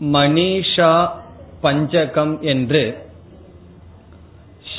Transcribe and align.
மணிஷா 0.00 1.08
பஞ்சகம் 1.62 2.40
என்று 2.40 3.04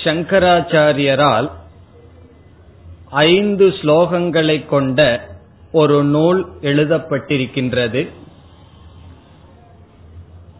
சங்கராச்சாரியரால் 0.03 1.51
ஐந்து 3.09 3.67
ஸ்லோகங்களை 3.67 4.65
கொண்ட 4.65 5.27
ஒரு 5.71 6.03
நூல் 6.03 6.47
எழுதப்பட்டிருக்கின்றது. 6.61 8.11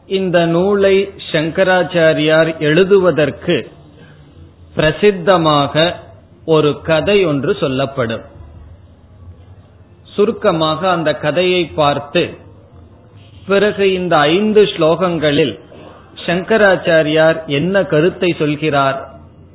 இந்த 0.08 0.46
நூலை 0.46 1.10
சங்கராச்சாரியார் 1.32 2.60
எழுதுவதற்கு 2.60 3.72
பிரசித்தமாக 4.76 5.94
ஒரு 6.46 6.82
கதை 6.82 7.26
ஒன்று 7.26 7.55
சொல்லப்படும். 7.60 8.22
சுருக்கமாக 10.04 10.90
அந்த 10.90 11.14
கதையை 11.14 11.66
பார்த்து 11.66 12.46
பிறகு 13.48 13.85
இந்த 13.93 14.13
ஐந்து 14.35 14.62
ஸ்லோகங்களில் 14.73 15.55
சங்கராச்சாரியார் 16.26 17.37
என்ன 17.57 17.84
கருத்தை 17.91 18.29
சொல்கிறார் 18.40 18.98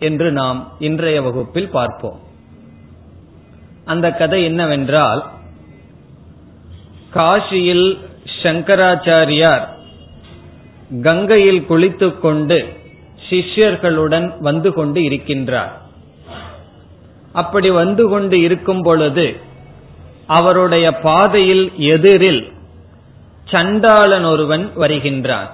என்று 0.08 0.28
நாம் 0.32 0.60
இன்றைய 0.78 1.18
வகுப்பில் 1.22 1.68
பார்ப்போம். 1.68 2.20
அந்த 3.84 4.06
கதை 4.20 4.40
என்னவென்றால் 4.44 5.22
காஷியில் 7.16 7.86
சங்கராச்சாரியார் 8.42 9.64
கங்கையில் 11.02 11.62
குளித்துக்கொண்டு 11.66 12.58
சிஷ்யர்களுடன் 13.28 14.28
வந்து 14.48 14.70
கொண்டு 14.72 15.00
இருக்கின்றார். 15.00 15.74
அப்படி 17.42 17.68
வந்து 17.82 18.04
கொண்டு 18.08 18.36
இருக்கும் 18.40 18.82
பொழுது 18.82 19.26
அவருடைய 20.38 20.86
பாதையில் 21.06 21.64
எதிரில் 21.94 22.42
சண்டாளன் 23.50 24.24
ஒருவன் 24.24 24.72
வருகின்றான். 24.76 25.50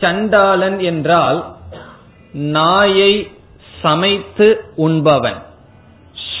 சண்டாளன் 0.00 0.80
என்றால் 0.80 1.54
நாயை 2.32 3.30
சமைத்து 3.82 4.60
உண்பவன். 4.76 5.42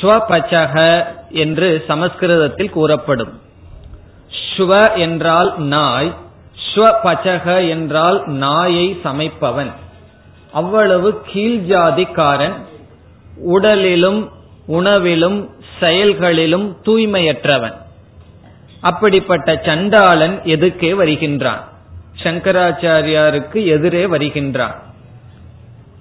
ஸ்வபச்சக 0.00 1.04
என்று 1.30 1.84
சமஸ்கிருதத்தில் 1.86 2.70
கூறப்படும். 2.70 3.40
ஸ்வ 4.56 4.96
என்றால் 4.96 5.58
நாய் 5.58 6.14
ஸ்வபச்சக 6.74 7.68
என்றால் 7.68 8.26
நாயை 8.26 8.98
சமைப்பவன். 9.04 9.72
அவ்வளவு 10.52 11.22
கீழ்ஜாதிக்காரன் 11.34 12.56
உடலிலும் 13.44 14.30
உணவிலும் 14.68 15.50
செயல்களிலும் 15.80 16.76
தூய்மையற்றவன். 16.84 17.81
அப்படிப்பட்ட 18.82 19.60
சண்டாளன் 19.64 20.36
எதுக்கே 20.54 20.90
வருகின்றான்? 21.00 21.62
சங்கராச்சாரியாருக்கு 22.22 23.58
எதிரே 23.66 24.04
வருகின்றான். 24.06 24.76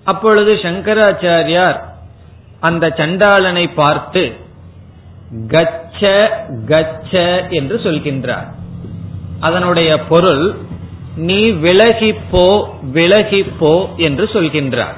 அப்பொழுது 0.03 0.53
சங்கராச்சாரியார் 0.53 1.79
அந்த 2.59 2.87
சண்டாளனை 2.97 3.65
பார்த்து 3.75 4.23
கச்ச 5.47 6.01
கச்ச 6.67 7.13
என்று 7.49 7.77
சொல்கின்றார். 7.77 8.49
அதனுடைய 9.39 9.91
பொருள் 10.11 10.55
நீ 11.15 11.39
விலகிப்போ 11.51 12.47
விலகிப்போ 12.93 13.73
என்று 13.97 14.25
சொல்கின்றார். 14.33 14.97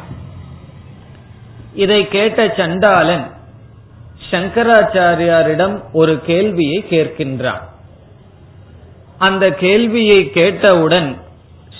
இதை 1.74 2.08
கேட்ட 2.08 2.53
சண்டாளன் 2.58 3.25
சங்கராச்சாரியாரிடம் 4.31 5.75
ஒரு 5.91 6.13
கேள்வியை 6.25 6.85
கேட்கின்றான். 6.90 7.63
அந்த 9.23 9.51
கேள்வியை 9.51 10.31
கேட்டவுடன் 10.31 11.17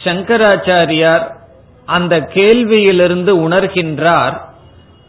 சங்கராச்சாரியார் 0.04 1.26
அந்த 1.86 2.20
கேள்வியிலிருந்து 2.34 3.32
உணர்கின்றார் 3.48 4.36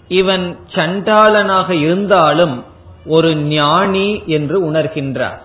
இவன் 0.08 0.58
சண்டாளனாக 0.74 1.70
இருந்தாலும் 1.70 2.64
ஒரு 3.06 3.36
ஞானி 3.36 4.22
என்று 4.26 4.72
உணர்கின்றார். 4.72 5.40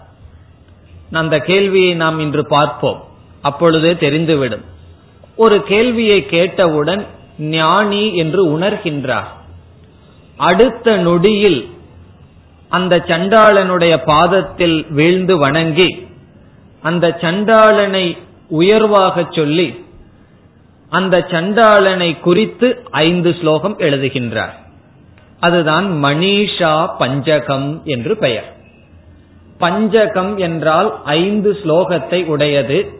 அந்த 1.11 1.39
கேள்வியை 1.39 1.93
நாம் 1.93 2.19
இன்று 2.19 2.43
பார்ப்போம். 2.47 2.99
அப்பொழுதே 3.41 3.91
தெரிந்துவிடும். 3.93 4.65
ஒரு 5.35 5.63
கேள்வியை 5.63 6.25
கேட்டவுடன் 6.25 7.05
ஞானி 7.39 8.15
என்று 8.15 8.41
உணர்கின்றார். 8.59 9.29
அடுத்த 10.37 10.97
நொடியில் 10.97 11.61
அந்த 12.69 12.95
சண்டாளனுடைய 13.07 13.95
பாதத்தில் 14.05 14.85
வீழ்ந்து 14.89 15.37
வணங்கி 15.37 15.89
அந்த 16.81 17.17
சண்டாளனை 17.21 18.17
உயர்வாக 18.49 19.27
சொல்லி 19.29 19.83
அந்த 20.89 21.25
சண்டாளனை 21.29 22.19
குறித்து 22.19 22.83
ஐந்து 22.91 23.35
ஸ்லோகம் 23.41 23.77
எழுதுகின்றார். 23.77 24.53
அதுதான் 25.39 26.03
மணிஷா 26.03 26.89
பஞ்சகம் 26.99 27.81
என்று 27.83 28.17
பெயர். 28.17 28.55
பஞ்சகம் 29.59 30.37
என்றால் 30.37 31.03
ஐந்து 31.03 31.57
ஸ்லோகத்தை 31.63 32.25
உடையது. 32.25 32.97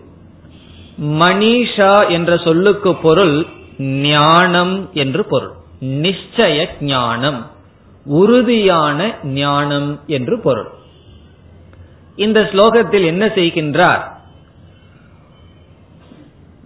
மணிஷா 1.02 2.10
என்ற 2.10 2.38
சொல்லுக்கு 2.38 2.96
பொருள் 2.96 3.48
ஞானம் 3.78 4.90
என்று 4.94 5.26
பொருள். 5.26 5.52
நிச்சய 5.82 6.68
ஞானம் 6.80 7.48
உறுதியான 8.06 9.16
ஞானம் 9.24 10.00
என்று 10.08 10.40
பொருள். 10.40 10.70
இந்த 12.26 12.40
ஸ்லோகத்தில் 12.52 13.06
என்ன 13.06 13.26
செய்கின்றார்? 13.36 14.04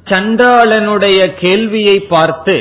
சண்டாளனுடைய 0.08 1.20
கேள்வியை 1.34 1.98
பார்த்து 2.14 2.56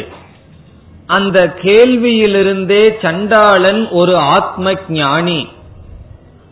அந்த 1.07 1.39
கேள்வியிலிருந்தே 1.63 2.85
சண்டாளன் 3.03 3.83
ஒரு 3.91 4.15
ஆத்ம 4.35 4.75
ஞானி 4.89 5.41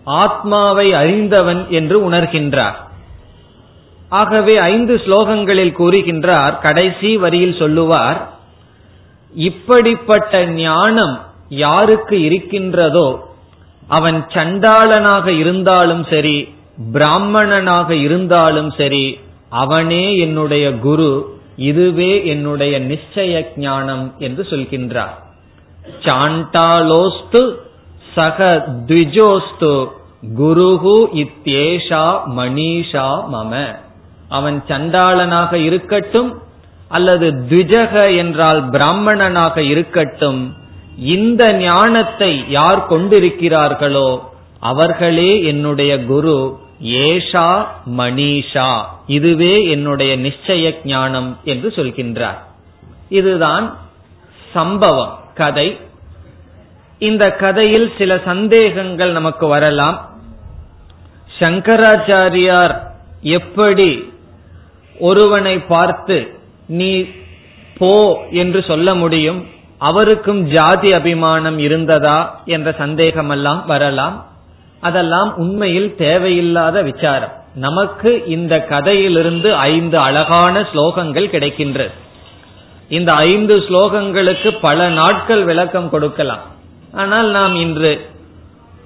ஆத்மாவை 0.04 0.86
அறிந்தவன் 0.94 1.62
என்று 1.70 1.96
உணர்கின்றார். 2.10 2.78
ஆகவே 4.08 4.54
ஐந்து 4.72 4.94
ஸ்லோகங்களில் 5.04 5.74
கூறுகின்றார் 5.78 6.54
கடைசி 6.58 7.10
வரியில் 7.16 7.58
சொல்லுவார் 7.58 8.20
இப்படிப்பட்ட 9.34 10.40
ஞானம் 10.60 11.16
யாருக்கு 11.48 12.16
இருக்கின்றதோ 12.20 13.08
அவன் 13.90 14.26
சண்டாளனாக 14.28 15.26
இருந்தாலும் 15.26 16.04
சரி 16.10 16.48
பிராமணனாக 16.92 17.94
இருந்தாலும் 17.94 18.70
சரி 18.70 19.18
அவனே 19.48 20.16
என்னுடைய 20.18 20.78
குரு 20.78 21.38
இதுவே 21.56 22.26
என்னுடைய 22.26 22.80
நிச்சய 22.80 23.46
ஞானம் 23.56 24.14
என்று 24.18 24.42
சொல்கின்றார். 24.50 25.16
சாண்டாலோஸ்து 26.04 27.40
சக 28.14 28.66
த்விஜோஸ்து 28.86 29.72
குருகு 30.36 30.98
இத்தேஷா 31.22 32.04
மணிஷா 32.36 33.08
மம. 33.32 33.52
அவன் 34.28 34.62
சண்டாளனாக 34.68 35.52
இருக்கட்டும் 35.52 36.30
அல்லது 36.88 37.26
த்விஜக 37.48 38.16
என்றால் 38.16 38.70
பிராமணனாக 38.70 39.62
இருக்கட்டும் 39.62 40.40
இந்த 41.00 41.52
ஞானத்தை 41.52 42.44
யார் 42.48 42.86
கொண்டிருக்கிறார்களோ 42.88 44.20
அவர்களே 44.58 45.44
என்னுடைய 45.44 46.04
குரு 46.04 46.58
ஏஷா 46.80 47.64
மணிஷா. 47.96 48.82
இதுவே 49.06 49.68
என்னுடைய 49.68 50.16
நிச்சய 50.16 50.74
ஞானம் 50.84 51.38
என்று 51.44 51.68
சொல்கின்றார். 51.68 52.38
இதுதான் 53.08 53.78
சம்பவம் 54.52 55.18
கதை. 55.34 55.76
இந்த 56.98 57.32
கதையில் 57.32 57.92
சில 57.98 58.20
சந்தேகங்கள் 58.24 59.12
நமக்கு 59.12 59.46
வரலாம். 59.46 60.10
சங்கராச்சாரியார் 61.38 62.74
எப்படி 63.22 64.12
ஒருவனை 64.98 65.58
பார்த்து 65.58 66.34
நீ 66.66 67.04
போ 67.78 68.18
என்று 68.30 68.62
சொல்ல 68.62 68.94
முடியும்? 68.94 69.58
அவருக்கும் 69.88 70.40
ஜாதி 70.46 70.90
அபிமானம் 70.92 71.58
இருந்ததா 71.58 72.18
என்ற 72.44 72.74
சந்தேகமெல்லாம் 72.78 73.60
வரலாம். 73.66 74.16
அதெல்லாம் 74.80 75.30
உண்மையில் 75.36 75.90
தேவையில்லாத 75.96 76.82
விசாரம். 76.82 77.34
நமக்கு 77.54 78.10
இந்த 78.26 78.54
கதையிலிருந்து 78.64 79.54
ஐந்து 79.54 79.98
அழகான 79.98 80.60
ஸ்லோகங்கள் 80.60 81.32
கிடைக்கின்றது. 81.34 81.94
இந்த 82.88 83.10
ஐந்து 83.12 83.56
ஸ்லோகங்களுக்கு 83.56 84.50
பல 84.60 84.88
நாட்கள் 84.88 85.42
விளக்கம் 85.44 85.90
கொடுக்கலாம். 85.90 86.44
ஆனால் 86.92 87.28
நாம் 87.30 87.54
இன்று 87.56 87.92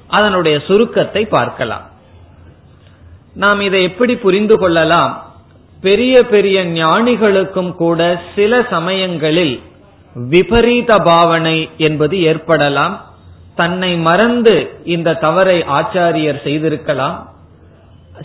அதனுடைய 0.09 0.57
சுருக்கத்தை 0.59 1.23
பார்க்கலாம். 1.27 1.85
நாம் 3.35 3.61
இதை 3.61 3.83
எப்படி 3.83 4.17
புரிந்து 4.17 4.59
கொள்ளலாம்? 4.59 5.13
பெரிய 5.81 6.15
பெரிய 6.35 6.59
ஞானிகளுக்கும் 6.65 7.73
கூட 7.75 8.01
சில 8.35 8.63
சமயங்களில் 8.71 9.55
விபரீத 10.15 10.99
பாவனை 10.99 11.71
என்பது 11.79 12.23
ஏற்படலாம். 12.23 13.05
தன்னை 13.55 13.97
மறந்து 13.97 14.71
இந்த 14.85 15.15
தவறை 15.15 15.61
ஆச்சாரியர் 15.61 16.43
செய்திருக்கலாம். 16.43 17.33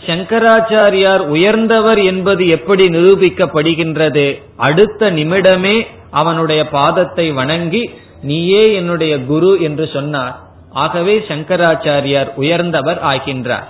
சங்கராச்சாரியார் 0.06 1.18
உயர்ந்தவர் 1.18 1.98
என்பது 1.98 2.48
எப்படி 2.48 2.88
நிரூபிக்கப்படுகின்றது? 2.88 4.42
அடுத்த 4.56 5.10
நிமிடமே 5.10 5.86
அவனுடைய 6.10 6.68
பாதத்தை 6.68 7.32
வணங்கி 7.34 7.90
நீயே 8.22 8.74
என்னுடைய 8.74 9.24
குரு 9.24 9.60
என்று 9.60 9.88
சொன்னார். 9.92 10.38
ஆகவே 10.70 11.24
சங்கராச்சாரியார் 11.28 12.34
உயர்ந்தவர் 12.34 13.02
ஆகின்றார். 13.02 13.64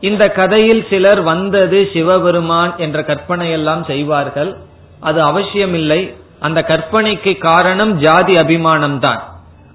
இந்த 0.00 0.28
கதையில் 0.28 0.86
சிலர் 0.90 1.22
வந்தது 1.22 1.90
சிவபெருமான் 1.92 2.74
என்ற 2.76 3.00
கற்பனையெல்லாம் 3.00 3.86
செய்வார்கள். 3.86 4.56
அது 5.00 5.22
அவசியமில்லை. 5.22 6.14
அந்த 6.40 6.60
கற்பனைக்கு 6.68 7.32
காரணம் 7.38 7.92
ஜாதி 7.98 8.34
அபிமானம் 8.36 8.98
தான் 9.00 9.20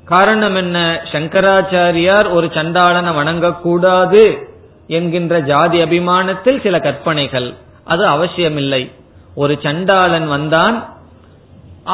காரணம் 0.06 0.56
என்ன? 0.56 0.78
சங்கராச்சாரியார் 1.12 2.28
ஒரு 2.32 2.48
சண்டாளனை 2.54 3.12
வணங்கக்கூடாது 3.20 4.24
என்கின்ற 4.88 5.34
ஜாதி 5.52 5.78
அபிமானத்தில் 5.82 6.60
சில 6.62 6.76
கற்பனைகள். 6.80 7.50
அது 7.84 8.04
அவசியமில்லை. 8.08 8.84
ஒரு 9.36 9.54
சண்டாளன் 9.64 10.28
வந்தான். 10.28 10.78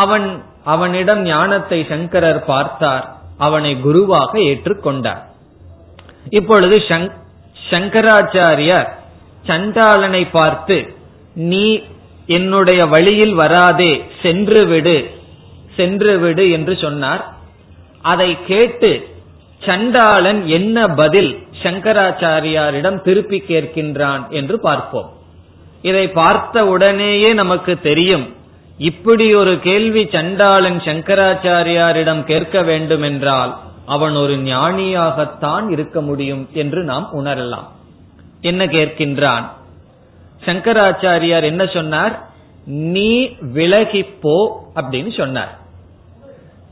அவன் 0.03 0.27
அவனிடம் 0.73 1.21
ஞானத்தை 1.23 1.79
சங்கரர் 1.89 2.41
பார்த்தார். 2.45 3.05
அவனை 3.37 3.71
குருவாக 3.81 4.31
ஏற்றுக்கொண்டார். 4.49 5.21
இப்பொழுது 6.39 6.77
சங்கராச்சாரியார் 7.71 8.89
சண்டாளனை 9.47 10.23
பார்த்து 10.31 10.77
நீ 11.51 11.65
என்னுடைய 12.37 12.85
வழியில் 12.85 13.33
வராதே 13.33 13.91
சென்று 14.21 14.61
விடு. 14.65 14.97
சென்று 15.75 16.13
விடு 16.19 16.45
என்று 16.49 16.73
சொன்னார். 16.77 17.23
அதை 18.01 18.37
கேட்டு 18.47 18.91
சண்டாளன் 19.65 20.41
என்ன 20.45 20.87
பதில் 20.87 21.31
சங்கராச்சாரியாரிடம் 21.63 22.99
திருப்பி 23.01 23.43
கேட்கின்றான் 23.47 24.23
என்று 24.29 24.59
பார்ப்போம். 24.59 25.09
இதை 25.81 26.05
பார்த்த 26.09 26.65
உடனேயே 26.65 27.29
நமக்கு 27.33 27.73
தெரியும் 27.79 28.25
இப்படி 28.77 29.25
ஒரு 29.33 29.53
கேள்வி 29.59 30.03
சண்டாளன் 30.11 30.79
சங்கராச்சாரியாரிடம் 30.79 32.23
கேட்க 32.23 32.61
வேண்டும் 32.61 33.01
என்றால் 33.01 33.53
அவன் 33.85 34.15
ஒரு 34.15 34.35
ஞானியாகத்தான் 34.43 35.65
இருக்க 35.69 36.01
முடியும் 36.01 36.43
என்று 36.53 36.81
நாம் 36.83 37.07
உணரலாம். 37.15 37.67
என்ன 38.41 38.65
கேட்கின்றான்? 38.65 39.45
சங்கராச்சாரியார் 40.45 41.45
என்ன 41.51 41.63
சொன்னார்? 41.77 42.13
நீ 42.93 43.11
விலகிப்போ 43.57 44.37
அப்படின்னு 44.79 45.11
சொன்னார். 45.17 45.51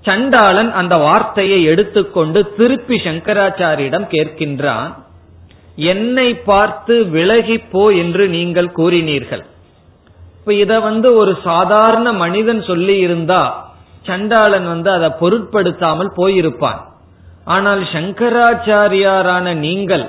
சண்டாளன் 0.05 0.71
அந்த 0.71 0.95
வார்த்தையை 0.97 1.59
எடுத்துக்கொண்டு 1.63 2.39
திருப்பி 2.57 2.97
சங்கராச்சாரியிடம் 3.05 4.07
கேட்கின்றான் 4.13 4.89
என்னை 5.93 6.29
பார்த்து 6.49 6.95
விலகிப்போ 7.15 7.83
என்று 8.01 8.23
நீங்கள் 8.35 8.69
கூறினீர்கள். 8.79 9.43
இப்ப 10.39 10.53
இத 10.53 10.73
வந்து 10.79 11.09
ஒரு 11.15 11.33
சாதாரண 11.43 12.07
மனிதன் 12.23 12.61
சொல்லி 12.63 12.95
இருந்தா 12.97 13.41
சண்டாளன் 14.05 14.67
வந்து 14.67 14.89
அதை 14.91 15.09
பொருட்படுத்தாமல் 15.21 16.11
போயிருப்பான். 16.17 16.79
ஆனால் 17.55 17.81
சங்கராச்சாரியாரான 17.95 19.53
நீங்கள் 19.65 20.05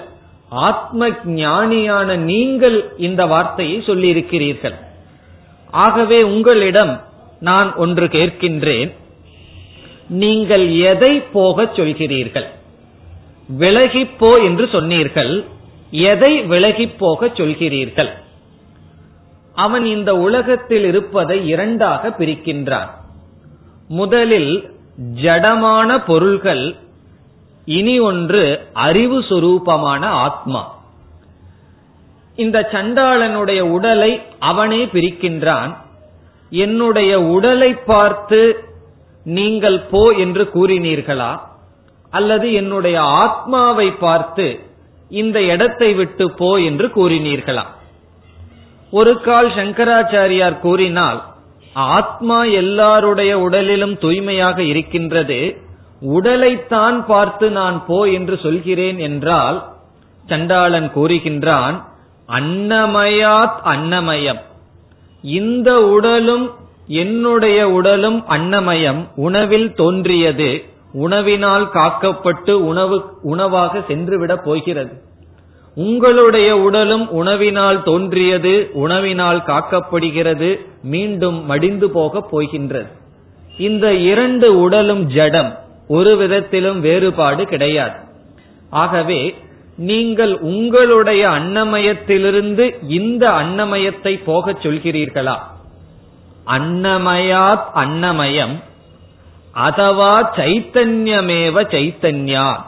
ஆத்ம 0.48 1.08
ஞானியான 1.08 2.16
நீங்கள் 2.16 2.92
இந்த 2.96 3.26
வார்த்தையை 3.26 3.82
சொல்லியிருக்கிறீர்கள். 3.86 4.74
ஆகவே 5.70 6.22
உங்களிடம் 6.22 7.02
நான் 7.40 7.74
ஒன்று 7.74 8.06
கேட்கின்றேன். 8.06 8.94
நீங்கள் 10.08 10.76
எதை 10.76 11.20
போக 11.20 11.62
சொல்கிறீர்கள்? 11.62 12.46
விலகிப்போ 13.58 14.44
என்று 14.44 14.68
சொன்னீர்கள். 14.72 15.44
எதை 15.90 16.40
விலகிப் 16.40 16.98
போகச் 16.98 17.34
சொல்கிறீர்கள்? 17.34 18.10
அவன் 19.54 19.84
இந்த 19.84 20.16
உலகத்தில் 20.16 20.84
இருப்பதை 20.84 21.48
இரண்டாக 21.48 22.08
பிரிக்கின்றான். 22.08 22.88
முதலில் 23.88 24.70
ஜடமான 25.22 26.04
பொருள்கள் 26.06 26.76
இனி 27.76 27.94
ஒன்று 28.00 28.42
அறிவு 28.72 29.18
சுரூபமான 29.20 30.02
ஆத்மா. 30.26 30.62
இந்த 32.36 32.68
சண்டாளனுடைய 32.72 33.60
உடலை 33.60 34.22
அவனே 34.38 34.80
பிரிக்கின்றான். 34.84 35.72
என்னுடைய 36.50 37.12
உடலை 37.20 37.70
பார்த்து 37.74 38.40
நீங்கள் 39.24 39.78
போ 39.80 40.10
என்று 40.10 40.44
கூறினீர்களா? 40.54 41.32
அல்லது 42.10 42.52
என்னுடைய 42.52 43.00
ஆத்மாவை 43.00 43.88
பார்த்து 43.90 44.46
இந்த 45.10 45.38
இடத்தை 45.42 45.94
விட்டு 45.94 46.26
போ 46.30 46.50
என்று 46.60 46.86
கூறினீர்களா? 46.94 47.64
ஒரு 48.90 49.20
கால் 49.20 49.50
சங்கராச்சாரியார் 49.50 50.58
கூறினால் 50.58 51.22
ஆத்மா 51.72 52.44
எல்லாருடைய 52.44 53.32
உடலிலும் 53.38 53.98
தூய்மையாக 53.98 54.62
இருக்கின்றது. 54.62 55.66
உடலைத்தான் 56.00 57.04
பார்த்து 57.06 57.50
நான் 57.50 57.86
போ 57.86 58.04
என்று 58.04 58.38
சொல்கிறேன் 58.42 58.98
என்றால் 58.98 59.68
சண்டாளன் 60.26 60.90
கூறுகின்றான் 60.94 61.82
அன்னமயாத் 62.28 63.58
அன்னமயம். 63.64 64.40
இந்த 65.22 65.82
உடலும் 65.82 66.50
என்னுடைய 66.86 67.70
உடலும் 67.70 68.24
அன்னமயம். 68.28 69.06
உணவில் 69.16 69.74
தோன்றியது. 69.74 70.64
உணவினால் 70.92 71.68
காக்கப்பட்டு 71.74 72.50
உணவு 72.50 73.04
உணவாக 73.22 73.78
சென்றுவிடப் 73.78 74.44
போகிறது. 74.44 75.02
உங்களுடைய 75.74 76.56
உடலும் 76.56 77.08
உணவினால் 77.10 77.82
தோன்றியது. 77.82 78.70
உணவினால் 78.74 79.42
காக்கப்படுகிறது. 79.46 80.66
மீண்டும் 80.82 81.46
மடிந்து 81.46 81.90
போகப் 81.90 82.30
போகின்றது. 82.30 82.86
இந்த 83.58 83.94
இரண்டு 83.94 84.60
உடலும் 84.60 85.06
ஜடம். 85.06 85.58
ஒரு 85.88 86.16
விதத்திலும் 86.16 86.80
வேறுபாடு 86.80 87.46
கிடையாது. 87.46 87.96
ஆகவே 88.70 89.34
நீங்கள் 89.76 90.38
உங்களுடைய 90.38 91.28
அன்னமயத்திலிருந்து 91.28 92.76
இந்த 92.88 93.28
அன்னமயத்தை 93.28 94.22
போகச் 94.24 94.66
சொல்கிறீர்களா? 94.66 95.36
அன்னமயாத் 96.46 97.68
அன்னமயம் 97.74 98.62
அதவா 99.54 100.26
சைத்தன்யமேவ 100.36 101.56
சைத்தன்யாத். 101.74 102.66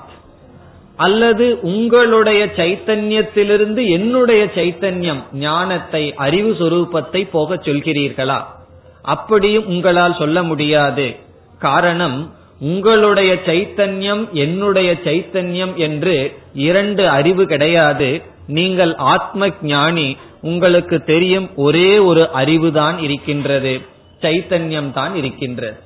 அல்லது 0.96 1.60
உங்களுடைய 1.62 2.46
சைத்தன்யத்திலிருந்து 2.46 3.90
என்னுடைய 3.90 4.44
சைத்தன்யம் 4.54 5.22
ஞானத்தை 5.32 6.14
அறிவு 6.14 6.52
சுரூபத்தை 6.52 7.28
போகச் 7.30 7.68
சொல்கிறீர்களா? 7.68 8.42
அப்படியும் 9.02 9.66
உங்களால் 9.66 10.16
சொல்ல 10.18 10.42
முடியாது. 10.42 11.16
காரணம் 11.58 12.32
உங்களுடைய 12.60 13.34
சைத்தன்யம் 13.46 14.30
என்னுடைய 14.30 14.92
சைத்தன்யம் 15.04 15.74
என்று 15.74 16.32
இரண்டு 16.54 17.08
அறிவு 17.08 17.46
கிடையாது. 17.46 18.22
நீங்கள் 18.46 18.94
ஆத்ம 18.94 19.48
ஞானி 19.62 20.16
உங்களுக்கு 20.42 21.04
தெரியும் 21.04 21.50
ஒரே 21.56 21.98
ஒரு 21.98 22.28
அறிவுதான் 22.34 23.02
இருக்கின்றது. 23.02 23.80
சைத்தன்யம் 24.20 24.92
தான் 24.92 25.14
இருக்கின்றது. 25.14 25.78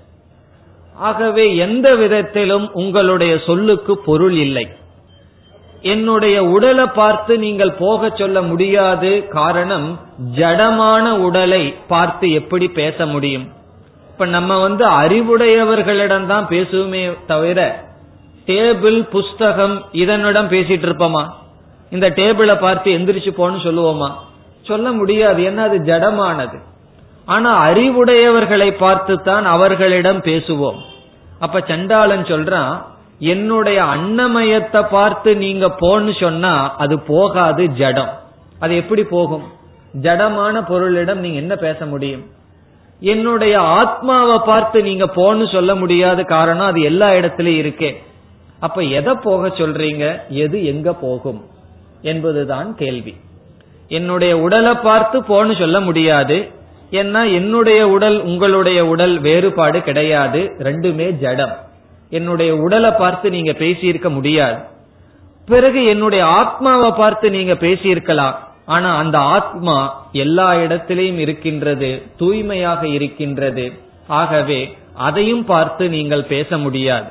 ஆகவே 0.95 1.57
எந்த 1.57 1.95
விதத்திலும் 1.95 2.73
உங்களுடைய 2.73 3.38
சொல்லுக்கு 3.38 3.99
பொருள் 3.99 4.33
இல்லை. 4.33 4.69
என்னுடைய 5.83 6.45
உடலை 6.45 6.87
பார்த்து 6.87 7.38
நீங்கள் 7.38 7.73
போக 7.73 8.11
சொல்ல 8.14 8.43
முடியாது. 8.43 9.28
காரணம் 9.28 10.00
ஜடமான 10.37 11.11
உடலை 11.11 11.75
பார்த்து 11.88 12.33
எப்படி 12.33 12.69
பேச 12.69 13.07
முடியும்? 13.07 13.62
இப்ப 14.14 14.26
நம்ம 14.26 14.59
வந்து 14.59 14.90
அறிவுடையவர்களிடம் 14.90 16.26
தான் 16.26 16.47
பேசுவோமே 16.49 17.25
தவிர 17.26 17.85
டேபிள் 18.47 19.02
புஸ்தகம் 19.02 19.85
இதனிடம் 19.92 20.49
பேசிட்டு 20.49 20.87
இருப்போமா? 20.88 21.28
இந்த 21.90 22.11
டேபிளை 22.11 22.61
பார்த்து 22.61 22.92
எந்திரிச்சு 22.92 23.33
போன்னு 23.38 23.59
சொல்லுவோமா? 23.62 24.12
சொல்ல 24.62 24.92
முடியாது. 24.92 25.42
என்ன 25.42 25.62
அது? 25.62 25.78
ஜடமானது. 25.78 26.59
ஆனா 27.25 27.66
அறிவுடையவர்களை 27.66 28.71
பார்த்து 28.71 29.23
தான் 29.23 29.44
அவர்களிடம் 29.44 30.18
பேசுவோம். 30.18 30.78
அப்ப 31.38 31.61
சண்டாளன் 31.61 32.23
சொல்றான் 32.23 32.83
என்னுடைய 33.18 33.83
அன்னமயத்தை 33.83 34.87
பார்த்து 34.90 35.37
நீங்க 35.37 35.66
போன்னு 35.66 36.21
சொன்னா 36.21 36.76
அது 36.76 37.00
போகாது 37.00 37.68
ஜடம். 37.68 38.21
அது 38.59 38.76
எப்படி 38.76 39.04
போகும்? 39.04 39.44
ஜடமான 40.02 40.62
பொருளிடம் 40.68 41.23
நீங்க 41.25 41.38
என்ன 41.38 41.56
பேச 41.56 41.87
முடியும்? 41.87 42.42
என்னுடைய 43.04 43.61
ஆத்மாவை 43.61 44.38
பார்த்து 44.44 44.82
நீங்க 44.82 45.04
போன்னு 45.04 45.52
சொல்ல 45.52 45.75
முடியாத 45.75 46.23
காரணம் 46.23 46.66
அது 46.66 46.80
எல்லா 46.80 47.11
இடத்திலயும் 47.11 47.64
இருக்கே. 47.64 47.94
அப்ப 48.61 48.82
எதை 48.82 49.14
போக 49.14 49.49
சொல்றீங்க? 49.49 50.18
எது 50.28 50.64
எங்க 50.64 50.94
போகும்? 50.94 51.44
என்பதுதான் 52.02 52.76
கேள்வி. 52.76 53.16
என்னுடைய 53.88 54.38
உடலை 54.38 54.75
பார்த்து 54.75 55.20
போன்னு 55.20 55.58
சொல்ல 55.58 55.80
முடியாது. 55.80 56.49
ஏன்னா 56.90 57.34
என்னுடைய 57.34 57.88
உடல் 57.88 58.23
உங்களுடைய 58.23 58.87
உடல் 58.87 59.20
வேறுபாடு 59.20 59.82
கிடையாது. 59.82 60.56
ரெண்டுமே 60.58 61.11
ஜடம். 61.11 61.56
என்னுடைய 62.11 62.56
உடலை 62.56 62.90
பார்த்து 62.90 63.30
நீங்க 63.30 63.52
பேசியிருக்க 63.52 64.08
முடியாது. 64.08 64.58
பிறகு 65.46 65.84
என்னுடைய 65.84 66.25
ஆத்மாவை 66.25 66.90
பார்த்து 66.90 67.30
நீங்க 67.30 67.52
பேசியிருக்கலாம். 67.52 68.34
ஆனா 68.66 68.97
அந்த 68.97 69.18
ஆத்மா 69.18 70.06
எல்லா 70.12 70.52
இடத்திலையும் 70.52 71.18
இருக்கின்றது 71.18 72.02
தூய்மையாக 72.16 72.88
இருக்கின்றது. 72.88 73.73
ஆகவே 74.06 74.76
அதையும் 74.94 75.44
பார்த்து 75.44 75.88
நீங்கள் 75.88 76.25
பேச 76.25 76.59
முடியாது 76.59 77.09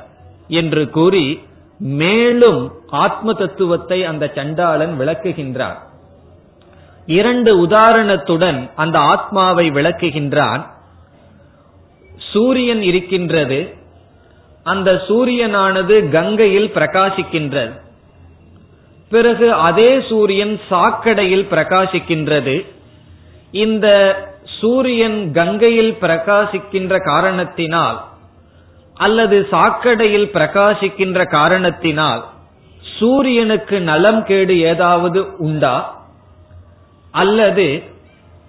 என்று 0.48 0.90
கூறி 0.90 1.40
மேலும் 1.78 2.72
ஆத்ம 2.88 3.32
தத்துவத்தை 3.32 4.04
அந்த 4.04 4.32
சண்டாளன் 4.34 4.94
விளக்குகின்றார் 5.00 5.78
இரண்டு 7.06 7.66
உதாரணத்துடன் 7.66 8.70
அந்த 8.74 8.98
ஆத்மாவை 8.98 9.70
விளக்குகின்றான். 9.70 10.62
சூரியன் 12.32 12.82
இருக்கின்றது 12.82 13.74
அந்த 14.62 14.92
சூரியனானது 15.08 16.10
கங்கையில் 16.10 16.70
பிரகாசிக்கின்றது. 16.74 17.74
பிறகு 19.10 19.52
அதே 19.52 20.00
சூரியன் 20.08 20.60
சாக்கடையில் 20.70 21.46
பிரகாசிக்கின்றது. 21.50 22.66
இந்த 23.50 23.86
சூரியன் 24.60 25.32
கங்கையில் 25.32 25.96
பிரகாசிக்கின்ற 26.00 27.04
காரணத்தினால் 27.04 28.04
அல்லது 28.94 29.46
சாக்கடையில் 29.50 30.28
பிரகாசிக்கின்ற 30.32 31.28
காரணத்தினால் 31.28 32.24
சூரியனுக்கு 32.98 33.80
நலம் 33.80 34.24
கேடு 34.24 34.60
ஏதாவது 34.60 35.36
உண்டா? 35.36 36.02
அல்லது 37.10 37.82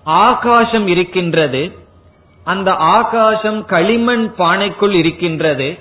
ஆகாசம் 0.03 0.87
இருக்கின்றது 0.87 1.71
அந்த 2.43 2.73
ஆகாசம் 2.73 3.65
களிமண் 3.65 4.33
பானைக்குள் 4.37 4.91
இருக்கின்றது 4.91 5.77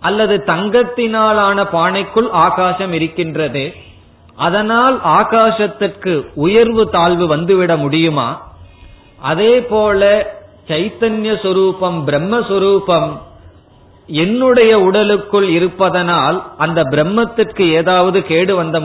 அல்லது 0.00 0.42
தங்கத்தினாலான 0.46 1.64
பானைக்குள் 1.72 2.30
ஆகாசம் 2.30 2.92
இருக்கின்றது 2.92 3.74
அதனால் 4.36 5.00
ஆகாசத்திற்கு 5.04 6.26
உயர்வு 6.34 6.90
தாழ்வு 6.90 7.36
வந்துவிட 7.36 7.78
முடியுமா? 7.78 8.52
அதே 9.20 9.62
போல 9.62 10.32
சைத்தன்ய 10.68 11.42
சொரூபம் 11.42 12.08
பிரம்மஸ்வரூபம் 12.08 13.18
என்னுடைய 14.06 14.80
உடலுக்குள் 14.80 15.48
இருப்பதனால் 15.48 16.44
அந்த 16.56 16.82
பிரம்மத்திற்கு 16.82 17.70
ஏதாவது 17.70 18.22
கேடு 18.22 18.56
வந்த 18.56 18.80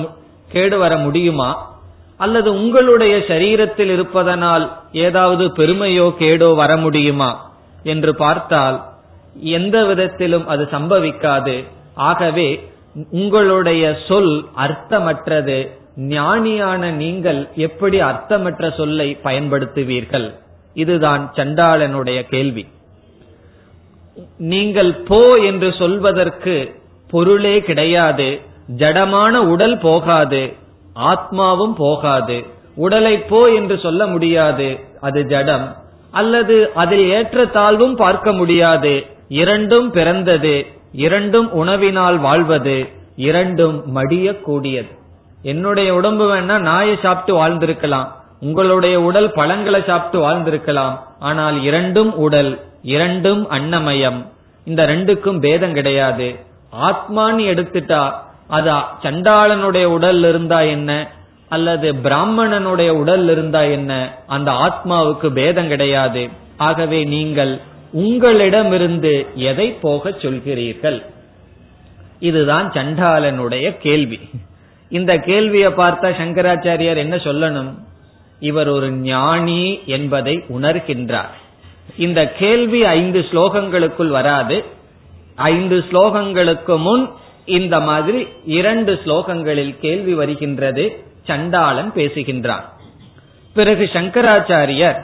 கேடு 0.52 0.78
வர 0.78 0.98
முடியுமா? 0.98 1.78
அல்லது 2.18 2.54
உங்களுடைய 2.54 3.18
சரீரத்தில் 3.18 3.90
இருப்பதனால் 3.90 4.78
ஏதாவது 4.92 5.46
பெருமையோ 5.46 6.14
கேடோ 6.20 6.56
வர 6.56 6.78
முடியுமா? 6.78 7.52
என்று 7.84 8.16
பார்த்தால் 8.16 8.84
எந்த 9.42 9.86
விதத்திலும் 9.86 10.48
அது 10.48 10.68
சம்பவிக்காது. 10.72 11.68
ஆகவே 11.96 12.72
உங்களுடைய 13.12 13.98
சொல் 14.08 14.46
அர்த்தமற்றது 14.58 15.70
ஞானியான 15.98 16.92
நீங்கள் 16.92 17.48
எப்படி 17.56 18.02
அர்த்தமற்ற 18.02 18.76
சொல்லை 18.76 19.18
பயன்படுத்துவீர்கள்? 19.24 20.34
இதுதான் 20.74 21.32
சண்டாளனுடைய 21.36 22.22
கேள்வி. 22.22 22.66
நீங்கள் 24.38 24.94
போ 24.94 25.38
என்று 25.38 25.74
சொல்வதற்கு 25.74 26.76
பொருளே 27.12 27.62
கிடையாது 27.62 28.40
ஜடமான 28.78 29.36
உடல் 29.36 29.78
போகாது 29.78 30.54
ஆத்மாவும் 30.96 31.76
போகாது. 31.78 32.46
உடலை 32.76 33.20
போ 33.20 33.50
என்று 33.50 33.80
சொல்ல 33.80 34.08
முடியாது 34.08 34.80
அது 35.00 35.26
ஜடம். 35.26 35.76
அல்லது 36.12 36.72
அதில் 36.74 37.10
ஏற்ற 37.10 37.46
தாழ்வும் 37.46 37.96
பார்க்க 37.96 38.32
முடியாது 38.32 39.06
இரண்டும் 39.28 39.92
பிறந்தது. 39.92 40.66
இரண்டும் 40.92 41.50
உணவினால் 41.62 42.18
வாழ்வது 42.18 42.78
இரண்டும் 43.16 43.78
மடியக்கூடியது. 43.96 44.92
என்னுடைய 45.42 45.90
உடம்பு 45.94 46.26
வேணா 46.32 46.56
நாயை 46.60 46.96
சாப்பிட்டு 47.02 47.34
வாழ்ந்திருக்கலாம் 47.42 48.08
உங்களுடைய 48.40 49.02
உடல் 49.02 49.30
பழங்களை 49.32 49.82
சாப்பிட்டு 49.84 50.20
வாழ்ந்திருக்கலாம் 50.26 50.96
ஆனால் 51.20 51.62
இரண்டும் 51.62 52.12
உடல் 52.26 52.52
இரண்டும் 52.82 53.50
அன்னமயம். 53.50 54.20
இந்த 54.66 54.82
ரெண்டுக்கும் 54.86 55.40
பேதம் 55.40 55.74
கிடையாது. 55.74 56.28
ஆத்மான்னு 56.88 57.46
எடுத்துட்டா 57.54 58.02
அது 58.48 58.72
சண்டாளனுடைய 59.04 59.86
உடல் 59.86 60.24
இருந்தா 60.24 60.60
என்ன 60.62 60.92
அல்லது 61.50 61.94
பிராமணனுடைய 62.04 62.90
உடல் 62.90 63.30
இருந்தா 63.30 63.62
என்ன 63.62 63.92
அந்த 64.28 64.52
ஆத்மாவுக்கு 64.52 65.28
பேதம் 65.30 65.68
கிடையாது. 65.68 66.30
ஆகவே 66.58 67.04
நீங்கள் 67.04 67.62
உங்களிடமிருந்து 67.92 69.28
எதை 69.36 69.72
போக 69.72 70.10
சொல்கிறீர்கள்? 70.10 71.06
இதுதான் 72.20 72.72
சண்டாலனுடைய 72.72 73.78
கேள்வி. 73.78 74.20
இந்த 74.90 75.18
கேள்வியை 75.18 75.72
பார்த்தா 75.72 76.12
சங்கராச்சாரியார் 76.16 76.98
என்ன 76.98 77.16
சொல்லணும்? 77.16 77.74
இவர் 78.40 78.68
ஒரு 78.68 78.92
ஞானி 78.92 79.80
என்பதை 79.86 80.44
உணர்கின்றார். 80.50 81.34
இந்த 81.98 82.32
கேள்வி 82.32 82.86
ஐந்து 82.86 83.20
ஸ்லோகங்களுக்குள் 83.20 84.08
வராது. 84.08 84.64
ஐந்து 85.36 85.86
ஸ்லோகங்களுக்கு 85.92 86.78
முன் 86.78 87.10
இந்த 87.46 87.80
மாதிரி 87.80 88.28
இரண்டு 88.46 89.00
ஸ்லோகங்களில் 89.06 89.80
கேள்வி 89.80 90.14
வருகின்றது. 90.14 91.04
சண்டாளன் 91.24 91.92
பேசுகின்றான். 91.96 92.64
பிறகு 93.54 93.90
சங்கராச்சாரியர் 93.94 95.02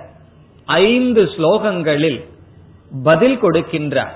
ஐந்து 0.65 1.23
ஸ்லோகங்களில் 1.23 2.23
பதில் 2.91 3.41
கொடுக்கின்றார். 3.41 4.13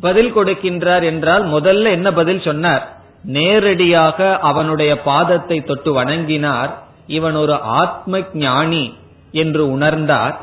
பதில் 0.00 0.36
கொடுக்கின்றார் 0.36 1.04
என்றால் 1.04 1.44
முதல்ல 1.46 1.90
என்ன 1.90 2.12
பதில் 2.12 2.40
சொன்னார்? 2.40 2.96
நேரடியாக 3.22 4.38
அவனுடைய 4.38 5.00
பாதத்தை 5.04 5.64
தொட்டு 5.64 5.92
வணங்கினார். 5.92 6.82
இவன் 7.06 7.34
ஒரு 7.34 7.54
ஆத்ம 7.60 8.20
ஞானி 8.32 8.94
என்று 9.32 9.78
உணர்ந்தார். 9.78 10.36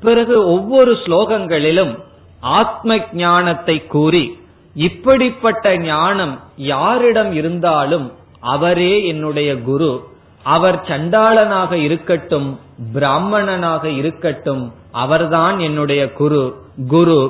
பிறகு 0.00 0.48
ஒவ்வொரு 0.48 0.92
ஸ்லோகங்களிலும் 0.92 1.98
ஆத்ம 2.40 2.96
ஞானத்தை 3.12 3.86
கூறி 3.86 4.38
இப்படிப்பட்ட 4.74 5.76
ஞானம் 5.76 6.40
யாரிடம் 6.56 7.32
இருந்தாலும் 7.32 8.12
அவரே 8.40 9.06
என்னுடைய 9.06 9.60
குரு. 9.60 10.04
அவர் 10.42 10.82
சண்டாளனாக 10.82 11.72
இருக்கட்டும் 11.72 12.60
பிராமணனாக 12.92 13.88
இருக்கட்டும் 13.88 14.74
அவர்தான் 15.02 15.56
என்னுடைய 15.58 16.02
குரு 16.12 16.42
குரு 16.88 17.20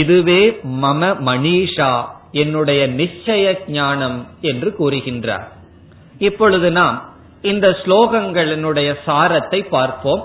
இதுவே 0.00 0.42
மம 0.82 1.02
மணிஷா 1.28 1.92
என்னுடைய 2.42 2.82
நிச்சய 3.00 3.46
ஞானம் 3.68 4.18
என்று 4.50 4.68
கூறுகின்றார். 4.78 5.46
இப்பொழுது 6.18 6.68
நாம் 6.78 6.98
இந்த 7.42 7.68
ஸ்லோகங்களினுடைய 7.82 8.90
சாரத்தை 9.06 9.60
பார்ப்போம். 9.68 10.22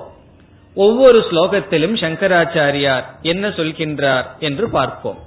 ஒவ்வொரு 0.78 1.20
ஸ்லோகத்திலும் 1.30 1.96
சங்கராச்சாரியார் 2.04 3.06
என்ன 3.32 3.48
சொல்கின்றார் 3.60 4.28
என்று 4.40 4.66
பார்ப்போம். 4.70 5.20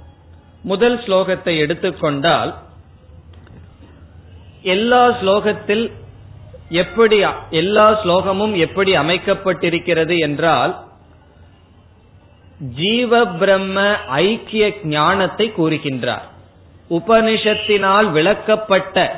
முதல் 0.63 0.97
ஸ்லோகத்தை 1.05 1.53
எடுத்துக்கொண்டால் 1.57 2.51
எல்லா 4.75 5.03
ஸ்லோகத்தில் 5.21 5.85
எப்படி 6.81 7.17
எல்லா 7.61 7.85
ஸ்லோகமும் 8.03 8.55
எப்படி 8.65 8.91
அமைக்கப்பட்டிருக்கிறது 8.95 10.15
என்றால் 10.19 10.73
ஜீவ 12.61 13.25
பிரம்ம 13.25 13.95
ஐக்கிய 14.07 14.79
ஞானத்தை 14.83 15.53
கூறுகின்றார். 15.57 16.29
உபனிஷத்தினால் 16.89 18.11
விளக்கப்பட்ட 18.11 19.09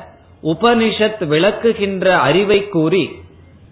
உபனிஷத் 0.44 1.28
விளக்குகின்ற 1.28 2.12
அறிவை 2.12 2.70
கூறி 2.70 3.12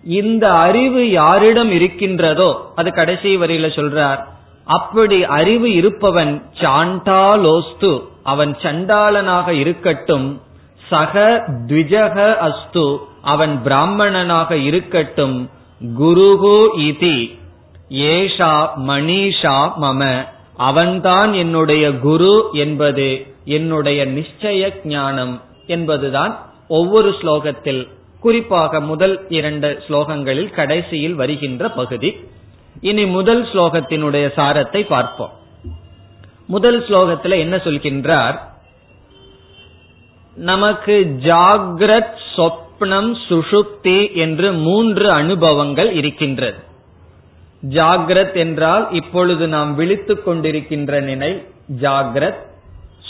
இந்த 0.04 0.54
அறிவு 0.54 1.10
யாரிடம் 1.10 1.72
இருக்கின்றதோ 1.72 2.72
அது 2.76 2.94
கடைசி 2.94 3.38
வரியில 3.38 3.68
சொல்றார் 3.80 4.18
அப்படி 4.64 5.26
அறிவு 5.26 5.74
இருப்பவன் 5.74 6.44
சாண்டாலோஸ்து 6.60 8.02
அவன் 8.24 8.56
சண்டாளனாக 8.62 9.50
இருக்கட்டும் 9.50 10.42
சக 10.90 11.44
த்விஜக 11.68 12.36
அஸ்து 12.38 12.98
அவன் 13.22 13.62
பிராமணனாக 13.64 14.56
இருக்கட்டும் 14.56 15.50
குருகு 15.98 16.68
இதி. 16.76 17.40
ஏஷா 17.92 18.70
மணிஷா 18.88 19.72
மம. 19.82 20.28
அவன்தான் 20.58 21.34
என்னுடைய 21.34 21.92
குரு 21.92 22.50
என்பது 22.54 23.36
என்னுடைய 23.46 24.06
நிச்சய 24.06 24.86
ஞானம் 24.86 25.42
என்பதுதான் 25.68 26.50
ஒவ்வொரு 26.68 27.10
ஸ்லோகத்தில் 27.10 27.88
குறிப்பாக 28.20 28.82
முதல் 28.82 29.26
இரண்டு 29.30 29.84
ஸ்லோகங்களில் 29.88 30.50
கடைசியில் 30.50 31.14
வருகின்ற 31.14 31.70
பகுதி. 31.70 32.20
இனி 32.82 33.06
முதல் 33.06 33.44
ஸ்லோகத்தினுடைய 33.44 34.32
சாரத்தை 34.36 34.86
பார்ப்போம். 34.86 35.32
முதல் 36.48 36.84
ஸ்லோகத்தில் 36.86 37.40
என்ன 37.40 37.56
சொல்கின்றார்? 37.56 38.40
நமக்கு 40.36 41.18
ஜாகிரத் 41.20 42.18
சொப்னம் 42.36 43.16
சுஷுப்தி 43.30 44.14
என்று 44.14 44.54
மூன்று 44.54 45.12
அனுபவங்கள் 45.12 45.94
இருக்கின்றது. 45.94 46.70
ஜாகிரத் 47.70 48.36
என்றால் 48.36 48.88
இப்பொழுது 48.92 49.48
நாம் 49.48 49.76
விழித்துக் 49.76 50.30
கொண்டிருக்கின்ற 50.30 51.02
நிலை 51.02 51.44
ஜாகிரத் 51.82 52.42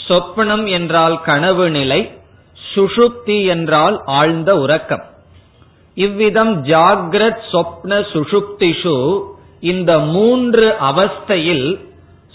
சொப்னம் 0.08 0.70
என்றால் 0.70 1.22
கனவு 1.22 1.70
நிலை 1.70 2.10
சுஷுப்தி 2.74 3.46
என்றால் 3.46 4.02
ஆழ்ந்த 4.04 4.56
உறக்கம். 4.56 5.02
இவ்விதம் 5.94 6.64
ஜாகிரத் 6.64 7.42
சொப்ன 7.52 8.04
சுஷுப்திஷு 8.12 9.22
இந்த 9.60 9.98
மூன்று 9.98 10.74
அவஸ்தையில் 10.80 11.78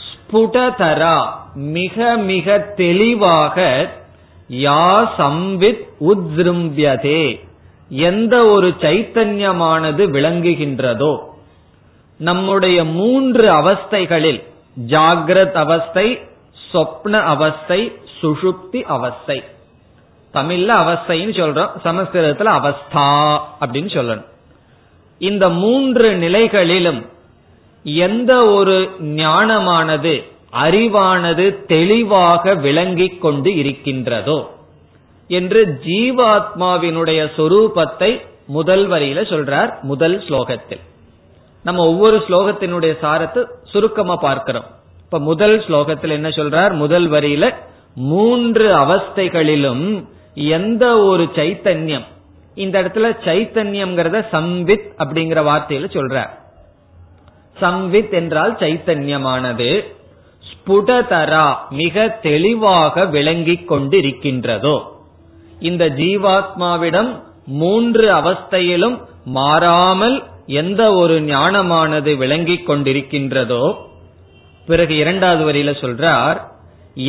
ஸ்புடதரா 0.08 1.26
மிக 1.54 2.18
மிக 2.18 2.60
தெளிவாக 2.60 3.90
யா 4.50 5.08
சம்வித் 5.18 5.86
உத்ரும்பியதே 6.00 7.40
எந்த 7.90 8.46
ஒரு 8.46 8.74
சைத்தன்யமானது 8.80 10.04
விளங்குகின்றதோ. 10.10 11.14
நம்முடைய 12.18 12.84
மூன்று 12.84 13.52
அவஸ்தைகளில் 13.52 14.44
ஜாகிரத் 14.88 15.52
அவஸ்தை 15.52 16.22
சொப்ன 16.74 17.22
அவஸ்தை 17.22 17.92
சுஷுப்தி 18.22 18.84
அவஸ்தை. 18.84 19.44
தமிழ்ல 20.34 20.70
அவஸ்தைன்னு 20.84 21.36
சொல்றோம் 21.40 21.70
சமஸ்கிருதத்துல 21.84 22.50
அவஸ்தா 22.60 23.38
அப்படின்னு 23.62 23.92
சொல்லணும். 23.98 24.26
இந்த 25.18 25.50
மூன்று 25.50 26.16
நிலைகளிலும் 26.16 27.06
எந்த 27.84 28.46
ஒரு 28.46 28.92
ஞானமானது 29.02 30.24
அறிவானது 30.54 31.66
தெளிவாக 31.66 32.56
விளங்கிக் 32.56 33.22
கொண்டு 33.22 33.56
இருக்கின்றதோ 33.56 34.54
என்று 35.28 35.80
ஜீவாத்மாவினுடைய 35.86 37.30
சொரூபத்தை 37.38 38.22
முதல் 38.48 38.90
வரியில 38.90 39.22
சொல்றார் 39.34 39.82
முதல் 39.82 40.20
ஸ்லோகத்தில். 40.20 40.80
நம்ம 41.68 41.86
ஒவ்வொரு 41.86 42.18
ஸ்லோகத்தினுடைய 42.18 42.94
சாரத்தை 43.02 43.42
சுருக்கமா 43.64 44.16
பார்க்கிறோம். 44.16 44.68
இப்ப 45.04 45.20
முதல் 45.20 45.56
ஸ்லோகத்தில் 45.60 46.16
என்ன 46.18 46.30
சொல்றார்? 46.30 46.74
முதல் 46.74 47.08
வரியில 47.12 47.46
மூன்று 47.96 48.66
அவஸ்தைகளிலும் 48.78 50.06
எந்த 50.34 50.84
ஒரு 51.00 51.24
சைத்தன்யம் 51.36 52.06
இந்த 52.56 52.76
இடத்துல 52.82 53.10
சைத்தன்யம்ங்கிறத 53.26 54.18
சம்வித் 54.32 54.86
அப்படிங்கிற 54.98 55.40
வார்த்தையில 55.50 55.88
சொல்றார். 55.96 56.32
சம்வித் 57.62 58.12
என்றால் 58.12 58.56
சைத்தன்யமானது. 58.56 59.70
ஸ்புடதரா 60.50 61.46
மிக 61.70 62.08
தெளிவாக 62.22 63.06
விளங்கிக் 63.06 63.68
கொண்டிருக்கின்றதோ. 63.72 64.78
இந்த 65.60 65.86
ஜீவாத்மாவிடம் 65.90 67.12
மூன்று 67.46 68.06
அவஸ்தையிலும் 68.14 68.98
மாறாமல் 69.26 70.18
எந்த 70.48 70.82
ஒரு 70.94 71.16
ஞானமானது 71.30 72.12
விளங்கிக் 72.18 72.68
கொண்டிருக்கின்றதோ 72.68 73.64
பிறகு 74.68 74.94
இரண்டாவது 74.96 75.44
வரியில 75.48 75.72
சொல்றார் 75.82 76.38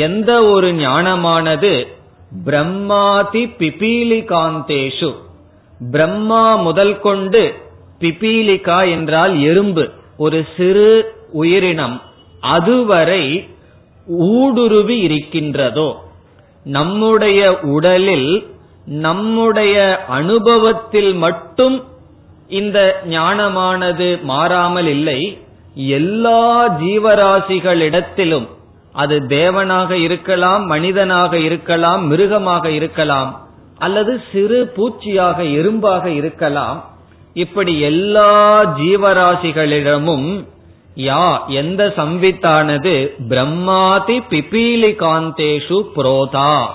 எந்த 0.02 0.30
ஒரு 0.46 0.68
ஞானமானது 0.80 1.72
பிரம்மாதி 2.44 3.44
பிபீலிகாந்தேஷு 3.60 5.10
பிரம்மா 5.80 6.44
முதல் 6.60 6.96
கொண்டு 7.00 7.42
பிபீலிகா 8.00 8.78
என்றால் 8.90 9.34
எறும்பு 9.42 9.84
ஒரு 10.16 10.40
சிறு 10.56 10.90
உயிரினம் 11.34 11.96
அதுவரை 12.48 13.22
ஊடுருவி 14.34 14.96
இருக்கின்றதோ 14.98 15.88
நம்முடைய 16.66 17.40
உடலில் 17.70 18.30
நம்முடைய 19.02 19.76
அனுபவத்தில் 20.10 21.12
மட்டும் 21.16 21.76
இந்த 22.48 23.00
ஞானமானது 23.08 24.22
மாறாமல் 24.22 24.86
இல்லை. 24.86 25.38
எல்லா 25.74 26.68
ஜீவராசிகளிடத்திலும் 26.68 28.46
அது 28.92 29.20
தேவனாக 29.20 29.90
இருக்கலாம் 29.90 30.64
மனிதனாக 30.64 31.38
இருக்கலாம் 31.38 32.06
மிருகமாக 32.06 32.70
இருக்கலாம் 32.70 33.40
அல்லது 33.78 34.20
சிறு 34.32 34.72
பூச்சியாக 34.76 35.42
எறும்பாக 35.42 36.06
இருக்கலாம். 36.06 36.84
இப்படி 37.34 37.80
எல்லா 37.80 38.62
ஜீவராசிகளிடமும் 38.76 40.46
யா 40.96 41.38
எந்த 41.48 41.86
சம்வித்தானது? 41.86 42.94
பிரம்மாதி 43.28 44.22
பிபீலி 44.30 44.92
காந்தேஷு 44.96 45.78
புரோதா. 45.96 46.66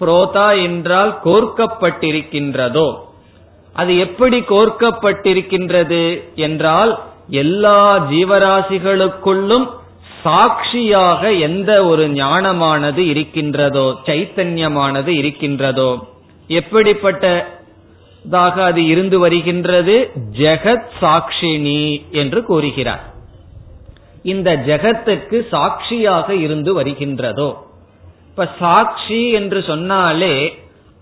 புரோதா 0.00 0.62
என்றால் 0.62 1.18
கோர்க்கப்பட்டிருக்கின்றதோ. 1.24 2.88
அது 3.76 3.98
எப்படி 3.98 4.40
கோர்க்கப்பட்டிருக்கின்றது 4.40 6.34
என்றால் 6.34 6.98
எல்லா 7.28 8.10
ஜீவராசிகளுக்குள்ளும் 8.10 9.68
சாட்சியாக 10.22 11.48
எந்த 11.48 11.84
ஒரு 11.84 12.08
ஞானமானது 12.08 12.98
இருக்கின்றதோ 12.98 13.98
சைத்தன்யமானது 14.06 15.08
இருக்கின்றதோ 15.08 16.06
எப்படிப்பட்டதாக 16.48 18.70
அது 18.70 18.86
இருந்து 18.86 19.18
வருகின்றது? 19.18 20.10
ஜெகத் 20.38 20.88
சாட்சினி 21.00 22.12
என்று 22.12 22.44
கூறுகிறார். 22.44 23.04
இந்த 24.22 24.62
ஜெகத்துக்கு 24.66 25.48
சாட்சியாக 25.48 26.34
இருந்து 26.34 26.80
வருகின்றதோ. 26.80 27.56
இப்ப 28.30 28.48
சாட்சி 28.58 29.30
என்று 29.30 29.62
சொன்னாலே 29.62 30.58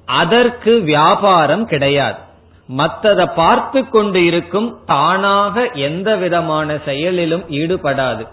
அதற்கு 0.09 0.83
வியாபாரம் 0.83 1.67
கிடையாது. 1.67 2.33
மற்றதை 2.69 3.31
பார்த்து 3.35 3.89
கொண்டு 3.89 4.25
இருக்கும் 4.25 4.79
தானாக 4.87 5.71
எந்த 5.71 6.17
விதமான 6.17 6.79
செயலிலும் 6.85 7.45
ஈடுபடாது. 7.49 8.29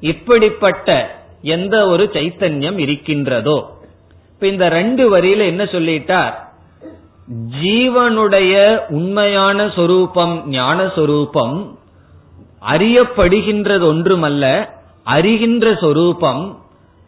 இப்படிப்பட்ட 0.00 1.16
எந்த 1.42 1.86
ஒரு 1.86 2.10
சைத்தன்யம் 2.12 2.78
இருக்கின்றதோ. 2.78 3.78
இப்ப 4.32 4.46
இந்த 4.46 4.68
ரெண்டு 4.68 5.16
வரியில 5.16 5.38
என்ன 5.38 5.64
சொல்லிட்டார்? 5.64 6.32
ஜீவனுடைய 7.62 8.80
உண்மையான 8.88 9.68
சொரூபம் 9.68 10.42
ஞான 10.46 10.88
சொரூபம் 10.94 11.78
அறியப்படுகின்றது 12.66 13.84
ஒன்றுமல்ல 13.92 14.68
அறிகின்ற 15.06 15.74
சொரூபம் 15.80 16.58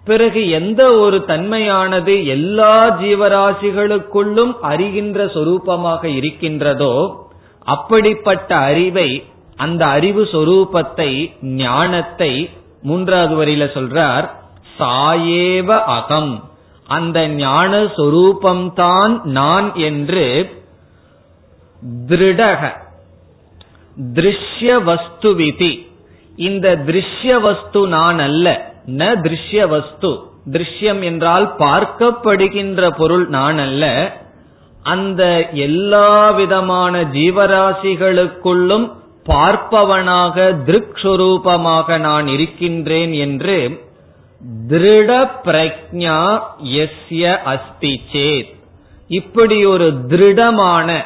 பிறகு 0.06 0.40
எந்த 0.48 0.82
ஒரு 0.94 1.18
தன்மையானது 1.26 2.14
எல்லா 2.26 2.74
ஜீவராசிகளுக்குள்ளும் 3.00 4.52
அறிகின்ற 4.62 5.24
சொரூபமாக 5.34 6.04
இருக்கின்றதோ 6.04 6.94
அப்படிப்பட்ட 7.66 8.50
அறிவை 8.70 9.08
அந்த 9.56 9.82
அறிவு 9.86 10.22
சொரூபத்தை 10.32 11.10
ஞானத்தை 11.62 12.32
மூன்றாவது 12.82 13.34
வரியில 13.40 13.64
சொல்றார் 13.76 14.26
சாயேவ 14.78 15.68
அகம். 15.96 16.32
அந்த 16.86 17.18
ஞான 17.28 17.72
சொரூபம்தான் 17.96 19.14
நான் 19.38 19.68
என்று 19.88 20.26
திருடக 22.08 22.62
திருஷ்ய 24.14 24.70
வஸ்து 24.84 25.30
விதி 25.34 25.72
இந்த 26.36 26.76
திருஷ்ய 26.88 27.40
வஸ்து 27.40 27.80
நான் 27.88 28.18
அல்ல. 28.18 28.46
ந 28.86 29.20
திருஷ்ய 29.22 29.66
வஸ்து 29.68 30.10
திருஷ்யம் 30.52 31.02
என்றால் 31.02 31.54
பார்க்கப்படுகின்ற 31.58 32.90
பொருள் 32.96 33.28
நான் 33.28 33.58
அல்ல 33.58 33.84
அந்த 34.82 35.50
எல்லா 35.52 36.30
விதமான 36.30 37.02
ஜீவராசிகளுக்குள்ளும் 37.02 38.92
பார்ப்பவனாக 39.24 40.36
திருக்ஸ்வரூபமாக 40.66 41.98
நான் 41.98 42.26
இருக்கின்றேன் 42.26 43.12
என்று 43.12 43.84
திருட 44.68 45.10
பிரக்ஞா 45.44 46.38
எஸ்ய 46.82 47.36
அஸ்தி 47.42 48.00
சேத். 48.12 48.52
இப்படி 49.08 49.64
ஒரு 49.64 49.92
திருடமான 50.06 51.04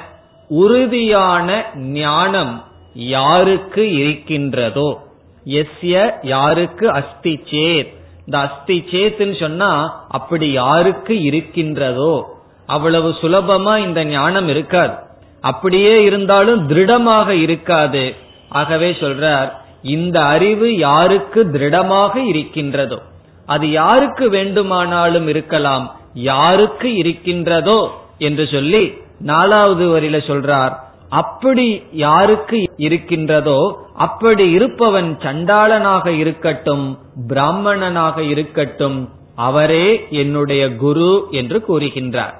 உறுதியான 0.51 1.65
ஞானம் 1.77 2.65
யாருக்கு 2.95 3.93
இருக்கின்றதோ? 3.93 5.10
எஸ்ய 5.47 6.11
யாருக்கு 6.23 6.91
அஸ்தி 6.91 7.41
சேத்? 7.51 7.99
இந்த 8.19 8.39
அஸ்தி 8.39 8.85
சேத்துன்னு 8.91 9.41
சொன்னா 9.41 10.05
அப்படி 10.09 10.53
யாருக்கு 10.53 11.23
இருக்கின்றதோ? 11.23 12.39
அவ்வளவு 12.67 13.15
சுலபமா 13.21 13.79
இந்த 13.79 14.05
ஞானம் 14.05 14.49
இருக்காது. 14.49 14.95
அப்படியே 15.41 16.03
இருந்தாலும் 16.03 16.67
திருடமாக 16.67 17.29
இருக்காது. 17.29 18.15
ஆகவே 18.49 18.91
சொல்றார் 18.91 19.51
இந்த 19.83 20.23
அறிவு 20.23 20.77
யாருக்கு 20.77 21.51
திருடமாக 21.51 22.21
இருக்கின்றதோ? 22.21 23.03
அது 23.47 23.71
யாருக்கு 23.71 24.29
வேண்டுமானாலும் 24.29 25.29
இருக்கலாம். 25.29 25.97
யாருக்கு 26.15 26.95
இருக்கின்றதோ? 26.95 27.91
என்று 28.19 28.49
சொல்லி 28.53 28.95
நாலாவது 29.21 30.01
வரியில 30.01 30.19
சொல்றார் 30.27 30.77
அப்படி 31.11 31.83
யாருக்கு 31.93 32.59
இருக்கின்றதோ 32.77 33.61
அப்படி 33.95 34.45
இருப்பவன் 34.51 35.19
சண்டாளனாக 35.23 36.07
இருக்கட்டும் 36.07 36.99
பிராமணனாக 37.27 38.23
இருக்கட்டும் 38.23 38.99
அவரே 39.35 39.87
என்னுடைய 40.11 40.63
குரு 40.77 41.29
என்று 41.31 41.59
கூறுகின்றார். 41.69 42.35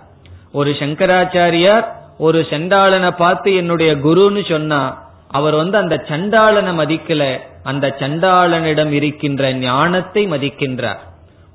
ஒரு 0.53 0.71
சங்கராச்சாரியார் 0.71 1.87
ஒரு 2.19 2.47
சண்டாளனை 2.51 3.11
பார்த்து 3.11 3.55
என்னுடைய 3.55 3.95
குருன்னு 3.97 4.43
சொன்னா 4.51 4.81
அவர் 5.29 5.55
வந்து 5.55 5.77
அந்த 5.79 5.97
சண்டாளனை 6.09 6.73
மதிக்கல 6.75 7.23
அந்த 7.63 7.87
சண்டாளனிடம் 8.01 8.91
இருக்கின்ற 8.91 9.53
ஞானத்தை 9.53 10.23
மதிக்கின்றார். 10.27 11.01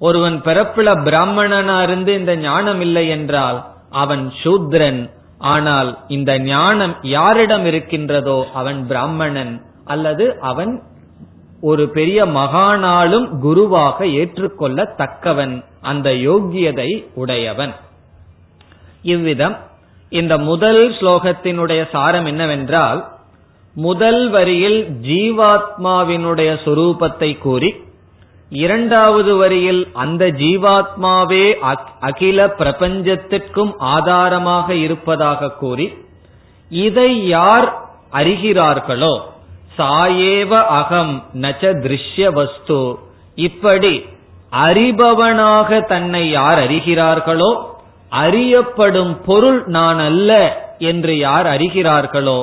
ஒருவன் 0.01 0.37
பிறப்புல 0.41 0.89
பிராமணனா 1.03 1.83
இருந்து 1.83 2.13
இந்த 2.15 2.35
ஞானம் 2.35 2.81
இல்லை 2.81 3.07
என்றால் 3.07 3.59
அவன் 3.89 4.33
சூத்ரன் 4.43 5.01
ஆனால் 5.45 5.89
இந்த 6.07 6.31
ஞானம் 6.39 6.95
யாரிடம் 7.01 7.65
இருக்கின்றதோ 7.65 8.45
அவன் 8.53 8.87
பிராமணன் 8.87 9.53
அல்லது 9.85 10.25
அவன் 10.41 10.73
ஒரு 11.61 11.83
பெரிய 11.89 12.25
மகானாலும் 12.25 13.27
குருவாக 13.39 14.07
ஏற்றுக்கொள்ள 14.07 14.95
தக்கவன் 14.97 15.63
அந்த 15.81 16.09
யோக்கியதை 16.27 16.89
உடையவன். 17.13 17.73
இவ்விதம் 19.03 19.55
இந்த 20.11 20.37
முதல் 20.37 20.81
ஸ்லோகத்தினுடைய 20.89 21.81
சாரம் 21.91 22.25
என்னவென்றால் 22.25 23.01
முதல் 23.75 24.29
வரியில் 24.29 24.79
ஜீவாத்மாவினுடைய 25.01 26.51
சொரூபத்தை 26.65 27.37
கூறி 27.37 27.71
இரண்டாவது 28.51 29.31
வரியில் 29.37 29.81
அந்த 29.95 30.23
ஜீவாத்மாவே 30.39 31.45
அகில 32.01 32.47
பிரபஞ்சத்திற்கும் 32.59 33.71
ஆதாரமாக 33.89 34.67
இருப்பதாக 34.77 35.53
கூறி 35.53 35.87
இதை 36.71 37.11
யார் 37.27 37.67
அறிகிறார்களோ 38.13 39.13
சாயேவ 39.77 40.51
அகம் 40.77 41.13
நச்ச 41.41 41.71
திருஷ்ய 41.79 42.27
வஸ்து 42.31 42.81
இப்படி 43.37 43.93
அறிபவனாக 44.65 45.79
தன்னை 45.85 46.23
யார் 46.29 46.59
அறிகிறார்களோ 46.59 47.51
அறியப்படும் 48.11 49.15
பொருள் 49.25 49.59
நான் 49.69 50.01
அல்ல 50.01 50.31
என்று 50.89 51.13
யார் 51.17 51.47
அறிகிறார்களோ 51.47 52.39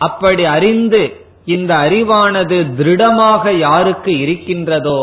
அப்படி 0.00 0.44
அறிந்து 0.48 1.02
இந்த 1.46 1.72
அறிவானது 1.78 2.58
திருடமாக 2.76 3.52
யாருக்கு 3.58 4.12
இருக்கின்றதோ 4.18 5.00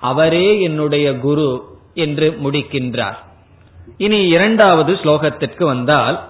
அவரே 0.00 0.60
என்னுடைய 0.60 1.18
குரு 1.18 1.78
என்று 1.94 2.38
முடிக்கின்றார். 2.44 3.16
இனி 3.96 4.26
இரண்டாவது 4.26 4.92
ஸ்லோகத்திற்கு 4.92 5.64
வந்தால் 5.64 6.28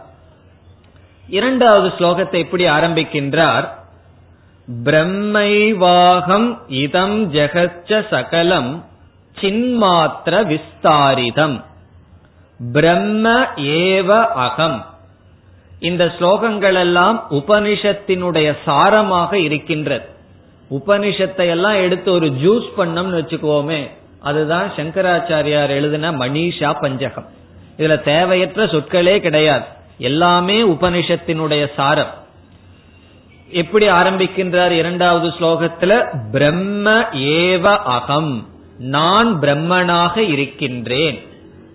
இரண்டாவது 1.28 1.88
ஸ்லோகத்தை 1.88 2.38
எப்படி 2.38 2.64
ஆரம்பிக்கின்றார்? 2.64 3.68
பிரம்மைவாகம் 4.84 6.58
இதம் 6.68 7.32
ஜெகச்ச 7.32 8.08
சகலம் 8.10 8.84
சின்மாத்திர 9.40 10.44
விஸ்தாரிதம். 10.44 11.64
பிரம்ம 12.72 13.42
ஏவ 13.56 14.26
அகம். 14.26 14.86
இந்த 15.80 16.04
ஸ்லோகங்கள் 16.04 16.74
எல்லாம் 16.74 17.26
உபனிஷத்தினுடைய 17.30 18.56
சாரமாக 18.66 19.32
இருக்கின்றது. 19.32 20.18
உபனிஷத்தை 20.70 21.48
எல்லாம் 21.48 21.74
எடுத்து 21.74 22.12
ஒரு 22.12 22.26
ஜூஸ் 22.26 22.68
பண்ணம்னு 22.78 23.22
வச்சுக்கோமே 23.22 23.90
அதுதான் 24.20 24.72
சங்கராச்சாரியார் 24.76 25.68
எழுதின 25.68 26.12
மணிஷா 26.12 26.74
பஞ்சகம். 26.80 27.26
இதுல 27.78 28.02
தேவையற்ற 28.02 28.64
சொற்களே 28.64 29.18
கிடையாது. 29.18 29.64
எல்லாமே 29.98 30.62
உபனிஷத்தினுடைய 30.62 31.66
சாரம். 31.76 32.18
எப்படி 33.50 33.88
ஆரம்பிக்கின்றார் 33.88 34.70
இரண்டாவது 34.70 35.28
ஸ்லோகத்துல? 35.28 36.04
பிரம்ம 36.30 36.90
ஏவ 37.12 37.76
அகம். 37.76 38.46
நான் 38.78 39.40
பிரம்மனாக 39.40 40.16
இருக்கின்றேன். 40.16 41.26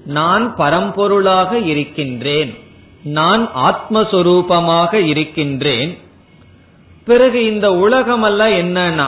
நான் 0.05 0.55
பரம்பொருளாக 0.57 1.65
இருக்கின்றேன். 1.65 2.57
நான் 3.03 3.49
ஆத்மஸ்வரூபமாக 3.55 4.93
இருக்கின்றேன். 4.93 5.97
பிறகு 7.05 7.45
இந்த 7.45 7.69
உலகமல்ல 7.69 8.41
என்னன்னா 8.61 9.07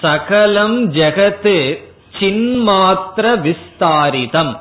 சகலம் 0.00 0.92
ஜெகத்து 0.92 1.78
சின்மாத்திர 2.18 3.26
விஸ்தாரிதம். 3.46 4.56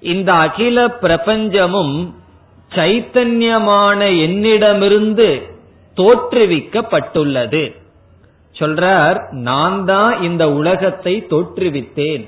இந்த 0.00 0.32
அகில 0.32 0.86
பிரபஞ்சமும் 0.86 2.14
சைத்தன்யமான 2.74 4.20
என்னிடமிருந்து 4.20 5.28
தோற்றுவிக்கப்பட்டுள்ளது. 5.96 7.74
சொல்றார் 8.58 9.18
நான் 9.30 9.84
தான் 9.84 10.22
இந்த 10.22 10.52
உலகத்தை 10.52 11.26
தோற்றுவித்தேன். 11.30 12.24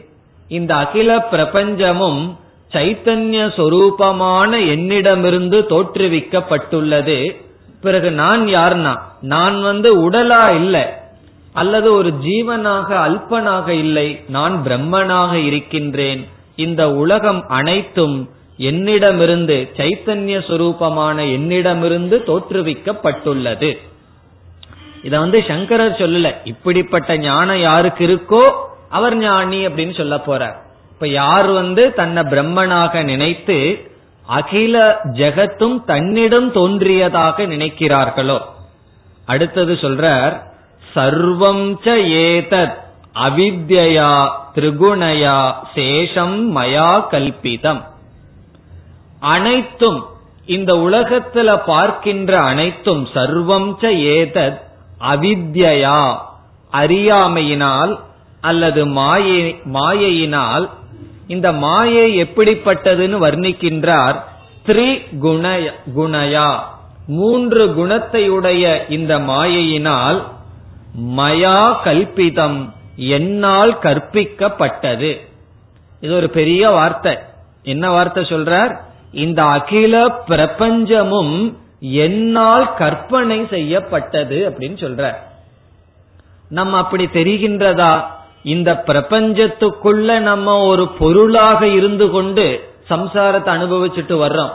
இந்த 0.49 0.75
அகில 0.75 1.29
பிரபஞ்சமும் 1.31 2.37
சைத்தன்ய 2.73 3.39
சொரூபமான 3.57 4.69
என்னிடமிருந்து 4.69 5.67
தோற்றுவிக்கப்பட்டுள்ளது. 5.69 7.47
பிறகு 7.81 8.11
நான் 8.11 8.47
யார்னா 8.47 8.99
நான் 9.21 9.63
வந்து 9.63 10.11
உடலா 10.11 10.55
இல்லை. 10.55 10.83
அல்லது 11.53 11.93
ஒரு 11.93 12.15
ஜீவனாக 12.23 12.95
அல்பனாக 12.95 13.69
இல்லை. 13.69 14.25
நான் 14.29 14.63
பிரம்மனாக 14.65 15.33
இருக்கின்றேன். 15.33 16.29
இந்த 16.57 16.91
உலகம் 16.91 17.49
அனைத்தும் 17.49 18.31
என்னிடமிருந்து 18.57 19.71
சைத்தன்ய 19.77 20.39
சுரூபமான 20.39 21.33
என்னிடமிருந்து 21.33 22.23
தோற்றுவிக்கப்பட்டுள்ளது. 22.27 23.79
இத 25.03 25.19
வந்து 25.19 25.45
சங்கரர் 25.49 25.93
சொல்லல. 25.93 26.35
இப்படிப்பட்ட 26.45 27.19
ஞானம் 27.19 27.61
யாருக்கு 27.61 28.07
இருக்கோ 28.07 28.53
அவர் 28.91 29.17
ஞானி 29.17 29.67
அப்படின்னு 29.67 29.97
சொல்ல 29.97 30.17
போறார். 30.17 30.55
இப்ப 30.91 31.09
யார் 31.09 31.47
வந்து 31.47 31.93
தன்னை 31.95 32.23
பிரம்மனாக 32.23 33.05
நினைத்து 33.05 33.88
அகில 34.29 35.01
ஜெகத்தும் 35.05 35.85
தன்னிடம் 35.85 36.53
தோன்றியதாக 36.53 37.47
நினைக்கிறார்களோ? 37.47 38.39
அடுத்தது 39.27 39.75
சொல்றார் 39.75 40.35
சர்வம் 40.95 41.65
ச 41.85 41.97
ஏதத் 42.25 42.77
அவித்யா 43.27 44.13
திரிகுணயா 44.55 45.39
சேஷம் 45.75 46.37
மயா 46.55 46.91
கல்பிதம். 47.11 47.83
அனைத்தும் 49.21 50.01
இந்த 50.47 50.73
உலகத்துல 50.75 51.61
பார்க்கின்ற 51.67 52.39
அனைத்தும் 52.39 53.05
சர்வம் 53.15 53.71
ச 53.81 53.93
ஏதத் 54.13 54.61
அவித்யா 55.13 56.17
அறியாமையினால் 56.73 57.99
அல்லது 58.41 58.87
மாயை 58.87 59.61
மாயையினால் 59.75 60.67
இந்த 61.29 61.53
மாயை 61.53 62.07
எப்படிப்பட்டதுன்னு 62.23 63.17
வர்ணிக்கின்றார் 63.27 64.17
த்ரி 64.67 64.89
குணயா 65.97 66.49
மூன்று 67.07 67.63
குணத்தையுடைய 67.79 68.65
இந்த 68.89 69.13
மாயையினால் 69.19 70.19
மயா 71.19 71.59
கல்பிதம் 71.85 72.59
என்னால் 72.97 73.73
கற்பிக்கப்பட்டது. 73.83 75.11
இது 76.01 76.13
ஒரு 76.17 76.29
பெரிய 76.31 76.71
வார்த்தை. 76.71 77.15
என்ன 77.63 77.91
வார்த்தை 77.91 78.23
சொல்றார்? 78.23 78.73
இந்த 79.13 79.41
அகில 79.45 79.95
பிரபஞ்சமும் 80.29 81.37
என்னால் 81.81 82.67
கற்பனை 82.75 83.47
செய்யப்பட்டது 83.51 84.39
அப்படின்னு 84.51 84.79
சொல்ற 84.85 85.13
நம்ம 86.49 86.77
அப்படி 86.79 87.05
தெரிகின்றதா? 87.05 87.93
இந்த 88.55 88.71
பிரபஞ்சத்துக்குள்ள 88.87 90.19
நம்ம 90.19 90.57
ஒரு 90.71 90.85
பொருளாக 90.89 91.61
இருந்து 91.79 92.07
கொண்டு 92.11 92.45
சம்சாரத்தை 92.91 93.51
அனுபவிச்சுட்டு 93.57 94.15
வர்றோம். 94.25 94.53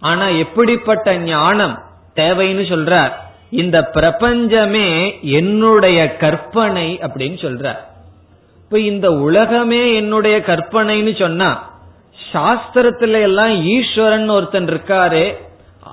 ஆனா 0.00 0.26
எப்படிப்பட்ட 0.44 1.16
ஞானம் 1.16 1.74
தேவைன்னு 2.16 2.64
சொல்றார். 2.72 3.12
இந்த 3.50 3.78
பிரபஞ்சமே 3.96 4.88
என்னுடைய 5.22 6.16
கற்பனை 6.16 6.86
அப்படின்னு 7.02 7.38
சொல்றார். 7.46 7.80
இப்ப 8.64 8.78
இந்த 8.78 9.08
உலகமே 9.12 9.82
என்னுடைய 9.94 10.36
கற்பனைன்னு 10.38 11.18
சொன்னா 11.18 11.50
சாஸ்திரத்துல 12.32 13.20
எல்லாம் 13.20 13.54
ஈஸ்வரன் 13.66 14.28
ஒருத்தன் 14.28 14.66
இருக்காரு. 14.66 15.24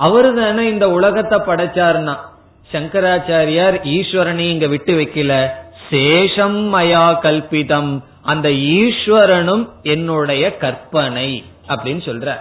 அவரு 0.06 0.30
தானே 0.36 0.63
இந்த 0.69 0.89
உலகத்தை 0.89 1.38
படைச்சாருன்னா. 1.39 2.15
சங்கராச்சாரியார் 2.71 3.76
ஈஸ்வரனை 3.95 4.45
இங்க 4.54 4.67
விட்டு 4.67 4.93
வைக்கல. 4.93 5.34
சேஷம் 5.89 6.58
மயா 6.73 7.17
கல்பிதம். 7.21 8.04
அந்த 8.21 8.50
ஈஸ்வரனும் 8.50 9.69
என்னுடைய 9.82 10.58
கற்பனை 10.58 11.43
அப்படின்னு 11.67 12.02
சொல்ற. 12.10 12.36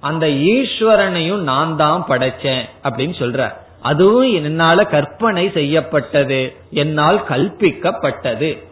அந்த 0.00 0.26
ஈஸ்வரனையும் 0.26 1.36
நான் 1.36 1.76
தான் 1.76 2.04
படைச்சேன் 2.08 2.62
அப்படின்னு 2.82 3.14
சொல்ற. 3.18 3.52
அதுவும் 3.82 4.32
என்னால 4.32 4.84
கற்பனை 4.84 5.50
செய்யப்பட்டது 5.54 6.56
என்னால் 6.70 7.24
கல்பிக்கப்பட்டது. 7.28 8.66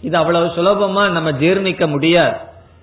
இது 0.00 0.16
அவ்வளவு 0.16 0.46
சுலபமா 0.46 1.10
நம்ம 1.10 1.30
ஜீர்ணிக்க 1.30 1.86
முடியாது. 1.86 2.36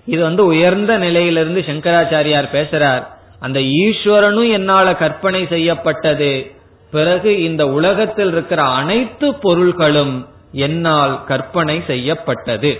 இது 0.06 0.22
வந்து 0.22 0.46
உயர்ந்த 0.46 0.98
நிலையிலிருந்து 0.98 1.64
சங்கராச்சாரியார் 1.68 2.54
பேசுறார். 2.54 3.08
அந்த 3.40 3.60
ஈஸ்வரனும் 3.60 4.52
என்னால 4.52 4.96
கற்பனை 4.96 5.48
செய்யப்பட்டது. 5.48 6.52
பிறகு 6.92 7.44
இந்த 7.44 7.68
உலகத்தில் 7.68 8.32
இருக்கிற 8.32 8.64
அனைத்து 8.64 9.36
பொருள்களும் 9.36 10.28
என்னால் 10.64 11.14
கற்பனை 11.24 11.78
செய்யப்பட்டது. 11.88 12.72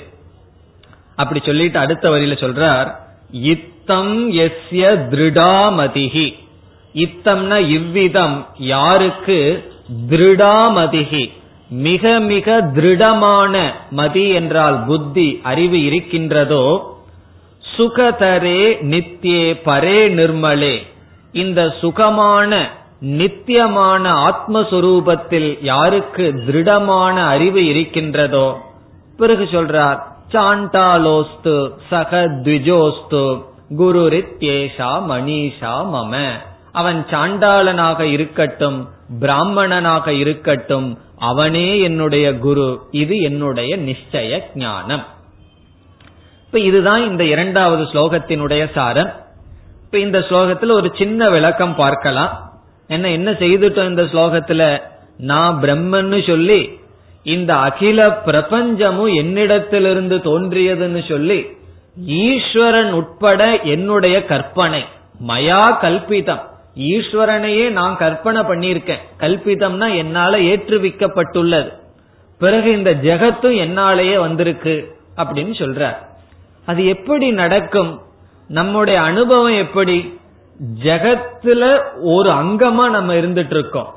அப்படி 1.16 1.40
சொல்லிட்டு 1.46 1.80
அடுத்த 1.80 2.06
வரியில 2.10 2.36
சொல்றார் 2.44 2.90
இத்தம் 3.52 4.16
எஸ்ய 4.46 4.84
திருடாமதிகி 5.12 6.28
இத்தம்னா 6.96 7.58
இவ்விதம் 7.78 8.38
யாருக்கு? 8.58 9.40
திருடாமதிகி 10.10 11.24
மிக 11.70 12.20
மிக 12.32 12.58
திருடமான 12.76 13.56
மதி 13.92 14.26
என்றால் 14.30 14.78
புத்தி 14.88 15.28
அறிவு 15.44 15.80
இருக்கின்றதோ 15.84 16.66
சுகதரே 17.76 18.62
நித்தியே 18.92 19.48
பரே 19.66 20.00
நிர்மலே. 20.20 20.76
இந்த 21.32 21.62
சுகமான 21.82 22.52
நித்தியமான 23.00 24.12
ஆத்மஸ்வரூபத்தில் 24.12 25.64
யாருக்கு 25.64 26.34
திருடமான 26.46 27.24
அறிவு 27.24 27.66
இருக்கின்றதோ 27.66 28.58
பிறகு 29.18 29.44
சொல்றார் 29.44 30.00
சாண்டாலோஸ்து 30.32 31.72
சக 31.90 32.28
த்விஜோஸ்து 32.28 33.44
குரு 33.76 34.08
ரித்யேஷா 34.08 35.02
மணிஷா 35.10 35.88
மம. 35.94 36.28
அவன் 36.72 37.06
சாண்டாளனாக 37.12 38.00
இருக்கட்டும் 38.00 38.88
பிராமணனாக 39.20 40.14
இருக்கட்டும் 40.14 40.98
அவனே 41.18 41.80
என்னுடைய 41.80 42.38
குரு 42.38 42.88
இது 42.92 43.18
என்னுடைய 43.18 43.78
நிச்சய 43.78 44.40
ஞானம். 44.56 45.06
இப்ப 46.46 46.60
இதுதான் 46.60 47.04
இந்த 47.04 47.24
இரண்டாவது 47.24 47.84
ஸ்லோகத்தினுடைய 47.84 48.72
சாரம். 48.74 49.14
இப்ப 49.84 50.00
இந்த 50.00 50.20
ஸ்லோகத்துல 50.20 50.72
ஒரு 50.72 50.92
சின்ன 50.96 51.30
விளக்கம் 51.30 51.76
பார்க்கலாம். 51.76 52.45
என்ன 52.88 53.10
என்ன 53.10 53.32
செய்துட்டோம் 53.32 53.90
இந்த 53.90 54.02
ஸ்லோகத்துல? 54.02 54.82
நான் 55.18 55.60
பிரம்மன்னு 55.62 56.28
சொல்லி 56.28 56.80
இந்த 57.24 57.56
அகில 57.56 58.22
பிரபஞ்சமும் 58.26 59.14
என்னிடத்திலிருந்து 59.16 60.18
தோன்றியதுன்னு 60.18 61.10
சொல்லி 61.10 61.46
ஈஸ்வரன் 62.06 62.92
உட்பட 62.92 63.62
என்னுடைய 63.62 64.26
கற்பனை 64.26 64.86
மயா 65.28 65.78
கல்பிதம். 65.82 66.42
ஈஸ்வரனையே 66.76 67.70
நான் 67.70 67.98
கற்பனை 67.98 68.42
பண்ணியிருக்கேன். 68.42 69.02
கல்பிதம்னா 69.20 69.96
என்னால 69.96 70.38
ஏற்றுவிக்கப்பட்டுள்ளது. 70.38 71.74
பிறகு 72.40 72.72
இந்த 72.72 72.94
ஜெகத்தும் 72.94 73.58
என்னாலேயே 73.58 74.20
வந்திருக்கு 74.20 74.96
அப்படின்னு 75.18 75.54
சொல்றார். 75.54 75.96
அது 76.66 76.86
எப்படி 76.86 77.32
நடக்கும்? 77.32 78.02
நம்முடைய 78.48 79.02
அனுபவம் 79.02 79.58
எப்படி? 79.58 80.20
ஜெகத்துல 80.84 81.82
ஒரு 82.02 82.30
அங்கமா 82.30 82.90
நம்ம 82.90 83.14
இருந்துட்டு 83.14 83.54
இருக்கோம் 83.54 83.94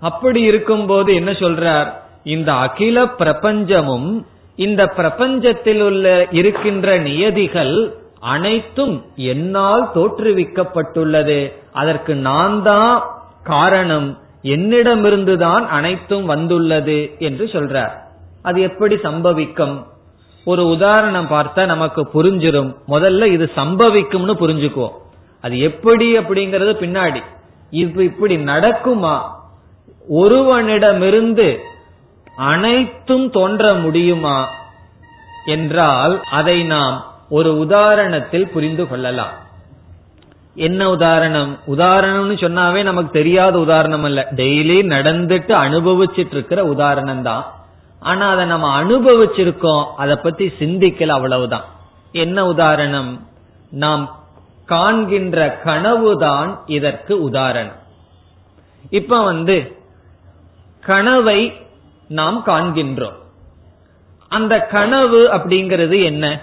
அப்படி 0.00 0.40
இருக்கும்போது 0.40 1.14
என்ன 1.14 1.30
சொல்றார்? 1.30 1.92
இந்த 2.24 2.52
அகில 2.52 3.04
பிரபஞ்சமும் 3.04 4.24
இந்த 4.56 4.84
பிரபஞ்சத்தில் 4.84 5.80
உள்ள 5.80 6.26
இருக்கின்ற 6.30 6.98
நியதிகள் 6.98 7.96
அனைத்தும் 8.20 9.04
என்னால் 9.16 9.90
தோற்றுவிக்கப்பட்டுள்ளது. 9.94 11.52
அதற்கு 11.72 12.14
நான் 12.14 12.62
தான் 12.62 13.04
காரணம். 13.42 14.18
என்னிடமிருந்துதான் 14.42 15.66
அனைத்தும் 15.66 16.24
வந்துள்ளது 16.24 17.14
என்று 17.18 17.44
சொல்றார். 17.44 17.92
அது 18.42 18.60
எப்படி 18.60 18.94
சம்பவிக்கும்? 18.94 19.86
ஒரு 20.44 20.66
உதாரணம் 20.66 21.26
பார்த்தா 21.26 21.66
நமக்கு 21.66 22.08
புரிஞ்சிடும் 22.14 22.76
முதல்ல 22.88 23.24
இது 23.24 23.50
சம்பவிக்கும்னு 23.56 24.34
புரிஞ்சுக்குவோம். 24.40 25.02
அது 25.44 25.58
எப்படி 25.58 26.18
அப்படிங்கறது 26.18 26.72
பின்னாடி. 26.80 27.22
இது 27.70 28.04
இப்படி 28.04 28.36
நடக்குமா? 28.36 29.20
ஒருவனிடமிருந்து 30.08 31.58
அனைத்தும் 32.36 33.30
தோன்ற 33.30 33.74
முடியுமா 33.74 34.48
என்றால் 35.46 36.22
அதை 36.30 36.64
நாம் 36.64 37.04
ஒரு 37.28 37.66
உதாரணத்தில் 37.68 38.50
புரிந்து 38.50 38.88
கொள்ளலாம். 38.88 39.32
என்ன 40.54 40.90
உதாரணம்? 40.90 41.58
உதாரணம்னு 41.66 42.36
சொன்னாவே 42.36 42.82
நமக்கு 42.82 43.10
தெரியாத 43.10 43.58
உதாரணம் 43.58 44.04
அல்ல. 44.04 44.28
டெய்லி 44.30 44.78
நடந்துட்டு 44.86 45.52
அனுபவிச்சிட்டு 45.52 46.32
இருக்கிற 46.32 46.64
உதாரணம் 46.64 47.22
தான் 47.22 47.44
ஆனா 48.00 48.30
அதை 48.30 48.44
நம்ம 48.44 48.84
அனுபவிச்சிருக்கோம். 48.84 49.84
அதை 49.96 50.16
பத்தி 50.16 50.52
சிந்திக்கல 50.58 51.06
அவ்வளவுதான். 51.06 51.64
என்ன 52.12 52.46
உதாரணம்? 52.46 53.26
நாம் 53.70 54.23
காண்கின்ற 54.66 55.60
கனவுதான் 55.64 56.60
இதற்கு 56.66 57.22
உதாரணம். 57.22 57.82
இப்ப 58.90 59.22
வந்து 59.22 59.76
கனவை 60.80 61.52
நாம் 62.08 62.42
காண்கின்றோம். 62.46 63.22
அந்த 64.28 64.60
கனவு 64.60 65.28
அப்படிங்கிறது 65.32 66.04
என்ன? 66.04 66.40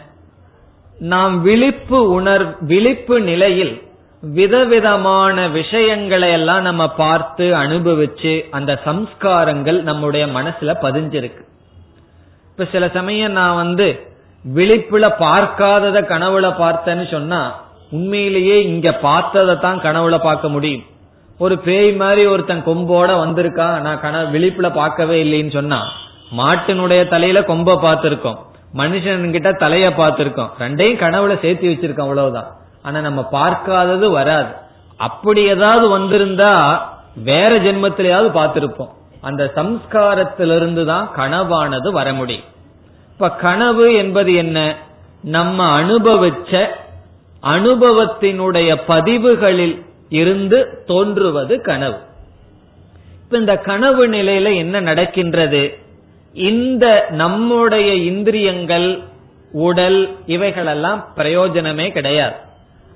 நாம் 0.99 1.41
விழிப்பு 1.41 2.09
உணர் 2.09 2.57
விழிப்பு 2.59 3.19
நிலையில் 3.19 3.81
விதவிதமான 4.21 5.47
விஷயங்களை 5.47 6.31
எல்லாம் 6.31 6.61
நம்ம 6.61 6.89
பார்த்து 6.89 7.53
அனுபவிச்சு 7.55 8.49
அந்த 8.49 8.79
சம்ஸ்காரங்கள் 8.85 9.81
நம்முடைய 9.81 10.25
மனசுல 10.25 10.73
பதிஞ்சிருக்கு. 10.81 11.45
இப்ப 12.49 12.67
சில 12.71 12.89
சமயம் 12.89 13.31
நான் 13.31 13.55
வந்து 13.55 14.13
விழிப்புல 14.55 15.11
பார்க்காதத 15.19 16.01
கனவுல 16.01 16.53
பார்த்தேன்னு 16.59 17.11
சொன்னா 17.11 17.69
உண்மையிலேயே 17.91 18.63
இங்க 18.63 18.91
பார்த்ததை 18.91 19.55
தான் 19.57 19.81
கனவுல 19.81 20.17
பார்க்க 20.17 20.49
முடியும். 20.49 20.83
ஒரு 21.37 21.57
பேய் 21.57 21.91
மாதிரி 21.93 22.25
ஒருத்தன் 22.25 22.65
கொம்போட 22.65 23.09
வந்திருக்கா? 23.23 23.79
நான் 23.79 23.99
கனவு 23.99 24.37
விழிப்புல 24.37 24.73
பார்க்கவே 24.73 25.23
இல்லைன்னு 25.23 25.51
சொன்னா 25.51 25.81
மாட்டினுடைய 26.37 27.07
தலையில 27.07 27.39
கொம்ப 27.39 27.75
பார்த்திருக்கோம். 27.85 28.37
மனுஷன்கிட்ட 28.77 29.49
தலைய 29.63 29.87
பார்த்திருக்கோம். 29.97 30.51
ரெண்டையும் 30.59 31.01
கனவுல 31.03 31.39
சேர்த்து 31.39 31.69
வச்சிருக்கோம் 31.69 32.07
அவ்வளவுதான். 32.07 32.49
ஆனா 32.83 32.99
நம்ம 32.99 33.23
பார்க்காதது 33.23 34.09
வராது. 34.09 34.51
அப்படி 34.97 35.41
ஏதாவது 35.45 35.99
வந்திருந்தா 35.99 36.79
வேற 37.15 37.59
ஜென்மத்திலேயாவது 37.59 38.29
பார்த்திருப்போம். 38.37 38.91
அந்த 39.21 39.51
சம்ஸ்காரத்திலிருந்து 39.55 40.85
தான் 40.85 41.09
கனவானது 41.15 41.91
வர 41.91 42.13
முடியும். 42.13 42.43
இப்ப 43.11 43.29
கனவு 43.31 43.93
என்பது 43.93 44.33
என்ன? 44.33 44.75
நம்ம 45.21 45.81
அனுபவிச்ச 45.81 46.69
அனுபவத்தினுடைய 47.43 48.81
பதிவுகளில் 48.87 49.85
இருந்து 50.09 50.83
தோன்றுவது 50.85 51.61
கனவு. 51.61 51.97
இப்ப 53.23 53.37
இந்த 53.37 53.57
கனவு 53.57 54.07
நிலையில 54.07 54.55
என்ன 54.55 54.79
நடக்கின்றது? 54.79 55.77
இந்த 56.33 57.05
நம்முடைய 57.09 57.93
இந்திரியங்கள் 57.93 58.99
உடல் 59.51 60.15
இவைகளெல்லாம் 60.25 61.07
பிரயோஜனமே 61.15 61.91
கிடையாது. 61.91 62.35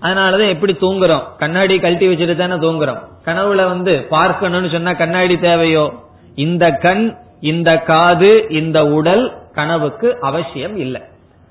அதனாலதான் 0.01 0.49
எப்படி 0.49 0.73
தூங்குறோம்? 0.73 1.23
கண்ணாடி 1.37 1.79
கழட்டி 1.79 2.07
வச்சுட்டு 2.07 2.35
தானே 2.35 2.53
தூங்குறோம். 2.53 3.03
கனவுல 3.25 3.55
வந்து 3.55 4.05
பார்க்கணும்னு 4.09 4.69
சொன்னா 4.69 4.93
கண்ணாடி 4.93 5.37
தேவையோ? 5.37 5.93
இந்த 6.35 6.71
கண் 6.71 7.15
இந்த 7.39 7.77
காது 7.77 8.45
இந்த 8.49 8.85
உடல் 8.85 9.33
கனவுக்கு 9.53 10.17
அவசியம் 10.21 10.77
இல்லை. 10.77 11.01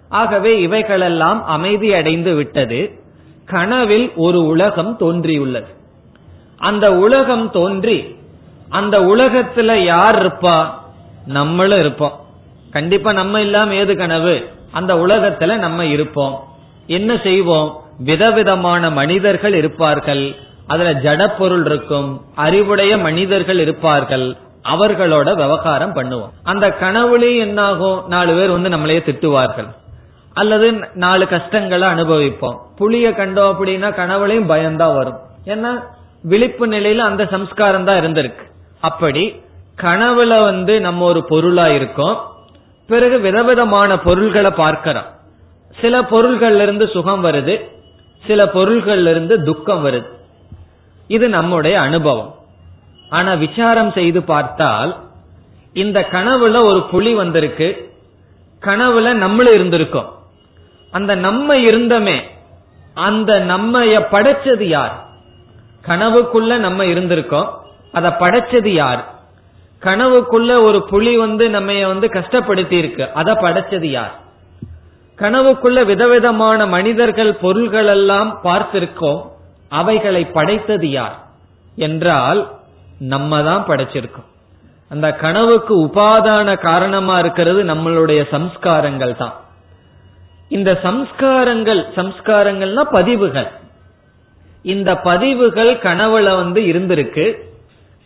ஆகவே 0.09 0.61
இவைகளெல்லாம் 0.61 1.47
அமைதி 1.47 1.95
அடைந்து 1.95 2.35
விட்டது. 2.35 3.03
கனவில் 3.45 4.13
ஒரு 4.17 4.45
உலகம் 4.45 4.97
தோன்றியுள்ளது. 4.97 5.67
அந்த 6.59 6.97
உலகம் 6.97 7.51
தோன்றி 7.51 8.23
அந்த 8.69 9.01
உலகத்துல 9.01 9.75
யார் 9.75 10.27
இருப்பா? 10.27 10.67
நம்மளும் 11.27 11.79
இருப்போம். 11.79 12.21
கண்டிப்பா 12.71 13.13
நம்ம 13.13 13.41
இல்லாம 13.41 13.75
ஏது 13.75 13.97
கனவு? 13.97 14.49
அந்த 14.73 14.95
உலகத்துல 14.95 15.57
நம்ம 15.57 15.85
இருப்போம். 15.85 16.45
என்ன 16.87 17.21
செய்வோம்? 17.23 17.81
விதவிதமான 17.99 18.91
மனிதர்கள் 18.91 19.55
இருப்பார்கள். 19.55 20.35
அதுல 20.67 20.93
ஜடப்பொருள் 20.93 21.65
இருக்கும். 21.65 22.21
அறிவுடைய 22.35 22.99
மனிதர்கள் 22.99 23.59
இருப்பார்கள். 23.59 24.37
அவர்களோட 24.69 25.35
விவகாரம் 25.35 25.95
பண்ணுவோம். 25.95 26.31
அந்த 26.43 26.77
கனவுலையும் 26.81 27.39
என்னாகும்? 27.39 28.03
நாலு 28.09 28.33
பேர் 28.33 28.51
வந்து 28.51 28.69
நம்மளையே 28.69 29.05
திட்டுவார்கள். 29.05 29.69
அல்லது 30.35 30.89
நாலு 30.95 31.29
கஷ்டங்களை 31.29 31.89
அனுபவிப்போம். 31.89 32.59
புளிய 32.77 33.11
கண்டோம் 33.11 33.55
அப்படின்னா 33.55 33.91
கனவுலையும் 33.91 34.47
பயம்தான் 34.47 34.95
வரும். 34.95 35.19
ஏன்னா 35.45 35.83
விழிப்பு 36.23 36.67
நிலையில 36.67 36.97
அந்த 36.97 37.27
சம்ஸ்காரம் 37.27 37.85
தான் 37.85 38.05
இருந்திருக்கு. 38.05 38.43
அப்படி 38.81 39.43
கனவுல 39.83 40.43
வந்து 40.43 40.81
நம்ம 40.81 41.05
ஒரு 41.05 41.25
பொருளா 41.25 41.69
இருக்கோம். 41.69 42.21
பிறகு 42.87 43.19
விதவிதமான 43.19 43.99
பொருள்களை 43.99 44.51
பார்க்கிறோம். 44.51 45.05
சில 45.81 46.03
பொருள்கள்ல 46.03 46.63
இருந்து 46.63 46.89
சுகம் 46.89 47.25
வருது. 47.25 47.71
சில 48.27 48.45
பொருள்கள்ல 48.45 49.11
இருந்து 49.11 49.43
துக்கம் 49.43 49.87
வருது. 49.87 50.07
இது 51.09 51.29
நம்முடைய 51.29 51.81
அனுபவம். 51.81 52.35
ஆனா 53.11 53.35
விசாரம் 53.35 53.93
செய்து 53.93 54.23
பார்த்தால் 54.23 54.97
இந்த 55.73 56.09
கனவுல 56.13 56.65
ஒரு 56.65 56.83
புலி 56.91 57.15
வந்திருக்கு. 57.15 57.93
கனவுல 58.63 59.13
நம்மளும் 59.13 59.53
இருந்திருக்கோம். 59.53 60.13
அந்த 60.95 61.15
நம்ம 61.15 61.55
இருந்தமே. 61.57 62.19
அந்த 62.95 63.41
நம்மைய 63.41 64.01
படைச்சது 64.11 64.63
யார்? 64.63 64.95
கனவுக்குள்ள 65.87 66.57
நம்ம 66.57 66.85
இருந்திருக்கோம். 66.85 67.49
அதை 67.93 68.11
படைச்சது 68.11 68.69
யார்? 68.69 69.03
கனவுக்குள்ள 69.83 70.63
ஒரு 70.63 70.85
புலி 70.91 71.17
வந்து 71.17 71.51
நம்ம 71.51 71.87
வந்து 71.87 72.07
கஷ்டப்படுத்தி 72.07 72.73
இருக்கு 72.73 73.13
அதை 73.15 73.35
படைச்சது 73.35 73.85
யார்? 73.85 74.15
கனவுக்குள்ள 75.19 75.85
விதவிதமான 75.85 76.67
மனிதர்கள் 76.67 77.35
பொருள்கள் 77.35 77.87
எல்லாம் 77.87 78.41
பார்த்திருக்கோம். 78.45 79.21
அவைகளை 79.69 80.25
படைத்தது 80.25 80.91
யார்? 80.91 81.17
என்றால் 81.77 82.41
நம்ம 82.99 83.43
தான் 83.43 83.67
படைச்சிருக்கோம். 83.69 84.31
அந்த 84.89 85.13
கனவுக்கு 85.13 85.85
உபாதான 85.85 86.59
காரணமா 86.59 87.19
இருக்கிறது 87.19 87.63
நம்மளுடைய 87.63 88.23
சம்ஸ்காரங்கள் 88.31 89.17
தான் 89.17 89.35
இந்த 90.49 90.81
சம்ஸ்காரங்கள் 90.83 91.85
சம்ஸ்காரங்கள்னா 91.97 92.83
பதிவுகள். 92.83 93.49
இந்த 94.63 94.97
பதிவுகள் 94.97 95.77
கனவுல 95.77 96.37
வந்து 96.37 96.61
இருந்திருக்கு. 96.61 97.39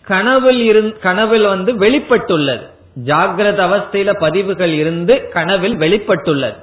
கனவில் 0.02 0.60
இருந் 0.60 0.98
கனவில் 1.00 1.42
வந்து 1.42 1.72
வெளிப்பட்டுள்ளது. 1.72 2.66
ஜாகிரத 3.06 3.60
அவஸ்தையில 3.64 4.18
பதிவுகள் 4.18 4.72
இருந்து 4.72 5.28
கனவில் 5.28 5.78
வெளிப்பட்டுள்ளது. 5.78 6.56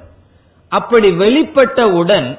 அப்படி 0.68 1.10
வெளிப்பட்டவுடன் 1.10 2.38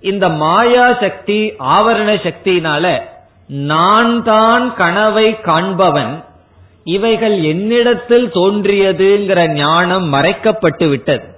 இந்த 0.00 0.28
மாயா 0.28 0.92
சக்தி 0.92 1.54
ஆவரண 1.58 2.16
சக்தியினால 2.16 3.00
நான் 3.46 4.22
தான் 4.24 4.74
கனவை 4.74 5.40
காண்பவன். 5.40 6.24
இவைகள் 6.84 7.42
என்னிடத்தில் 7.42 8.30
தோன்றியதுங்கிற 8.34 9.48
ஞானம் 9.48 10.14
மறைக்கப்பட்டு 10.14 10.88
விட்டது. 10.88 11.31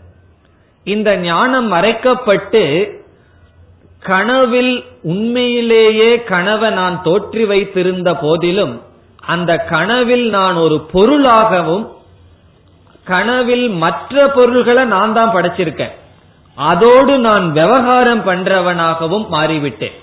இந்த 0.92 1.10
ஞானம் 1.28 1.68
மறைக்கப்பட்டு 1.74 2.62
கனவில் 4.02 4.74
உண்மையிலேயே 5.12 6.10
கனவை 6.32 6.70
நான் 6.80 6.96
தோற்றி 7.06 7.44
வைத்திருந்த 7.50 8.10
போதிலும் 8.24 8.74
அந்த 9.34 9.52
கனவில் 9.72 10.26
நான் 10.36 10.56
ஒரு 10.64 10.76
பொருளாகவும் 10.92 11.84
கனவில் 13.10 13.66
மற்ற 13.84 14.26
பொருள்களை 14.36 14.84
நான் 14.94 15.12
தான் 15.12 15.34
படைச்சிருக்கேன். 15.36 15.94
அதோடு 16.58 17.14
நான் 17.18 17.46
விவகாரம் 17.52 18.22
பண்றவனாகவும் 18.28 19.26
மாறிவிட்டேன். 19.34 19.96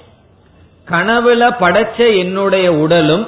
கனவுல 0.88 1.44
படைச்ச 1.63 1.98
என்னுடைய 2.24 2.67
உடலும் 2.84 3.26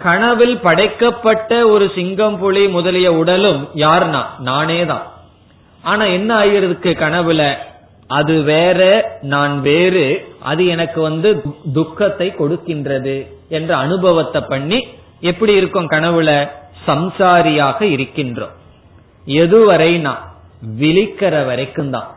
கனவில் 0.00 0.56
படைக்கப்பட்ட 0.66 1.52
ஒரு 1.72 1.86
சிங்கம் 1.96 2.38
புலி 2.38 2.64
முதலிய 2.76 3.08
உடலும் 3.20 3.60
யார்னா? 3.84 4.22
நானே 4.48 4.80
தான் 4.92 5.06
ஆனா 5.82 6.04
என்ன 6.04 6.44
ஆயிருக்கு 6.44 6.90
கனவுல? 6.92 7.56
அது 8.06 8.42
வேற 8.42 9.08
நான் 9.22 9.60
வேறு 9.60 10.34
அது 10.42 10.66
எனக்கு 10.66 11.00
வந்து 11.00 11.42
துக்கத்தை 11.74 12.34
கொடுக்கின்றது 12.38 13.26
என்ற 13.48 13.76
அனுபவத்தை 13.76 14.40
பண்ணி 14.40 14.88
எப்படி 15.20 15.54
இருக்கும் 15.54 15.90
கனவுல? 15.90 16.48
சம்சாரியாக 16.86 17.82
இருக்கின்றோம். 17.82 18.54
எதுவரைனா 19.26 20.14
விழிக்கிற 20.78 21.46
வரைக்கும் 21.46 21.90
தான். 21.90 22.16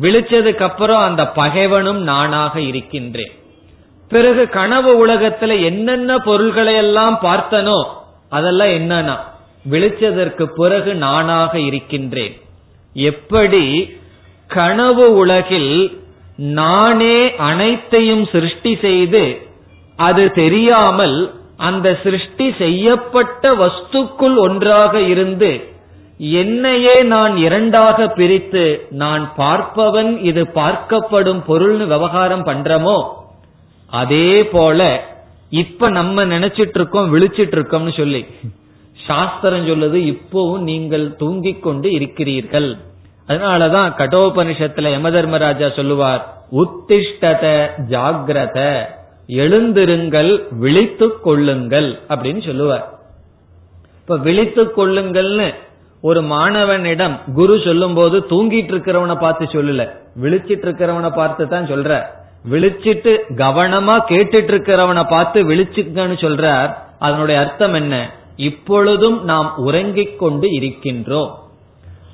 விழிச்சதுக்கு 0.00 0.62
அப்புறம் 0.62 1.00
அந்த 1.00 1.28
பகைவனும் 1.28 2.02
நானாக 2.02 2.60
இருக்கின்றேன். 2.60 3.32
பிறகு 4.08 4.48
கனவு 4.48 5.06
உலகத்துல 5.06 5.64
என்னென்ன 5.64 6.18
பொருள்களை 6.18 6.74
எல்லாம் 6.74 7.18
பார்த்தனோ 7.22 7.84
அதெல்லாம் 8.28 8.68
என்னன்னா 8.68 9.18
விழிச்சதற்கு 9.70 10.44
பிறகு 10.44 10.94
நானாக 10.94 11.58
இருக்கின்றேன். 11.58 12.40
எப்படி 13.02 13.64
கனவு 14.50 15.16
உலகில் 15.16 16.00
நானே 16.36 17.34
அனைத்தையும் 17.36 18.28
சிருஷ்டி 18.32 18.76
செய்து 18.80 19.24
அது 19.96 20.32
தெரியாமல் 20.32 21.34
அந்த 21.56 21.98
சிருஷ்டி 22.02 22.52
செய்யப்பட்ட 22.58 23.54
வஸ்துக்குள் 23.54 24.36
ஒன்றாக 24.36 25.00
இருந்து 25.00 25.76
என்னையே 26.18 26.94
நான் 27.02 27.36
இரண்டாக 27.36 28.08
பிரித்து 28.08 28.86
நான் 28.90 29.32
பார்ப்பவன் 29.36 30.18
இது 30.22 30.42
பார்க்கப்படும் 30.54 31.42
பொருள்னு 31.48 31.86
விவகாரம் 31.86 32.44
பண்றமோ? 32.44 32.98
அதே 33.90 34.44
போல 34.44 34.80
இப்ப 35.50 35.90
நம்ம 35.90 36.24
நினைச்சிட்டு 36.24 36.74
இருக்கோம் 36.74 37.14
விழிச்சிட்டு 37.14 37.56
இருக்கோம்னு 37.56 37.96
சொல்லி. 37.96 38.26
சாஸ்திரம் 39.06 39.66
சொல்லுது 39.66 39.98
இப்பவும் 40.14 40.58
நீங்கள் 40.58 41.16
தூங்கிக் 41.16 41.62
கொண்டு 41.62 41.90
இருக்கிறீர்கள். 41.90 42.78
அதனாலதான் 43.28 43.90
கட்டோபனிஷத்துல 43.98 44.90
யம 44.90 45.10
தர்மராஜா 45.10 45.74
சொல்லுவார் 45.76 46.36
உத்திஷ்டத 46.52 47.68
ஜாகிரத 47.88 48.84
எழுந்திருங்கள் 49.26 50.46
விழித்துக் 50.50 51.22
கொள்ளுங்கள் 51.22 52.00
அப்படின்னு 52.08 52.46
சொல்லுவார். 52.46 52.98
இப்ப 54.00 54.16
விழித்துக் 54.16 54.78
கொள்ளுங்கள்னு 54.78 55.54
ஒரு 56.00 56.22
மாணவனிடம் 56.22 57.20
குரு 57.34 57.60
சொல்லும் 57.64 57.94
போது 57.94 58.18
தூங்கிட்டு 58.18 58.72
இருக்கிறவனை 58.74 59.18
பார்த்து 59.18 59.44
சொல்லல. 59.44 59.90
விழிச்சிட்டு 60.22 60.66
இருக்கிறவனை 60.66 61.10
பார்த்து 61.14 61.48
தான் 61.48 61.64
சொல்ற. 61.64 62.02
விழிச்சிட்டு 62.50 63.18
கவனமா 63.36 63.96
கேட்டுட்டு 64.08 64.52
இருக்கிறவனை 64.52 65.08
பார்த்து 65.08 65.44
விழிச்சுக்கன்னு 65.44 66.16
சொல்றார். 66.24 66.74
அதனுடைய 66.98 67.40
அர்த்தம் 67.40 67.74
என்ன? 67.74 68.10
இப்பொழுதும் 68.36 69.24
நாம் 69.24 69.52
உறங்கிக் 69.56 70.18
கொண்டு 70.18 70.48
இருக்கின்றோம். 70.48 71.30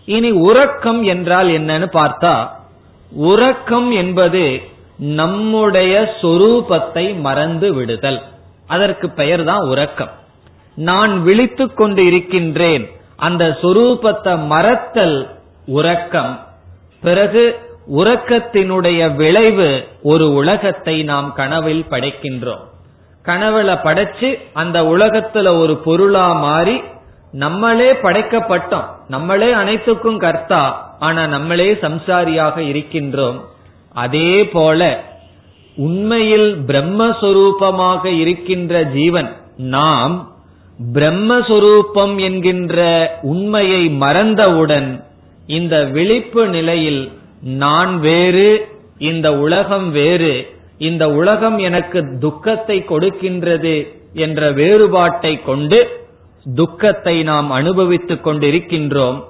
இனி 0.05 0.31
உறக்கம் 0.31 1.03
என்றால் 1.03 1.49
என்னன்னு 1.49 1.89
பார்த்தா 1.93 2.49
உறக்கம் 3.13 3.91
என்பது 3.91 4.61
நம்முடைய 4.97 6.15
சொரூபத்தை 6.23 7.21
மறந்து 7.21 7.75
விடுதல். 7.75 8.23
அதற்கு 8.67 9.11
பெயர் 9.11 9.45
தான் 9.45 9.69
உறக்கம். 9.69 10.11
நான் 10.75 11.23
விழித்துக் 11.23 11.77
கொண்டு 11.77 12.07
இருக்கின்றேன் 12.07 12.91
அந்த 13.17 13.59
சொரூபத்தை 13.63 14.47
மறத்தல் 14.47 15.29
உறக்கம். 15.67 16.47
பிறகு 17.01 17.59
உறக்கத்தினுடைய 17.97 19.15
விளைவு 19.15 19.89
ஒரு 20.03 20.33
உலகத்தை 20.33 21.03
நாம் 21.03 21.33
கனவில் 21.33 21.87
படைக்கின்றோம். 21.91 22.65
கனவுல 23.25 23.79
படைச்சு 23.85 24.39
அந்த 24.53 24.83
உலகத்துல 24.83 25.59
ஒரு 25.59 25.77
பொருளா 25.77 26.33
மாறி 26.33 26.83
நம்மளே 27.35 27.93
படைக்கப்பட்டோம். 27.93 28.85
நம்மளே 29.09 29.53
அனைத்துக்கும் 29.53 30.17
கர்த்தா. 30.17 30.63
ஆனா 30.99 31.27
நம்மளே 31.27 31.73
சம்சாரியாக 31.73 32.57
இருக்கின்றோம். 32.73 33.39
அதே 33.93 34.49
போல 34.49 35.03
உண்மையில் 35.77 36.59
பிரம்மஸ்வரூபமாக 36.67 38.05
இருக்கின்ற 38.05 38.83
ஜீவன் 38.83 39.37
நாம் 39.57 40.33
பிரம்மஸ்வரூபம் 40.93 42.21
என்கின்ற 42.21 42.79
உண்மையை 43.23 43.89
மறந்தவுடன் 43.89 45.05
இந்த 45.47 45.85
விழிப்பு 45.85 46.47
நிலையில் 46.47 47.13
நான் 47.43 48.01
வேறு 48.01 48.69
இந்த 48.99 49.39
உலகம் 49.39 49.91
வேறு 49.91 50.35
இந்த 50.79 51.11
உலகம் 51.11 51.59
எனக்கு 51.59 52.19
துக்கத்தை 52.19 52.85
கொடுக்கின்றது 52.89 53.75
என்ற 54.15 54.53
வேறுபாட்டை 54.53 55.43
கொண்டு 55.43 56.04
துக்கத்தை 56.55 57.23
நாம் 57.23 57.51
அனுபவித்துக் 57.51 58.27
கொண்டிருக்கின்றோம். 58.27 59.25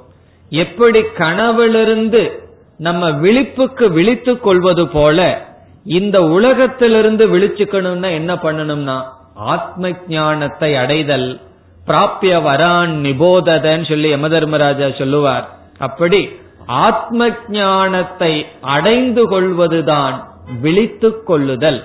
எப்படி 0.50 1.03
கனவிலிருந்து 1.03 2.46
நம்ம 2.79 3.11
விழிப்புக்கு 3.11 3.92
விழித்துக் 3.92 4.42
கொள்வது 4.42 4.88
போல 4.88 5.46
இந்த 5.85 6.22
உலகத்திலிருந்து 6.22 7.27
விழிச்சுக்கணும்னா 7.27 8.11
என்ன 8.11 8.35
பண்ணணும்னா 8.35 9.03
ஆத்ம 9.35 9.90
ஞானத்தை 10.09 10.77
அடைதல் 10.77 11.40
பிராப்பிய 11.87 12.35
வரான் 12.42 12.92
நிபோததன்னு 13.07 13.88
சொல்லி 13.88 14.14
யமதர்மராஜா 14.14 14.98
சொல்லுவார். 14.98 15.48
அப்படி 15.79 16.29
ஆத்ம 16.66 17.29
ஞானத்தை 17.48 18.46
அடைந்து 18.60 19.29
கொள்வதுதான் 19.29 20.29
விழித்துக் 20.60 21.27
கொள்ளுதல். 21.27 21.85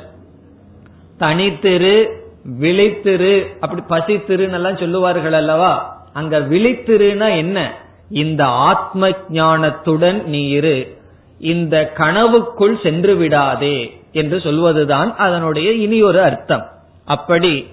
தனித்திரு 1.20 2.19
விழித்திரு 2.60 3.48
அப்படி 3.60 3.82
பசித்திருன்னு 3.90 4.52
எல்லாம் 4.52 4.78
சொல்லுவார்கள் 4.78 5.34
அல்லவா? 5.34 6.04
அங்க 6.14 6.40
விழித்திருனா 6.40 7.36
என்ன? 7.36 7.74
இந்த 8.10 8.46
ஆத்ம 8.46 9.10
ஞானத்துடன் 9.10 10.24
நீ 10.24 10.48
இரு. 10.48 10.98
இந்த 11.40 11.94
கனவுக்குள் 11.98 12.82
சென்று 12.82 13.16
விடாதே 13.16 14.02
என்று 14.12 14.40
சொல்வதுதான் 14.40 15.16
அதனுடைய 15.16 15.72
இனி 15.72 16.02
ஒரு 16.02 16.22
அர்த்தம். 16.22 16.68
அப்படி 17.06 17.68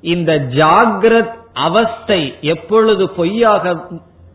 இந்த 0.00 0.38
ஜாகிரத் 0.50 1.40
அவஸ்தை 1.54 2.34
எப்பொழுது 2.40 3.08
பொய்யாக 3.08 3.76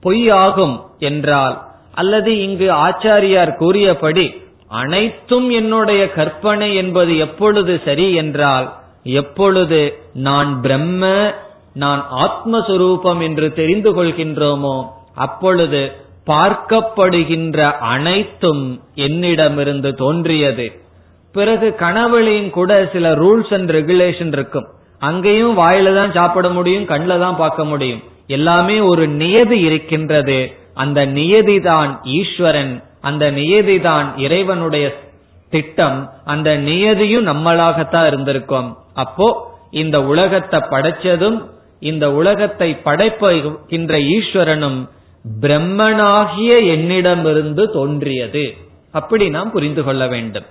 பொய்யாகும் 0.03 0.82
என்றால் 0.99 1.65
அல்லது 1.93 2.41
இங்கு 2.41 2.71
ஆச்சாரியார் 2.71 3.55
கூறியபடி 3.55 4.41
அனைத்தும் 4.67 5.49
என்னுடைய 5.49 6.11
கற்பனை 6.11 6.75
என்பது 6.75 7.17
எப்பொழுது 7.17 7.82
சரி 7.86 8.13
என்றால் 8.13 8.73
எப்பொழுது 9.20 9.82
நான் 10.28 10.51
பிரம்ம 10.66 11.03
நான் 11.84 12.01
ஆத்மஸ்வரூபம் 12.26 13.22
என்று 13.28 13.47
தெரிந்து 13.60 13.91
கொள்கின்றோமோ 13.97 14.76
அப்பொழுது 15.26 15.82
பார்க்கப்படுகின்ற 16.30 17.60
அனைத்தும் 17.93 18.64
என்னிடமிருந்து 19.08 19.91
தோன்றியது. 20.01 20.66
பிறகு 21.36 21.68
கனவுலையும் 21.80 22.49
கூட 22.49 22.72
சில 22.93 23.08
ரூல்ஸ் 23.14 23.53
அண்ட் 23.58 23.72
ரெகுலேஷன் 23.78 24.32
இருக்கும். 24.38 24.68
அங்கேயும் 25.01 25.55
வாயில 25.58 25.93
தான் 25.99 26.16
சாப்பிட 26.18 26.47
முடியும் 26.49 26.89
கண்ணில் 26.91 27.24
தான் 27.26 27.41
பார்க்க 27.41 27.72
முடியும். 27.72 28.01
எல்லாமே 28.38 28.78
ஒரு 28.91 29.03
நியதி 29.22 29.60
இருக்கின்றது. 29.60 30.39
அந்த 30.84 30.99
நியதி 31.18 31.58
தான் 31.72 31.91
ஈஸ்வரன் 32.18 32.74
அந்த 33.10 33.26
நியதி 33.39 33.78
தான் 33.80 34.08
இறைவனுடைய 34.26 34.86
திட்டம் 35.51 35.99
அந்த 36.34 36.49
நியதியும் 36.70 37.30
நம்மளாகத்தான் 37.32 38.08
இருந்திருக்கும். 38.08 38.70
அப்போ 39.04 39.28
இந்த 39.72 39.98
உலகத்தை 40.04 40.60
படைச்சதும் 40.60 41.39
இந்த 41.80 42.06
உலகத்தை 42.12 42.70
படைப்பகின்ற 42.86 43.93
ஈஸ்வரனும் 44.16 44.80
பிரம்மனாகிய 45.41 46.52
என்னிடமிருந்து 46.66 47.64
தோன்றியது. 47.72 48.45
அப்படி 48.91 49.30
நாம் 49.30 49.52
புரிந்து 49.52 49.84
கொள்ள 49.84 50.08
வேண்டும். 50.08 50.48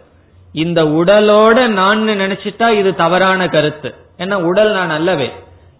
இந்த 0.53 0.81
உடலோட 1.01 1.67
நான் 1.67 2.03
நினைச்சிட்டா 2.09 2.69
இது 2.79 2.95
தவறான 2.95 3.49
கருத்து. 3.49 3.95
ஏன்னா 4.19 4.37
உடல் 4.51 4.73
நான் 4.73 4.91
அல்லவே. 4.91 5.29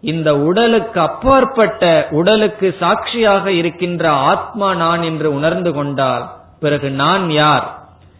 இந்த 0.01 0.31
உடலுக்கு 0.49 0.99
அப்பாற்பட்ட 1.01 1.83
உடலுக்கு 2.11 2.69
சாட்சியாக 2.81 3.45
இருக்கின்ற 3.51 4.05
ஆத்மா 4.11 4.69
நான் 4.75 5.03
என்று 5.03 5.29
உணர்ந்து 5.35 5.73
கொண்டால் 5.73 6.25
பிறகு 6.61 6.91
நான் 7.03 7.31
யார்? 7.31 7.67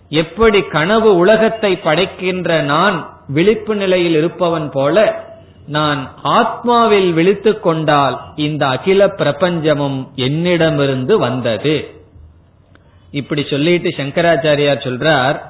எப்படி 0.09 0.61
கனவு 0.77 1.11
உலகத்தை 1.17 1.73
படைக்கின்ற 1.85 2.61
நான் 2.73 2.99
விழிப்பு 3.29 3.75
நிலையில் 3.75 4.15
இருப்பவன் 4.15 4.71
போல 4.71 5.25
நான் 5.67 6.11
ஆத்மாவில் 6.23 7.13
விழித்து 7.13 7.61
கொண்டால் 7.61 8.21
இந்த 8.37 8.67
அகில 8.67 9.07
பிரபஞ்சமும் 9.07 10.09
என்னிடமிருந்து 10.15 11.19
வந்தது. 11.19 11.95
இப்படி 13.11 13.43
சொல்லிட்டு 13.43 13.89
சங்கராச்சாரியார் 13.89 14.87
சொல்றார் 14.87 15.41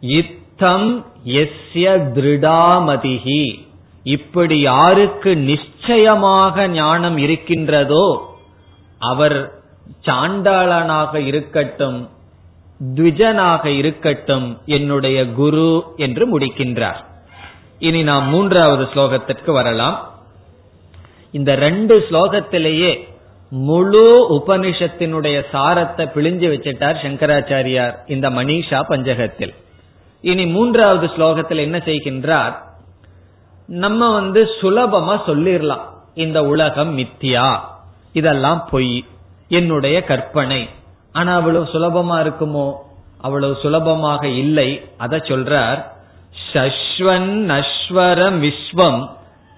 இத்தம் 0.00 1.04
எஸ்ய 1.24 2.12
திருடாமதிகி 2.14 3.66
இப்படி 4.02 4.60
யாருக்கு 4.60 5.36
நிச்சயமாக 5.36 6.68
ஞானம் 6.68 7.16
இருக்கின்றதோ 7.16 8.36
அவர் 8.98 9.52
சாண்டாளனாக 10.06 11.14
இருக்கட்டும் 11.16 12.08
த்விஜனாக 12.94 13.66
இருக்கட்டும் 13.66 14.58
என்னுடைய 14.66 15.26
குரு 15.30 15.84
என்று 15.96 16.38
முடிக்கின்றார். 16.38 17.04
இனி 17.78 18.02
நாம் 18.02 18.28
மூன்றாவது 18.28 18.84
ஸ்லோகத்திற்கு 18.84 19.52
வரலாம். 19.52 20.10
இந்த 21.30 21.54
ரெண்டு 21.54 22.06
ஸ்லோகத்திலேயே 22.10 23.08
முழு 23.50 24.32
உபனிஷத்தினுடைய 24.32 25.44
சாரத்தை 25.52 26.10
பிழிஞ்சு 26.14 26.48
வச்சிட்டார் 26.48 26.96
சங்கராச்சாரியார் 27.02 27.96
இந்த 28.06 28.30
மணிஷா 28.30 28.82
பஞ்சகத்தில். 28.88 29.54
இனி 30.20 30.46
மூன்றாவது 30.46 31.06
ஸ்லோகத்தில் 31.06 31.56
என்ன 31.56 31.78
செய்கின்றார்? 31.78 32.54
நம்ம 33.66 34.12
வந்து 34.12 34.44
சுலபமா 34.60 35.20
சொல்லிடலாம் 35.26 35.88
இந்த 36.14 36.44
உலகம் 36.44 36.98
மித்தியா. 36.98 37.60
இதெல்லாம் 38.12 38.68
பொய். 38.70 39.04
என்னுடைய 39.48 40.02
கற்பனை. 40.02 40.68
ஆனா 41.12 41.34
அவ்வளவு 41.34 41.64
சுலபமா 41.64 42.16
இருக்குமோ? 42.16 42.72
அவ்வளவு 43.18 43.58
சுலபமாக 43.62 44.28
இல்லை. 44.28 44.88
அத 44.96 45.16
சொல்றார் 45.16 45.84
சஸ்வன் 46.52 47.30
நஸ்வரம் 47.52 48.38
விஸ்வம் 48.42 49.10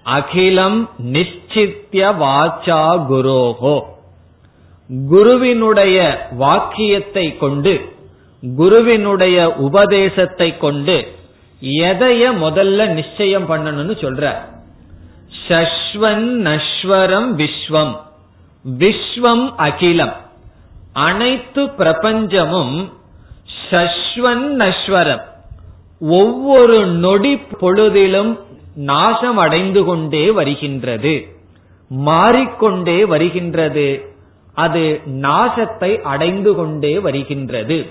அகிலம் 0.05 0.89
நிச்சித்திய 0.97 2.15
வாச்சா 2.19 3.05
குரோகோ. 3.05 3.83
குருவினுடைய 5.07 6.27
வாக்கியத்தை 6.31 7.37
கொண்டு 7.37 7.91
குருவினுடைய 8.55 9.53
உபதேசத்தை 9.53 10.57
கொண்டு 10.57 11.15
எதைய 11.61 12.23
முதல்ல 12.41 12.87
நிச்சயம் 12.87 13.49
பண்ணணும்னு 13.49 13.93
சொல்ற 13.93 14.33
சஸ்வன் 15.47 16.27
நஸ்வரம் 16.47 17.37
விஸ்வம். 17.37 17.95
விஸ்வம் 18.79 19.55
அகிலம். 19.55 20.22
அனைத்து 20.93 21.65
பிரபஞ்சமும் 21.65 22.91
சஸ்வன் 23.69 24.47
நஸ்வரம் 24.61 25.21
ஒவ்வொரு 25.99 26.85
நொடி 26.85 27.35
பொழுதிலும் 27.35 28.39
நாசம் 28.75 29.37
அடைந்து 29.37 29.83
கொண்டே 29.83 30.31
வருகின்றது. 30.31 31.27
மாறிக்கொண்டே 31.89 33.05
வருகின்றது. 33.05 34.05
அது 34.53 35.01
நாசத்தை 35.21 36.01
அடைந்து 36.01 36.55
கொண்டே 36.55 36.99
வருகின்றது. 36.99 37.85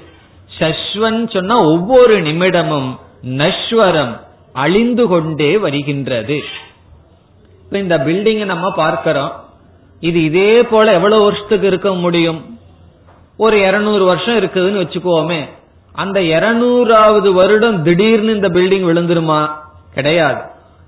சஸ்வன் 0.58 1.30
சொன்ன 1.30 1.64
ஒவ்வொரு 1.64 2.22
நிமிடமும் 2.22 2.98
நஸ்வரம் 3.22 4.20
அழிந்து 4.52 5.08
கொண்டே 5.08 5.58
வருகின்றது. 5.58 6.42
இந்த 7.70 7.98
பில்டிங்கை 7.98 8.44
நம்ம 8.44 8.70
பார்க்கிறோம். 8.70 9.44
இது 10.00 10.24
இதே 10.24 10.62
போல 10.62 10.92
எவ்வளவு 10.92 11.22
வருஷத்துக்கு 11.22 11.66
இருக்க 11.66 11.94
முடியும்? 11.94 12.60
ஒரு 13.36 13.60
இருநூறு 13.60 14.04
வருஷம் 14.04 14.36
இருக்குதுன்னு 14.36 14.82
வச்சுக்கோமே. 14.82 15.48
அந்த 15.92 16.20
இருநூறாவது 16.20 17.32
வருடம் 17.32 17.82
திடீர்னு 17.82 18.34
இந்த 18.34 18.48
பில்டிங் 18.48 18.88
விழுந்துருமா? 18.88 19.48
கிடையாது. 19.94 20.40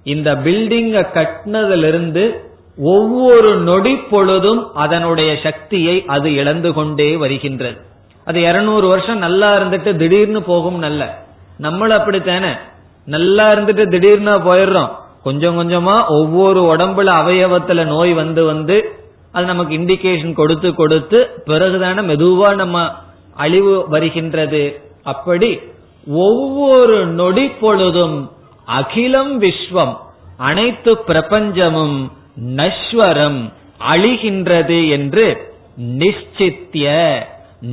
இந்த 0.03 0.34
பில்டிங்க 0.34 1.07
கட்டினதிலிருந்து 1.14 2.34
ஒவ்வொரு 2.78 3.57
நொடி 3.57 3.97
பொழுதும் 3.97 4.74
அதனுடைய 4.74 5.38
சக்தியை 5.42 6.05
அது 6.07 6.34
இழந்து 6.34 6.72
கொண்டே 6.72 7.16
வருகின்றது. 7.16 7.76
அது 8.24 8.42
இருநூறு 8.42 8.88
வருஷம் 8.88 9.18
நல்லா 9.18 9.57
இருந்துட்டு 9.57 9.97
திடீர்னு 9.97 10.42
போகும் 10.42 10.78
நல்ல. 10.78 11.24
நம்மளும் 11.59 11.99
அப்படித்தானே? 11.99 12.51
நல்லா 13.07 13.53
இருந்துட்டு 13.53 13.88
திடீர்னு 13.88 14.30
போயிடுறோம். 14.30 14.88
கொஞ்சம் 15.22 15.59
கொஞ்சமா 15.59 16.07
ஒவ்வொரு 16.09 16.76
உடம்புல 16.76 17.07
அவயவத்துல 17.07 17.86
நோய் 17.86 18.12
வந்து 18.12 18.45
வந்து 18.45 19.03
அது 19.35 19.45
நமக்கு 19.47 19.74
இண்டிகேஷன் 19.78 20.32
கொடுத்து 20.32 20.68
கொடுத்து 20.74 21.18
பிறகுதானே 21.47 22.03
மெதுவா 22.11 22.51
நம்ம 22.55 22.78
அழிவு 23.35 23.74
வருகின்றது. 23.89 24.64
அப்படி 25.05 25.51
ஒவ்வொரு 26.07 26.99
நொடி 27.20 27.47
பொழுதும் 27.62 28.16
அகிலம் 28.68 29.35
விஸ்வம் 29.41 29.95
அனைத்து 30.37 30.93
பிரபஞ்சமும் 31.09 31.99
நஸ்வரம் 32.61 33.41
அழிகின்றது 33.93 34.78
என்று 34.91 35.26
நிச்சித்திய 35.99 36.87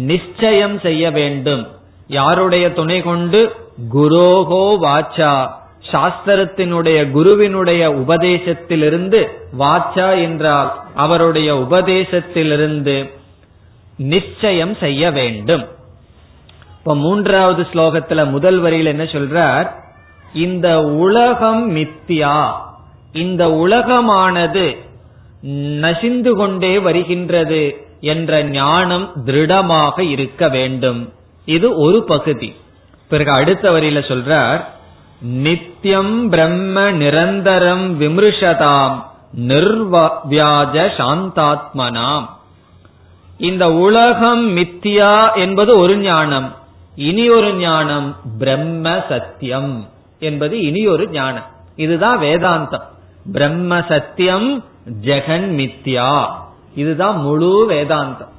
நிச்சயம் 0.08 0.78
செய்ய 0.80 1.04
வேண்டும். 1.12 1.64
யாருடைய 2.08 2.66
துணை 2.74 3.02
கொண்டு? 3.02 3.42
குரோகோ 3.94 4.66
வாச்சா. 4.86 5.34
சாஸ்திரத்தினுடைய 5.88 7.12
குருவினுடைய 7.12 7.90
உபதேசத்திலிருந்து 7.90 9.28
வாச்சா 9.60 10.22
என்றால் 10.22 10.82
அவருடைய 10.96 11.56
உபதேசத்திலிருந்து 11.56 13.10
நிச்சயம் 13.98 14.76
செய்ய 14.76 15.12
வேண்டும். 15.12 15.68
இப்ப 16.78 16.96
மூன்றாவது 16.96 17.68
ஸ்லோகத்துல 17.74 18.30
முதல் 18.30 18.60
வரியில் 18.60 18.86
என்ன 18.86 19.04
சொல்றார்? 19.04 19.72
இந்த 20.34 20.82
உலகம் 20.82 21.76
மித்தியா. 21.76 22.52
இந்த 23.14 23.48
உலகமானது 23.48 24.78
நசிந்து 25.80 26.36
கொண்டே 26.36 26.80
வருகின்றது 26.80 27.86
என்ற 28.00 28.44
ஞானம் 28.44 29.12
திருடமாக 29.26 30.00
இருக்க 30.00 30.50
வேண்டும். 30.50 31.14
இது 31.46 31.76
ஒரு 31.76 32.04
பகுதி. 32.04 32.56
பிறகு 33.10 33.32
அடுத்த 33.32 33.72
வரியில 33.72 34.02
சொல்றார் 34.08 34.66
நித்தியம் 35.22 36.30
பிரம்ம 36.30 36.92
நிரந்தரம் 36.92 38.02
விமிருஷதாம். 38.02 39.04
நிர்வியாஜ 39.48 40.90
சாந்தாத்மனாம். 40.98 42.30
இந்த 43.38 43.74
உலகம் 43.74 44.58
மித்தியா 44.58 45.34
என்பது 45.36 45.78
ஒரு 45.78 45.98
ஞானம். 45.98 46.56
இனி 46.96 47.30
ஒரு 47.30 47.54
ஞானம் 47.54 48.16
பிரம்ம 48.40 49.04
சத்தியம் 49.10 49.90
என்பது 50.20 50.62
இனி 50.62 50.88
ஒரு 50.88 51.10
ஞானம். 51.10 51.46
இதுதான் 51.76 52.20
வேதாந்தம். 52.20 52.84
பிரம்ம 53.32 53.82
சத்தியம் 53.88 54.64
ஜெகன் 55.02 55.50
மித்யா 55.52 56.28
இதுதான் 56.76 57.18
முழு 57.18 57.66
வேதாந்தம். 57.70 58.31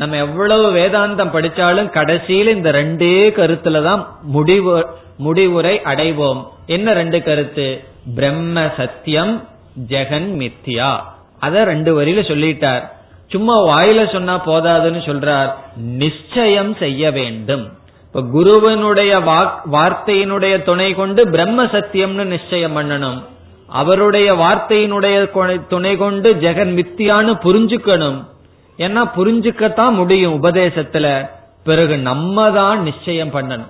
நம்ம 0.00 0.16
எவ்வளவு 0.16 0.66
வேதாந்தம் 0.74 1.32
படிச்சாலும் 1.32 1.90
கடைசியில் 1.90 2.54
இந்த 2.56 2.70
ரெண்டே 2.70 3.14
கருத்துல 3.38 3.82
தான் 3.82 4.02
முடிவு 4.22 4.86
முடிவுரை 5.16 5.80
அடைவோம். 5.84 6.46
என்ன 6.66 6.92
ரெண்டு 6.92 7.22
கருத்து? 7.22 7.66
பிரம்ம 8.14 8.70
சத்தியம் 8.76 9.48
ஜெகன் 9.88 10.30
மித்யா. 10.42 10.90
அத 11.38 11.64
ரெண்டு 11.64 11.90
வரியில 12.02 12.22
சொல்லிட்டார். 12.30 12.82
சும்மா 13.26 13.56
வாயில 13.66 14.12
சொன்னா 14.12 14.46
போதாதுன்னு 14.46 15.02
சொல்றார். 15.08 15.50
நிச்சயம் 15.76 16.76
செய்ய 16.76 17.10
வேண்டும். 17.10 17.64
இப்ப 18.06 18.22
குருவனுடைய 18.36 19.12
வார்த்தையினுடைய 19.72 20.62
துணை 20.62 20.94
கொண்டு 20.94 21.28
பிரம்ம 21.28 21.64
சத்தியம்னு 21.64 22.24
நிச்சயம் 22.24 22.76
பண்ணணும். 22.76 23.22
அவருடைய 23.66 24.34
வார்த்தையினுடைய 24.34 25.16
துணை 25.68 25.96
கொண்டு 25.96 26.34
ஜெகன் 26.34 26.74
மித்தியான்னு 26.80 27.34
புரிஞ்சுக்கணும். 27.44 28.18
ஏன்னா 28.80 29.02
புரிஞ்சுக்கத்தான் 29.16 29.92
முடியும் 29.92 30.42
உபதேசத்துல. 30.42 31.28
பிறகு 31.64 31.98
நம்ம 31.98 32.50
தான் 32.50 32.82
நிச்சயம் 32.82 33.32
பண்ணணும். 33.32 33.68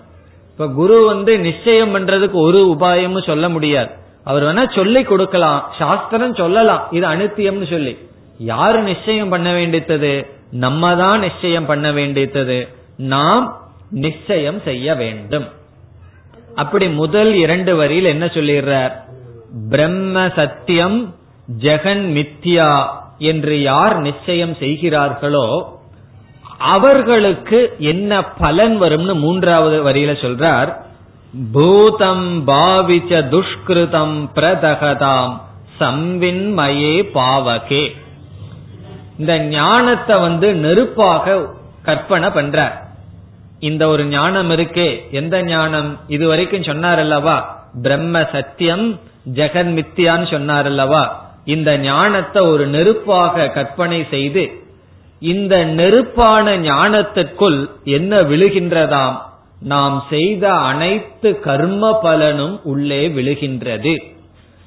இப்ப 0.51 0.69
குரு 0.69 1.07
வந்து 1.07 1.39
நிச்சயம் 1.39 1.95
பண்றதுக்கு 1.95 2.33
ஒரு 2.33 2.77
உபாயமும் 2.79 3.27
சொல்ல 3.27 3.49
முடியாது. 3.49 3.91
அவர் 4.25 4.43
வேணா 4.43 4.75
சொல்லி 4.75 5.03
கொடுக்கலாம். 5.03 5.73
சாஸ்திரம் 5.79 6.35
சொல்லலாம். 6.35 6.87
இது 6.91 7.07
அனுத்தியம்னு 7.09 7.71
சொல்லி. 7.71 7.99
யாரு 8.39 8.83
நிச்சயம் 8.83 9.29
பண்ண 9.29 9.53
வேண்டியது 9.53 10.27
நம்ம 10.51 10.97
தான் 10.97 11.21
நிச்சயம் 11.21 11.67
பண்ண 11.67 11.93
வேண்டியது 11.93 12.69
நாம் 12.97 13.45
நிச்சயம் 13.91 14.61
செய்ய 14.61 14.95
வேண்டும். 14.95 15.49
அப்படி 16.55 16.89
முதல் 16.89 17.35
இரண்டு 17.35 17.77
வரியில் 17.77 18.05
என்ன 18.05 18.27
சொல்லிடுறார்? 18.27 18.93
பிரம்ம 19.71 20.29
சத்தியம் 20.29 21.15
ஜெகன் 21.59 22.05
மித்யா. 22.17 22.87
என்று 23.21 23.62
யார் 23.62 23.99
நிச்சயம் 23.99 24.55
செய்கிறார்களோ 24.55 25.79
அவர்களுக்கு 26.59 27.77
என்ன 27.79 28.25
பலன் 28.25 28.83
வரும்னு 28.83 29.14
மூன்றாவது 29.14 29.85
வரியில 29.85 30.12
சொல்றார். 30.25 30.77
பூதம் 31.53 32.47
பாவிச்ச 32.47 33.23
துஷ்கிருதம் 33.29 34.29
பிரதகதாம் 34.35 35.41
சம்வின்மயே 35.81 37.03
பாவகே. 37.14 37.91
இந்த 39.18 39.39
ஞானத்தை 39.39 40.18
வந்து 40.18 40.55
நெருப்பாக 40.55 41.49
கற்பனை 41.83 42.31
பண்ற 42.31 42.89
இந்த 43.59 43.89
ஒரு 43.89 44.05
ஞானம் 44.07 44.51
இருக்கே. 44.51 45.11
எந்த 45.11 45.43
ஞானம்? 45.43 45.99
இது 46.09 46.29
வரைக்கும் 46.29 46.62
சொன்னார் 46.62 46.99
அல்லவா? 46.99 47.68
பிரம்ம 47.83 48.29
சத்தியம் 48.33 49.01
ஜெகன் 49.33 49.73
மித்தியான்னு 49.79 50.31
சொன்னார் 50.31 50.66
அல்லவா? 50.66 51.30
இந்த 51.45 51.78
ஞானத்தை 51.78 52.43
ஒரு 52.43 52.66
நெருப்பாக 52.66 53.49
கற்பனை 53.49 54.07
செய்து 54.11 54.45
இந்த 55.20 55.64
நெருப்பான 55.64 56.57
ஞானத்திற்குள் 56.57 57.70
என்ன 57.84 58.22
விழுகின்றதாம்? 58.22 59.16
நாம் 59.59 60.05
செய்த 60.11 60.53
அனைத்து 60.53 61.41
கர்ம 61.41 62.01
பலனும் 62.01 62.61
உள்ளே 62.62 63.09
விழுகின்றது. 63.09 63.95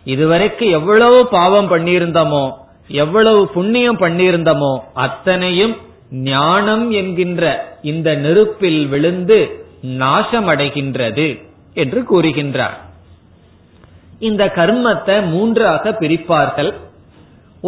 இதுவரைக்கு 0.06 0.70
எவ்வளவு 0.70 1.28
பாவம் 1.28 1.70
பண்ணியிருந்தோமோ 1.72 2.52
எவ்வளவு 2.88 3.48
புண்ணியம் 3.48 4.00
பண்ணியிருந்தோமோ 4.00 4.74
அத்தனையும் 4.94 5.76
ஞானம் 6.12 6.92
என்கின்ற 6.92 7.44
இந்த 7.82 8.16
நெருப்பில் 8.16 8.88
விழுந்து 8.88 9.38
நாசமடைகின்றது 9.84 11.40
என்று 11.74 12.02
கூறுகின்றார். 12.02 12.78
இந்த 14.30 14.44
கர்மத்தை 14.56 15.16
மூன்றாக 15.34 15.92
பிரிப்பார்கள். 16.00 16.72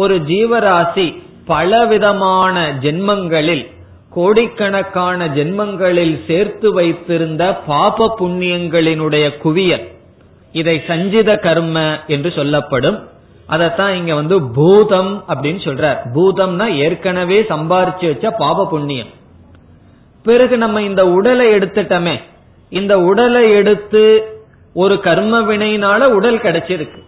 ஒரு 0.02 0.14
ஜீவராசி 0.30 1.06
பலவிதமான 1.50 2.56
ஜென்மங்களில் 2.84 3.64
கோடிக்கணக்கான 4.16 5.26
ஜென்மங்களில் 5.36 6.14
சேர்த்து 6.26 6.68
வைத்திருந்த 6.72 7.44
பாப 7.66 8.06
புண்ணியங்களினுடைய 8.20 9.26
குவியல் 9.42 9.84
இதை 10.52 10.76
சஞ்சித 10.88 11.30
கர்ம 11.46 11.78
என்று 12.14 12.30
சொல்லப்படும். 12.38 12.98
அதத்தான் 13.54 13.92
இங்க 13.98 14.12
வந்து 14.14 14.36
பூதம் 14.58 15.12
அப்படின்னு 15.28 15.60
சொல்றார். 15.66 15.98
பூதம்னா 16.14 16.66
ஏற்கனவே 16.84 17.38
சம்பாரிச்சு 17.50 18.06
வச்ச 18.12 18.30
பாப 18.42 18.66
புண்ணியம். 18.72 19.10
பிறகு 20.26 20.54
நம்ம 20.62 20.82
இந்த 20.82 21.02
உடலை 21.16 21.46
எடுத்துட்டோமே 21.56 22.16
இந்த 22.72 22.94
உடலை 23.10 23.42
எடுத்து 23.58 24.02
ஒரு 24.76 25.00
கர்ம 25.00 25.40
வினையினால 25.40 25.98
உடல் 25.98 26.38
கிடைச்சிருக்கு. 26.38 27.02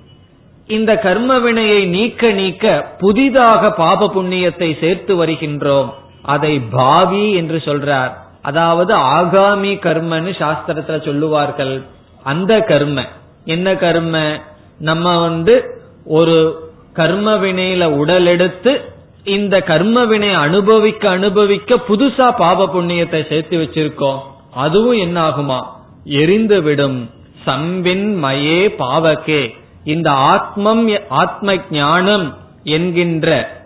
இந்த 0.66 0.96
கர்ம 0.96 1.38
வினையை 1.38 1.86
நீக்க 1.86 2.30
நீக்க 2.30 2.86
புதிதாக 2.98 3.70
பாப 3.70 4.10
புண்ணியத்தை 4.14 4.80
சேர்த்து 4.80 5.26
வருகின்றோம். 5.26 5.92
அதை 6.22 6.60
பாவி 6.60 7.32
என்று 7.32 7.56
சொல்றார். 7.56 8.12
அதாவது 8.42 8.96
ஆகாமி 8.96 9.72
கர்மன்னு 9.78 10.32
சாஸ்திரத்துல 10.38 11.04
சொல்லுவார்கள். 11.04 11.82
அந்த 12.22 12.60
கர்ம. 12.60 13.04
என்ன 13.44 13.76
கர்ம? 13.76 14.40
நம்ம 14.78 15.20
வந்து 15.20 15.82
ஒரு 16.04 16.70
கர்ம 16.92 17.36
வினையில 17.36 17.84
உடல் 17.84 18.26
எடுத்து 18.26 18.80
இந்த 19.24 19.60
கர்ம 19.60 20.04
வினை 20.04 20.32
அனுபவிக்க 20.32 21.08
அனுபவிக்க 21.08 21.74
புதுசா 21.88 22.36
பாப 22.36 22.66
புண்ணியத்தை 22.66 23.28
சேர்த்து 23.28 23.58
வச்சிருக்கோம். 23.58 24.18
அதுவும் 24.54 24.98
என்ன 24.98 25.28
ஆகுமா 25.28 25.60
எரிந்து 26.04 26.62
விடும். 26.62 27.10
சம்பின் 27.48 28.24
மயே 28.24 28.74
பாவகே. 28.78 29.54
இந்த 29.84 30.10
ஆத்மம் 30.10 30.90
ஆத்ம 31.08 31.56
ஞானம் 31.70 32.36
என்கின்ற 32.62 33.56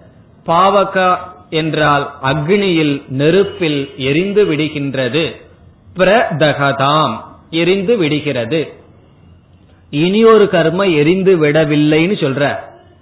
பாவகா 0.47 1.17
என்றால் 1.51 2.15
அக்னியில் 2.23 3.03
நெருப்பில் 3.09 3.95
எரிந்து 3.97 4.45
விடுகின்றது. 4.45 5.37
பிரதகதாம் 5.97 7.17
எரிந்து 7.51 7.97
விடுகிறது. 7.97 8.73
இனி 9.91 10.25
ஒரு 10.25 10.49
கர்ம 10.49 10.85
எரிந்து 10.85 11.37
விடவில்லைன்னு 11.37 12.15
சொல்ற. 12.25 12.57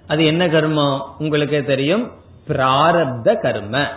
அது 0.07 0.25
என்ன 0.25 0.47
கர்மம்? 0.47 1.01
உங்களுக்கே 1.19 1.63
தெரியும். 1.63 2.11
பிராரப்த 2.47 3.39
கர்ம. 3.41 3.87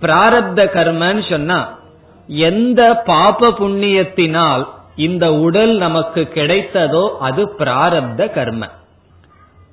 பிராரப்த 0.00 0.64
கர்மன்னு 0.74 1.30
சொன்னா 1.30 1.78
எந்த 2.26 2.94
பாப 2.94 3.48
புண்ணியத்தினால் 3.48 4.66
இந்த 5.06 5.24
உடல் 5.46 5.72
நமக்கு 5.76 6.22
கிடைத்ததோ 6.34 7.04
அது 7.28 7.42
பிராரப்த 7.58 8.22
கர்ம. 8.36 8.62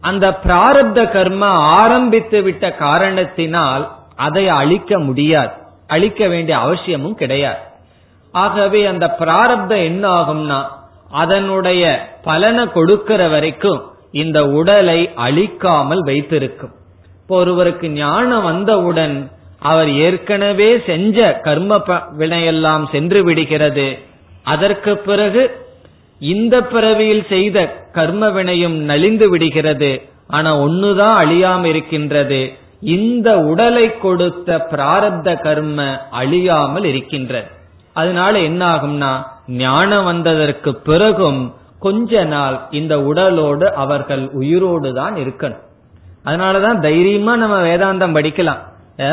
அந்த 0.01 0.25
பிராரப்த 0.45 0.99
கர்ம 1.11 1.45
ஆரம்பித்து 1.79 2.39
விட்ட 2.41 2.65
காரணத்தினால் 2.85 3.83
அதை 4.25 4.43
அழிக்க 4.59 4.99
முடியாது. 5.07 5.53
அழிக்க 5.87 6.21
வேண்டிய 6.27 6.55
அவசியமும் 6.57 7.19
கிடையாது. 7.21 7.61
ஆகவே 8.33 8.81
அந்த 8.85 9.05
பிராரப்தம் 9.19 9.83
என்ன 9.89 10.03
ஆகும்னா 10.19 10.59
அதனுடைய 11.21 11.83
பலனை 12.23 12.63
கொடுக்கிற 12.77 13.21
வரைக்கும் 13.27 13.81
இந்த 14.21 14.39
உடலை 14.59 14.99
அழிக்காமல் 15.25 16.03
வைத்திருக்கும். 16.09 16.73
இப்போ 17.21 17.35
ஒருவருக்கு 17.35 17.87
ஞானம் 18.01 18.45
வந்தவுடன் 18.49 19.15
அவர் 19.69 19.89
ஏற்கனவே 20.05 20.69
செஞ்ச 20.89 21.17
கர்ம 21.45 21.79
வினையெல்லாம் 22.19 22.83
சென்று 22.91 23.19
விடுகிறது. 23.23 23.87
அதற்கு 24.53 24.93
பிறகு 25.07 25.41
இந்த 26.21 26.55
பிறவியில் 26.73 27.25
செய்த 27.29 27.57
கர்ம 27.97 28.27
வினையும் 28.27 28.77
நலிந்து 28.91 29.25
விடுகிறது. 29.29 29.91
ஆனா 30.27 30.51
ஒண்ணுதான் 30.59 31.15
அழியாம 31.23 31.63
இருக்கின்றது. 31.65 32.39
இந்த 32.95 33.29
உடலை 33.51 33.85
கொடுத்த 33.97 34.57
பிராரப்த 34.71 35.29
கர்ம 35.45 35.85
அழியாமல் 36.21 36.87
இருக்கின்றது. 36.91 37.49
அதனால 37.93 38.33
என்ன 38.49 38.61
ஆகும்னா 38.73 39.11
ஞானம் 39.61 40.07
வந்ததற்கு 40.11 40.71
பிறகும் 40.89 41.41
கொஞ்ச 41.85 42.23
நாள் 42.33 42.57
இந்த 42.79 42.93
உடலோடு 43.09 43.67
அவர்கள் 43.83 44.23
உயிரோடு 44.41 44.89
தான் 44.93 45.15
இருக்கணும். 45.23 45.63
அதனாலதான் 46.25 46.79
தைரியமா 46.85 47.33
நம்ம 47.43 47.57
வேதாந்தம் 47.67 48.15
படிக்கலாம். 48.17 48.61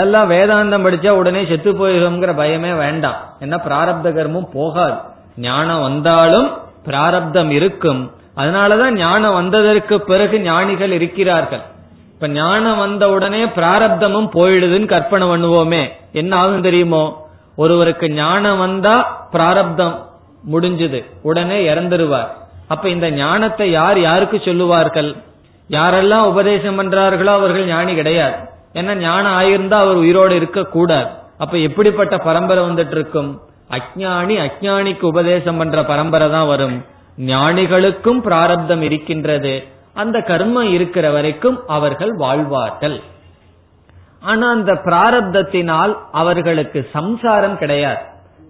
எல்லாம் 0.03 0.31
வேதாந்தம் 0.31 0.85
படிச்சா 0.87 1.11
உடனே 1.21 1.41
செத்து 1.49 1.71
போயிருங்கிற 1.73 2.31
பயமே 2.41 2.71
வேண்டாம். 2.77 3.19
என்ன 3.39 3.57
பிராரப்த 3.69 4.09
கர்மம் 4.19 4.53
போகாது. 4.53 4.97
ஞானம் 5.37 5.81
வந்தாலும் 5.81 6.53
பிராரப்தம் 6.85 7.51
இருக்கும். 7.51 8.13
அதனாலதான் 8.37 8.93
ஞானம் 8.93 9.35
வந்ததற்கு 9.35 10.01
பிறகு 10.01 10.41
ஞானிகள் 10.41 10.93
இருக்கிறார்கள். 10.93 11.63
இப்ப 12.13 12.29
ஞானம் 12.29 12.79
வந்த 12.79 13.11
உடனே 13.11 13.45
பிராரப்தமும் 13.45 14.29
போயிடுதுன்னு 14.35 14.87
கற்பனை 14.87 15.29
பண்ணுவோமே. 15.29 15.89
என்ன 16.13 16.37
ஆகும் 16.37 16.61
தெரியுமோ? 16.61 17.27
ஒருவருக்கு 17.57 18.11
ஞானம் 18.11 18.59
வந்தா 18.59 19.27
பிராரப்தம் 19.31 20.07
முடிஞ்சது. 20.53 21.05
உடனே 21.23 21.75
இறந்துருவார். 21.75 22.29
அப்ப 22.69 22.89
இந்த 22.89 23.11
ஞானத்தை 23.11 23.71
யார் 23.71 24.01
யாருக்கு 24.01 24.43
சொல்லுவார்கள்? 24.45 25.17
யாரெல்லாம் 25.71 26.23
உபதேசம் 26.23 26.79
பண்றார்களோ 26.79 27.25
அவர்கள் 27.25 27.65
ஞானி 27.65 27.95
கிடையாது. 27.95 28.35
ஏன்னா 28.73 28.95
ஞானம் 28.95 29.37
ஆயிருந்தா 29.41 29.73
அவர் 29.73 29.95
உயிரோடு 29.95 30.37
இருக்க 30.37 30.63
கூடாது 30.65 31.09
அப்ப 31.39 31.59
எப்படிப்பட்ட 31.59 32.19
பரம்பரை 32.19 32.65
வந்துட்டு 32.65 32.91
இருக்கும்? 32.91 33.41
அஜானி 33.71 34.35
அஜானிக்கு 34.47 35.03
உபதேசம் 35.03 35.57
பண்ற 35.57 35.85
பரம்பரை 35.85 36.31
தான் 36.31 36.47
வரும். 36.47 36.85
ஞானிகளுக்கும் 37.19 38.21
பிராரப்தம் 38.21 38.83
இருக்கின்றது. 38.83 39.65
அந்த 39.95 40.19
கர்மம் 40.19 40.73
இருக்கிற 40.73 41.11
வரைக்கும் 41.11 41.67
அவர்கள் 41.67 42.17
வாழ்வார்கள். 42.17 43.03
ஆனா 44.21 44.51
அந்த 44.51 44.73
பிராரப்தத்தினால் 44.73 45.97
அவர்களுக்கு 46.13 46.89
சம்சாரம் 46.93 47.59
கிடையாது. 47.59 48.01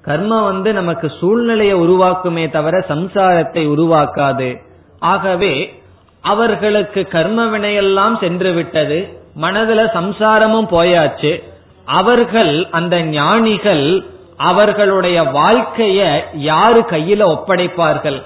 கர்மம் 0.04 0.44
வந்து 0.44 0.72
நமக்கு 0.72 1.12
சூழ்நிலையை 1.20 1.76
உருவாக்குமே 1.76 2.50
தவிர 2.50 2.84
சம்சாரத்தை 2.88 3.66
உருவாக்காது. 3.68 4.60
ஆகவே 4.98 5.82
அவர்களுக்கு 6.20 7.08
கர்ம 7.08 7.58
வினையெல்லாம் 7.58 8.18
சென்று 8.20 8.52
விட்டது. 8.52 9.18
மனதுல 9.40 9.86
சம்சாரமும் 9.94 10.68
போயாச்சு. 10.70 11.42
அவர்கள் 11.84 12.68
அந்த 12.70 13.02
ஞானிகள் 13.02 14.04
அவர்களுடைய 14.36 15.22
வாழ்க்கைய 15.22 16.24
யாரு 16.34 16.80
கையில 16.80 17.22
ஒப்படைப்பார்கள்? 17.34 18.22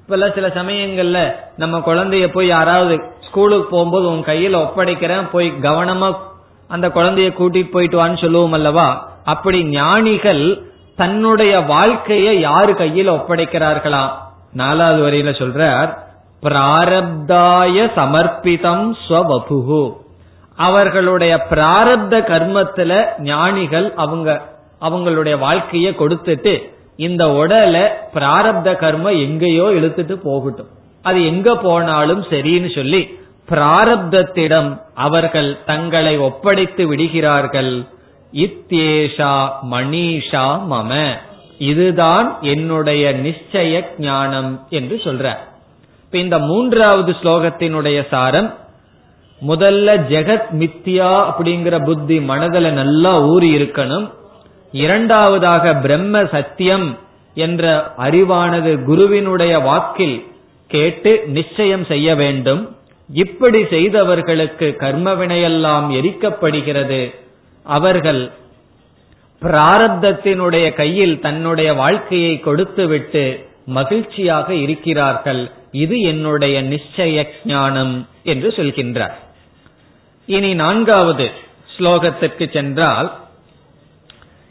இப்பெல்லாம் 0.00 0.34
சில 0.34 0.48
சமயங்கள்ல 0.48 1.34
நம்ம 1.56 1.78
குழந்தைய 1.78 2.32
போய் 2.32 2.46
யாராவது 2.46 3.04
ஸ்கூலுக்கு 3.20 3.70
போகும்போது 3.70 4.06
உன் 4.08 4.24
கையில 4.24 4.56
ஒப்படைக்கிறேன் 4.56 5.30
போய் 5.32 5.52
கவனமா 5.62 6.16
அந்த 6.68 6.88
குழந்தைய 6.88 7.32
கூட்டிட்டு 7.32 7.70
போயிட்டு 7.70 8.04
வான்னு 8.04 8.20
சொல்லுவோம் 8.20 8.52
அல்லவா? 8.52 9.08
அப்படி 9.24 9.64
ஞானிகள் 9.64 10.62
தன்னுடைய 10.96 11.60
வாழ்க்கையை 11.60 12.40
யாரு 12.40 12.74
கையில் 12.74 13.10
ஒப்படைக்கிறார்களா? 13.10 14.10
நாலாவது 14.52 15.10
வரையில 15.10 15.30
சொல்றார் 15.30 15.90
பிராரப்தாய 16.42 17.90
சமர்ப்பிதம் 17.96 18.96
ஸ்வபபுகு 19.08 19.96
அவர்களுடைய 20.58 21.46
பிராரப்த 21.50 22.14
கர்மத்துல 22.20 23.04
ஞானிகள் 23.18 23.92
அவங்க 23.96 24.42
அவங்களுடைய 24.80 25.34
வாழ்க்கைய 25.46 25.88
கொடுத்துட்டு 26.00 26.54
இந்த 26.96 27.30
உடலை 27.30 27.84
பிராரப்த 28.14 28.76
கர்ம 28.76 29.12
எங்கேயோ 29.12 29.64
இழுத்துட்டு 29.64 30.12
போகட்டும். 30.12 30.68
அது 31.02 31.26
எங்க 31.26 31.56
போனாலும் 31.56 32.22
சரின்னு 32.22 32.74
சொல்லி 32.74 33.18
பிராரப்தத்திடம் 33.48 34.80
அவர்கள் 34.94 35.58
தங்களை 35.64 36.18
ஒப்படைத்து 36.18 36.86
விடுகிறார்கள். 36.86 37.86
இத்தேஷா 38.32 39.34
மணிஷா 39.70 40.46
மம. 40.70 41.10
இதுதான் 41.58 42.36
என்னுடைய 42.40 43.12
நிச்சய 43.12 43.84
ஞானம் 43.98 44.66
என்று 44.70 45.00
சொல்ற. 45.04 45.34
இப்ப 46.04 46.18
இந்த 46.18 46.38
மூன்றாவது 46.38 47.14
ஸ்லோகத்தினுடைய 47.22 48.06
சாரம் 48.08 48.54
முதல்ல 49.48 49.88
ஜெகத் 50.10 50.50
மித்யா 50.52 51.10
அப்படிங்கிற 51.30 51.84
புத்தி 51.84 52.20
மனதில் 52.20 52.72
நல்லா 52.72 53.20
ஊறி 53.20 53.56
இருக்கணும் 53.56 54.06
இரண்டாவதாக 54.82 55.74
பிரம்ம 55.84 56.24
சத்தியம் 56.34 56.86
என்ற 57.34 57.64
அறிவானது 57.98 58.72
குருவினுடைய 58.84 59.54
வாக்கில் 59.68 60.16
கேட்டு 60.70 61.12
நிச்சயம் 61.36 61.84
செய்ய 61.84 62.08
வேண்டும். 62.14 62.62
இப்படி 63.08 63.60
செய்தவர்களுக்கு 63.70 64.66
கர்மவினையெல்லாம் 64.78 65.86
எரிக்கப்படுகிறது. 65.98 67.00
அவர்கள் 67.66 68.22
பிராரப்தத்தினுடைய 69.42 70.66
கையில் 70.72 71.20
தன்னுடைய 71.20 71.70
வாழ்க்கையை 71.82 72.34
கொடுத்துவிட்டு 72.40 73.24
மகிழ்ச்சியாக 73.66 74.48
இருக்கிறார்கள். 74.64 75.42
இது 75.84 75.96
என்னுடைய 76.12 76.56
நிச்சய 76.62 77.24
ஞானம் 77.44 77.94
என்று 78.22 78.48
சொல்கின்றார். 78.56 79.16
இனி 80.28 80.50
நான்காவது 80.54 81.26
ஸ்லோகத்திற்கு 81.74 82.44
சென்றால் 82.52 83.08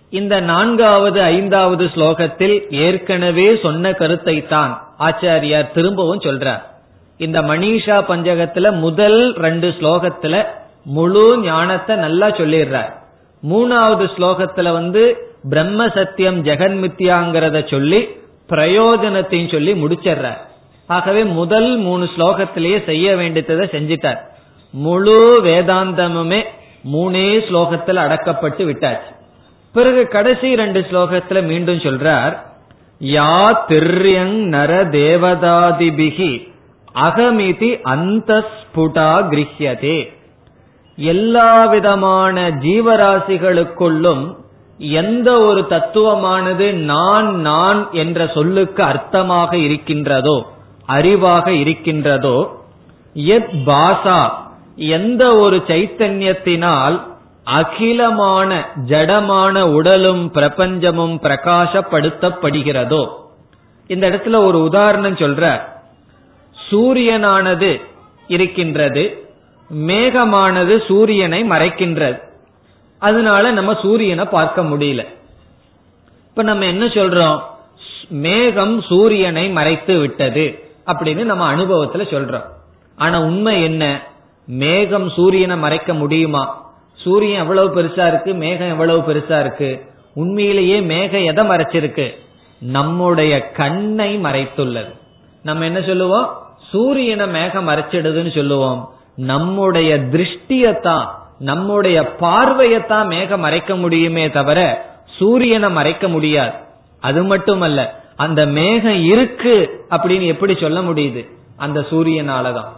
இந்த 0.10 0.40
நான்காவது 0.40 1.22
ஐந்தாவது 1.22 1.86
ஸ்லோகத்தில் 1.86 2.70
ஏற்கனவே 2.70 3.58
சொன்ன 3.62 3.94
கருத்தை 3.94 4.48
தான் 4.48 4.88
ஆச்சாரியார் 5.00 5.72
திரும்பவும் 5.72 6.20
சொல்றார். 6.20 6.62
இந்த 7.18 7.42
மணிஷா 7.42 7.98
பஞ்சகத்துல 8.10 8.80
முதல் 8.80 9.34
ரெண்டு 9.34 9.68
ஸ்லோகத்துல 9.70 10.46
முழு 10.84 11.40
ஞானத்தை 11.42 11.96
நல்லா 11.96 12.28
சொல்லிடுறார். 12.30 12.92
மூணாவது 13.44 14.06
ஸ்லோகத்துல 14.18 14.72
வந்து 14.72 15.04
பிரம்ம 15.50 15.88
சத்தியம் 15.88 16.46
ஜெகன்மித்யாங்கிறத 16.46 17.70
சொல்லி 17.70 18.08
பிரயோஜனத்தையும் 18.50 19.52
சொல்லி 19.52 19.74
முடிச்சிடுறார். 19.74 20.40
ஆகவே 20.88 21.24
முதல் 21.24 21.78
மூணு 21.78 22.10
ஸ்லோகத்திலேயே 22.18 22.86
செய்ய 22.86 23.16
வேண்டியதை 23.16 23.68
செஞ்சிட்டார். 23.68 24.18
முழு 24.74 25.42
வேதாந்தமுமே 25.44 26.44
மூணே 26.92 27.28
ஸ்லோகத்தில் 27.50 28.04
அடக்கப்பட்டு 28.06 28.64
விட்டாச்சு. 28.66 29.12
பிறகு 29.76 30.02
கடைசி 30.08 30.50
ரெண்டு 30.56 30.80
ஸ்லோகத்துல 30.90 31.40
மீண்டும் 31.44 31.80
சொல்றார் 31.80 32.36
யா 33.02 33.32
திரியங் 33.70 34.38
நர 34.50 34.72
தேவதாதிபிகி 34.96 36.32
அகமிதி 37.00 37.70
அந்த 37.92 38.32
ஸ்புடா 38.52 39.12
கிரியதே 39.32 39.98
எல்லா 40.98 41.52
விதமான 41.68 42.36
ஜீவராசிகளுக்குள்ளும் 42.66 44.24
எந்த 45.00 45.30
ஒரு 45.42 45.62
தத்துவமானது 45.70 46.66
நான் 46.86 47.28
நான் 47.42 47.82
என்ற 47.96 48.26
சொல்லுக்கு 48.34 48.82
அர்த்தமாக 48.84 49.52
இருக்கின்றதோ 49.58 50.38
அறிவாக 50.90 51.48
இருக்கின்றதோ 51.60 52.38
எத் 53.32 53.54
பாசா 53.68 54.22
எந்த 54.96 55.24
ஒரு 55.38 55.58
சைத்தன்யத்தினால் 55.68 56.98
அகிலமான 57.46 58.70
ஜடமான 58.88 59.62
உடலும் 59.62 60.32
பிரபஞ்சமும் 60.34 61.18
பிரகாசப்படுத்தப்படுகிறதோ? 61.22 63.10
இந்த 63.88 64.10
இடத்துல 64.10 64.46
ஒரு 64.46 64.62
உதாரணம் 64.62 65.16
சொல்ற. 65.16 65.62
சூரியனானது 66.72 67.82
இருக்கின்றது 68.28 69.30
மேகமானது 69.74 70.86
சூரியனை 70.86 71.44
மறைக்கின்றது. 71.44 72.20
அதனால 73.00 73.52
நம்ம 73.52 73.78
சூரியனை 73.82 74.26
பார்க்க 74.26 74.64
முடியல. 74.64 75.08
இப்ப 76.30 76.44
நம்ம 76.44 76.66
என்ன 76.66 76.86
சொல்றோம்? 76.86 77.42
மேகம் 78.08 78.82
சூரியனை 78.82 79.50
மறைத்து 79.50 79.98
விட்டது 79.98 80.70
அப்படின்னு 80.86 81.24
நம்ம 81.24 81.56
அனுபவத்துல 81.56 82.14
சொல்றோம். 82.14 82.46
ஆனா 82.96 83.20
உண்மை 83.20 83.64
என்ன? 83.64 84.02
மேகம் 84.46 85.10
சூரியனை 85.10 85.58
மறைக்க 85.58 85.94
முடியுமா? 85.94 86.65
சூரியன் 87.06 87.42
எவ்வளவு 87.42 87.82
பெருசா 87.82 88.08
இருக்கு 88.08 88.34
மேகம் 88.34 88.68
எவ்வளவு 88.68 89.14
பெருசா 89.14 89.40
இருக்கு 89.40 89.86
உண்மையிலேயே 90.14 90.82
மேகம் 90.82 91.26
எதை 91.26 91.48
மறைச்சிருக்கு? 91.48 92.14
நம்முடைய 92.60 93.52
கண்ணை 93.52 94.18
மறைத்துள்ளது. 94.18 94.94
நம்ம 95.44 95.66
என்ன 95.66 95.82
சொல்லுவோம்? 95.82 96.42
சூரியனை 96.72 97.28
மேகம் 97.28 97.70
மறைச்சிடுதுன்னு 97.70 98.36
சொல்லுவோம். 98.36 98.90
நம்முடைய 99.16 99.98
திருஷ்டியத்தான் 99.98 101.06
நம்முடைய 101.40 102.16
பார்வையத்தான் 102.16 103.08
மேகம் 103.08 103.40
மறைக்க 103.40 103.76
முடியுமே 103.76 104.30
தவிர 104.30 104.86
சூரியனை 105.20 105.72
மறைக்க 105.72 106.08
முடியாது. 106.08 106.54
அது 107.00 107.24
மட்டுமல்ல 107.24 108.04
அந்த 108.16 108.46
மேகம் 108.46 109.04
இருக்கு 109.04 109.86
அப்படின்னு 109.90 110.26
எப்படி 110.26 110.56
சொல்ல 110.56 110.82
முடியுது? 110.82 111.30
அந்த 111.58 111.80
சூரியனாலதான். 111.80 112.72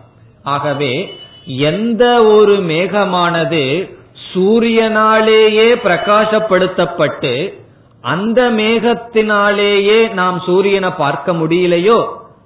ஆகவே 0.43 1.19
எந்த 1.45 2.23
ஒரு 2.23 2.55
மேகமானது 2.57 3.95
சூரியனாலேயே 4.37 5.69
பிரகாசப்படுத்தப்பட்டு 5.83 7.53
அந்த 8.01 8.41
மேகத்தினாலேயே 8.51 10.13
நாம் 10.13 10.41
சூரியனை 10.45 10.89
பார்க்க 10.89 11.33
முடியலையோ? 11.33 11.99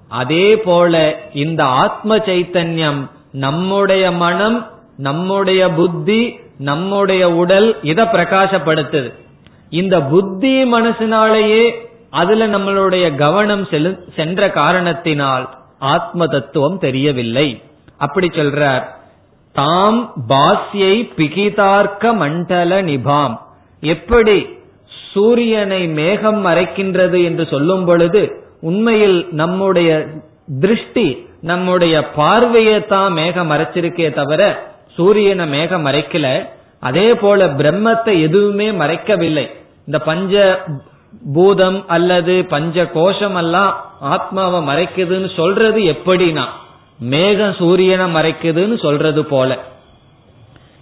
அதே 0.09 0.57
போல 0.57 0.93
இந்த 1.33 1.63
ஆத்ம 1.63 2.17
சைத்தன்யம் 2.17 3.01
நம்முடைய 3.31 4.11
மனம் 4.11 4.69
நம்முடைய 4.97 5.69
புத்தி 5.69 6.39
நம்முடைய 6.57 7.23
உடல் 7.33 7.67
இதை 7.81 8.05
பிரகாசப்படுத்துது. 8.05 9.13
இந்த 9.69 10.01
புத்தி 10.01 10.73
மனசினாலேயே 10.73 11.63
அதுல 12.09 12.47
நம்மளுடைய 12.47 13.15
கவனம் 13.15 13.67
சென்ற 14.15 14.49
காரணத்தினால் 14.49 15.45
ஆத்ம 15.79 16.27
தத்துவம் 16.27 16.79
தெரியவில்லை. 16.79 17.61
அப்படி 17.97 18.27
சொல்றார். 18.27 18.83
தாம் 19.55 19.99
பாஸ்யை 20.31 20.95
பிகிதார்க்க 21.17 22.13
மண்டல 22.21 22.81
நிபாம். 22.89 23.35
எப்படி 23.83 24.37
சூரியனை 25.11 25.81
மேகம் 25.99 26.39
மறைக்கின்றது 26.45 27.19
என்று 27.29 27.43
சொல்லும் 27.53 27.85
பொழுது 27.85 28.21
உண்மையில் 28.69 29.17
நம்முடைய 29.41 29.89
திருஷ்டி 30.63 31.07
நம்முடைய 31.49 31.95
பார்வையை 32.19 32.77
தான் 32.93 33.11
மேகம் 33.19 33.49
மறைச்சிருக்கே 33.51 34.07
தவிர 34.19 34.41
சூரியனை 34.97 35.45
மேகம் 35.55 35.85
மறைக்கல. 35.85 36.27
அதே 36.89 37.07
போல 37.23 37.39
பிரம்மத்தை 37.59 38.13
எதுவுமே 38.27 38.67
மறைக்கவில்லை. 38.81 39.45
இந்த 39.87 39.99
பஞ்ச 40.09 40.33
பூதம் 41.33 41.79
அல்லது 41.95 42.35
பஞ்ச 42.53 42.85
கோஷம் 42.97 43.35
எல்லாம் 43.35 43.71
ஆத்மாவை 44.13 44.59
மறைக்குதுன்னு 44.69 45.29
சொல்றது 45.39 45.79
எப்படின்னா 45.93 46.45
மேகம் 47.01 47.53
சூரியனை 47.53 48.07
மறைக்குதுன்னு 48.15 48.81
சொல்றது 48.81 49.25
போல. 49.25 49.57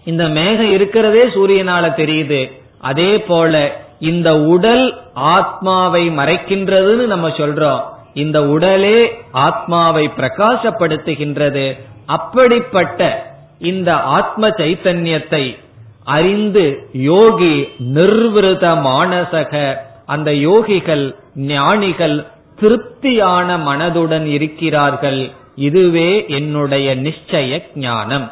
இந்த 0.05 0.28
மேகம் 0.28 0.72
இருக்கிறதே 0.72 1.24
சூரியனால 1.26 1.86
தெரியுது. 2.01 2.51
அதே 2.80 3.22
போல 3.22 3.82
இந்த 3.99 4.39
உடல் 4.39 4.97
ஆத்மாவை 5.13 6.09
மறைக்கின்றதுன்னு 6.09 7.05
நம்ம 7.05 7.28
சொல்றோம். 7.28 7.82
இந்த 8.13 8.47
உடலே 8.47 9.17
ஆத்மாவை 9.32 10.11
பிரகாசப்படுத்துகின்றது. 10.17 11.80
அப்படிப்பட்ட 12.05 13.32
இந்த 13.59 13.93
ஆத்ம 13.95 14.49
சைத்தன்யத்தை 14.49 15.57
அறிந்து 16.03 16.89
யோகி 16.91 17.67
நிர்விருத 17.93 18.74
மானசக. 18.88 19.76
அந்த 20.05 20.32
யோகிகள் 20.32 21.15
ஞானிகள் 21.36 22.26
திருப்தியான 22.59 23.57
மனதுடன் 23.57 24.26
இருக்கிறார்கள். 24.26 25.32
இதுவே 25.68 26.10
என்னுடைய 26.28 26.95
நிச்சய 26.95 27.62
ஞானம். 27.76 28.28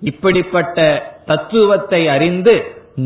இப்படிப்பட்ட 0.00 0.78
தத்துவத்தை 1.26 2.08
அறிந்து 2.08 2.54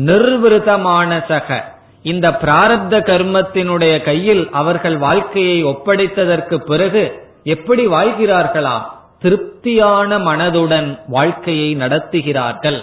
நிர்விருதமான 0.05 1.09
சக 1.27 1.73
இந்த 2.01 2.27
பிராரப்த 2.43 2.95
கர்மத்தினுடைய 3.09 3.93
கையில் 4.03 4.43
அவர்கள் 4.51 4.97
வாழ்க்கையை 4.97 5.57
ஒப்படைத்ததற்கு 5.65 6.55
பிறகு 6.57 7.03
எப்படி 7.43 7.87
வாழ்கிறார்களாம்? 7.87 8.85
திருப்தியான 9.19 10.17
மனதுடன் 10.19 10.89
வாழ்க்கையை 11.07 11.69
நடத்துகிறார்கள். 11.75 12.79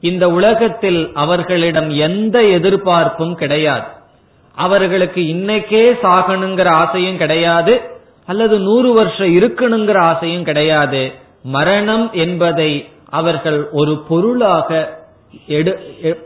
இந்த 0.00 0.24
உலகத்தில் 0.30 1.00
அவர்களிடம் 1.14 1.90
எந்த 2.08 2.42
எதிர்பார்ப்பும் 2.56 3.34
கிடையாது. 3.34 3.86
அவர்களுக்கு 4.56 5.20
இன்னைக்கே 5.34 5.84
சாகணுங்கிற 6.02 6.68
ஆசையும் 6.82 7.16
கிடையாது. 7.16 7.74
அல்லது 8.28 8.56
நூறு 8.58 8.90
வருஷம் 8.92 9.34
இருக்கணுங்கிற 9.36 9.98
ஆசையும் 10.12 10.44
கிடையாது. 10.44 11.02
மரணம் 11.42 12.06
என்பதை 12.12 12.70
அவர்கள் 13.20 13.60
ஒரு 13.80 13.94
பொருளாக 14.08 14.68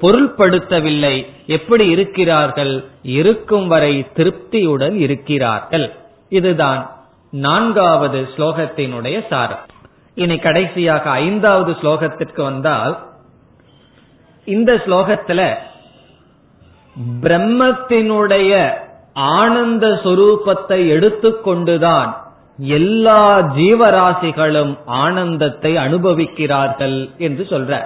பொருள்படுத்தவில்லை. 0.02 1.14
எப்படி 1.46 1.84
இருக்கிறார்கள்? 1.94 2.74
இருக்கும் 3.02 3.66
வரை 3.72 3.92
திருப்தியுடன் 4.16 4.96
இருக்கிறார்கள். 5.06 5.86
இதுதான் 6.28 6.80
நான்காவது 7.30 8.28
ஸ்லோகத்தினுடைய 8.36 9.18
சாரம். 9.30 9.64
இனி 10.14 10.36
கடைசியாக 10.36 11.10
ஐந்தாவது 11.10 11.72
ஸ்லோகத்திற்கு 11.72 12.42
வந்தால் 12.42 12.94
இந்த 14.44 14.70
ஸ்லோகத்துல 14.86 15.40
பிரம்மத்தினுடைய 17.22 18.50
ஆனந்த 19.12 19.88
சொரூபத்தை 19.88 20.78
எடுத்துக்கொண்டுதான் 20.88 22.12
எல்லா 22.58 23.40
ஜீவராசிகளும் 23.40 24.78
ஆனந்தத்தை 24.84 25.76
அனுபவிக்கிறார்கள் 25.76 27.10
என்று 27.18 27.46
சொல்ற 27.50 27.82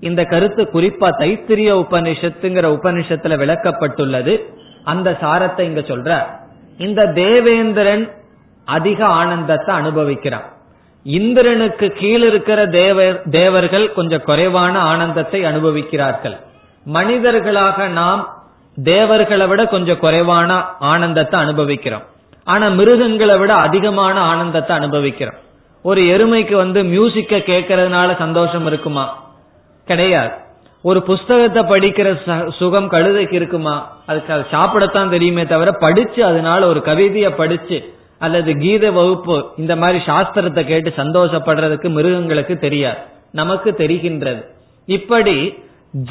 இந்த 0.00 0.24
கருத்து 0.24 0.62
குறிப்பா 0.64 1.08
தைத்திரிய 1.18 1.70
உபனிஷத்துங்கிற 1.74 2.66
உபனிஷத்துல 2.78 3.36
விளக்கப்பட்டுள்ளது. 3.42 4.42
அந்த 4.84 5.16
சாரத்தை 5.20 5.60
இங்க 5.60 5.80
சொல்ற 5.80 6.26
இந்த 6.78 7.06
தேவேந்திரன் 7.06 8.10
அதிக 8.64 9.06
ஆனந்தத்தை 9.06 9.74
அனுபவிக்கிறான். 9.74 10.46
இந்திரனுக்கு 11.02 11.92
கீழ் 11.92 12.22
இருக்கிற 12.22 12.66
தேவர் 12.66 13.22
தேவர்கள் 13.30 13.92
கொஞ்சம் 13.92 14.22
குறைவான 14.22 14.78
ஆனந்தத்தை 14.78 15.44
அனுபவிக்கிறார்கள். 15.44 16.36
மனிதர்களாக 16.84 17.88
நாம் 17.88 18.37
தேவர்களை 18.84 19.46
விட 19.46 19.66
கொஞ்சம் 19.66 19.98
குறைவான 19.98 20.64
ஆனந்தத்தை 20.78 21.40
அனுபவிக்கிறோம். 21.40 22.02
ஆனா 22.44 22.68
மிருகங்களை 22.68 23.38
விட 23.38 23.54
அதிகமான 23.54 24.20
ஆனந்தத்தை 24.20 24.76
அனுபவிக்கிறோம். 24.76 25.34
ஒரு 25.82 26.00
எருமைக்கு 26.00 26.54
வந்து 26.54 26.84
மியூசிக்க 26.84 27.36
கேட்கறதுனால 27.36 28.18
சந்தோஷம் 28.18 28.66
இருக்குமா? 28.66 29.22
கிடையாது. 29.84 30.30
ஒரு 30.82 31.02
புஸ்தகத்தை 31.02 31.62
படிக்கிற 31.62 32.50
சுகம் 32.50 32.90
கழுதைக்கு 32.90 33.32
இருக்குமா? 33.32 33.96
அதுக்கு 34.06 34.32
அது 34.32 34.44
சாப்பிடத்தான் 34.52 35.08
தெரியுமே 35.08 35.46
தவிர 35.46 35.72
படிச்சு 35.72 36.24
அதனால 36.24 36.66
ஒரு 36.66 36.82
கவிதையை 36.82 37.30
படிச்சு 37.30 37.94
அல்லது 38.18 38.52
கீத 38.52 38.90
வகுப்பு 38.90 39.50
இந்த 39.56 39.76
மாதிரி 39.76 40.04
சாஸ்திரத்தை 40.04 40.64
கேட்டு 40.64 40.92
சந்தோஷப்படுறதுக்கு 40.96 41.88
மிருகங்களுக்கு 41.88 42.56
தெரியாது. 42.56 42.96
நமக்கு 43.32 43.74
தெரிகின்றது. 43.78 44.42
இப்படி 44.86 45.62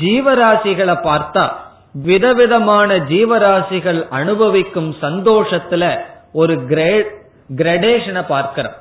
ஜீவராசிகளை 0.01 0.95
பார்த்தா 1.03 1.51
விதவிதமான 2.03 2.95
ஜீவராசிகள் 2.95 4.07
அனுபவிக்கும் 4.07 4.95
சந்தோஷத்துல 5.01 5.99
ஒரு 6.33 6.55
கிரடேஷனை 7.55 8.25
பார்க்கிறோம். 8.27 8.73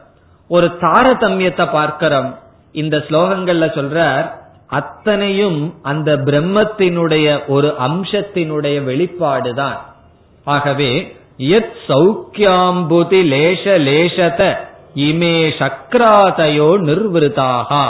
ஒரு 0.48 0.66
தாரதமியத்தை 0.80 1.72
பார்க்கிறோம். 1.72 2.38
இந்த 2.72 2.96
ஸ்லோகங்கள்ல 2.96 3.66
சொல்றார் 3.78 4.30
அத்தனையும் 4.66 5.74
அந்த 5.82 6.16
பிரம்மத்தினுடைய 6.16 7.46
ஒரு 7.46 7.74
அம்சத்தினுடைய 7.80 8.76
வெளிப்பாடுதான். 8.84 9.76
ஆகவே 10.44 11.16
எத் 11.36 11.76
சௌக்கியாம்புதி 11.88 13.20
லேச 13.32 13.64
லேசத 13.64 14.54
இமே 14.94 15.36
சக்ராதயோ 15.58 16.68
நிர்வதாகா 16.88 17.84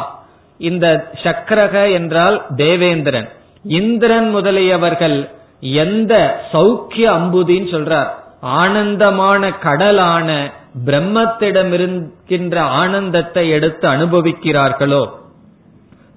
இந்த 0.58 1.10
சக்கரக 1.22 1.92
என்றால் 1.92 2.46
தேவேந்திரன். 2.56 3.28
இந்திரன் 3.68 4.36
முதலியவர்கள் 4.36 5.30
எந்த 5.60 6.40
சௌக்கிய 6.52 7.06
அம்புதின்னு 7.18 7.70
சொல்றார். 7.74 8.08
ஆனந்தமான 8.40 9.52
கடலான 9.58 10.50
பிரம்மத்திடம் 10.86 11.72
இருக்கின்ற 11.72 12.62
ஆனந்தத்தை 12.62 13.48
எடுத்து 13.48 13.88
அனுபவிக்கிறார்களோ? 13.88 15.08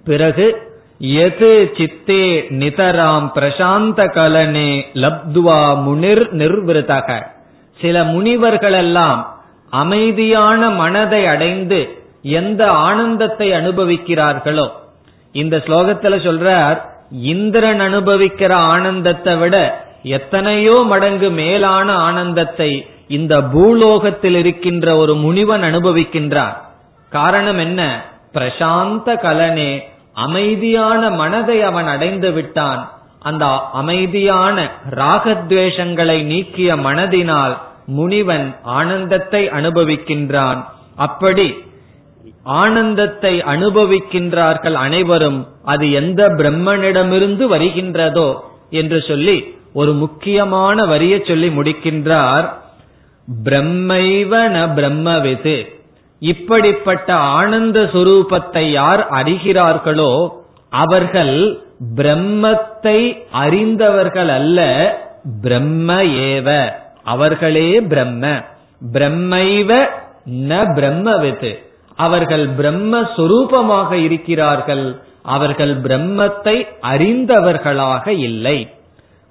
பிறகு 0.06 0.72
எது 0.98 1.72
சித்தே 1.78 2.46
நிதராம் 2.50 3.30
பிரசாந்த 3.36 4.12
கலனே 4.14 4.86
லப்துவா 4.94 5.82
முனிர் 5.82 6.36
நிர்விருதக. 6.36 7.24
சில 7.82 8.04
முனிவர்களெல்லாம் 8.04 9.26
அமைதியான 9.70 10.70
மனதை 10.70 11.26
அடைந்து 11.26 12.02
எந்த 12.22 12.68
ஆனந்தத்தை 12.68 13.52
அனுபவிக்கிறார்களோ? 13.52 14.70
இந்த 15.32 15.58
ஸ்லோகத்துல 15.58 16.16
சொல்றார் 16.28 16.98
இந்திரன் 17.12 17.82
அனுபவிக்கிற 17.82 18.52
ஆனந்தத்தை 18.52 19.38
விட 19.38 19.86
எத்தனையோ 20.04 20.84
மடங்கு 20.88 21.30
மேலான 21.30 21.94
ஆனந்தத்தை 21.94 22.88
இந்த 23.08 23.42
பூலோகத்தில் 23.42 24.36
இருக்கின்ற 24.36 24.98
ஒரு 24.98 25.16
முனிவன் 25.16 25.64
அனுபவிக்கின்றார். 25.64 26.58
காரணம் 27.10 27.58
என்ன? 27.58 28.02
பிரசாந்த 28.34 29.20
கலனே 29.22 29.84
அமைதியான 30.14 31.10
மனதை 31.10 31.62
அவன் 31.62 31.88
அடைந்து 31.88 32.32
விட்டான். 32.32 32.92
அந்த 33.20 33.46
அமைதியான 33.74 34.72
ராகத்வேஷங்களை 34.92 36.24
நீக்கிய 36.24 36.76
மனதினால் 36.76 37.58
முனிவன் 37.86 38.56
ஆனந்தத்தை 38.64 39.50
அனுபவிக்கின்றான். 39.50 40.66
அப்படி 40.96 41.64
ஆனந்தத்தை 42.44 43.42
அனுபவிக்கின்றார்கள் 43.42 44.74
அனைவரும் 44.74 45.48
அது 45.64 45.92
எந்த 45.92 46.30
பிரம்மனிடமிருந்து 46.30 47.48
வருகின்றதோ 47.48 48.36
என்று 48.70 49.04
சொல்லி 49.08 49.58
ஒரு 49.74 49.94
முக்கியமான 49.94 50.86
வரிய 50.86 51.22
சொல்லி 51.28 51.50
முடிக்கின்றார். 51.50 52.50
பிரம்மைவ 53.44 54.50
ந 54.50 54.74
பிரம்மவிது. 54.74 55.68
இப்படிப்பட்ட 56.20 57.16
ஆனந்த 57.16 57.80
சுரூபத்தை 57.82 58.72
யார் 58.72 59.08
அறிகிறார்களோ 59.10 60.30
அவர்கள் 60.70 61.62
பிரம்மத்தை 61.96 63.28
அறிந்தவர்கள் 63.32 64.28
அல்ல 64.28 64.60
பிரம்ம 65.42 66.04
ஏவ. 66.04 66.72
அவர்களே 67.04 67.82
பிரம்ம. 67.82 68.44
பிரம்மைவ 68.94 69.88
ந 70.26 70.66
பிரம்மவித்து 70.76 71.68
அவர்கள் 72.06 72.46
பிரம்ம 72.50 73.02
சொரூபமாக 73.18 73.92
இருக்கிறார்கள். 74.08 74.86
அவர்கள் 75.36 75.74
பிரம்மத்தை 75.82 76.56
அறிந்தவர்களாக 76.92 78.08
இல்லை. 78.28 78.60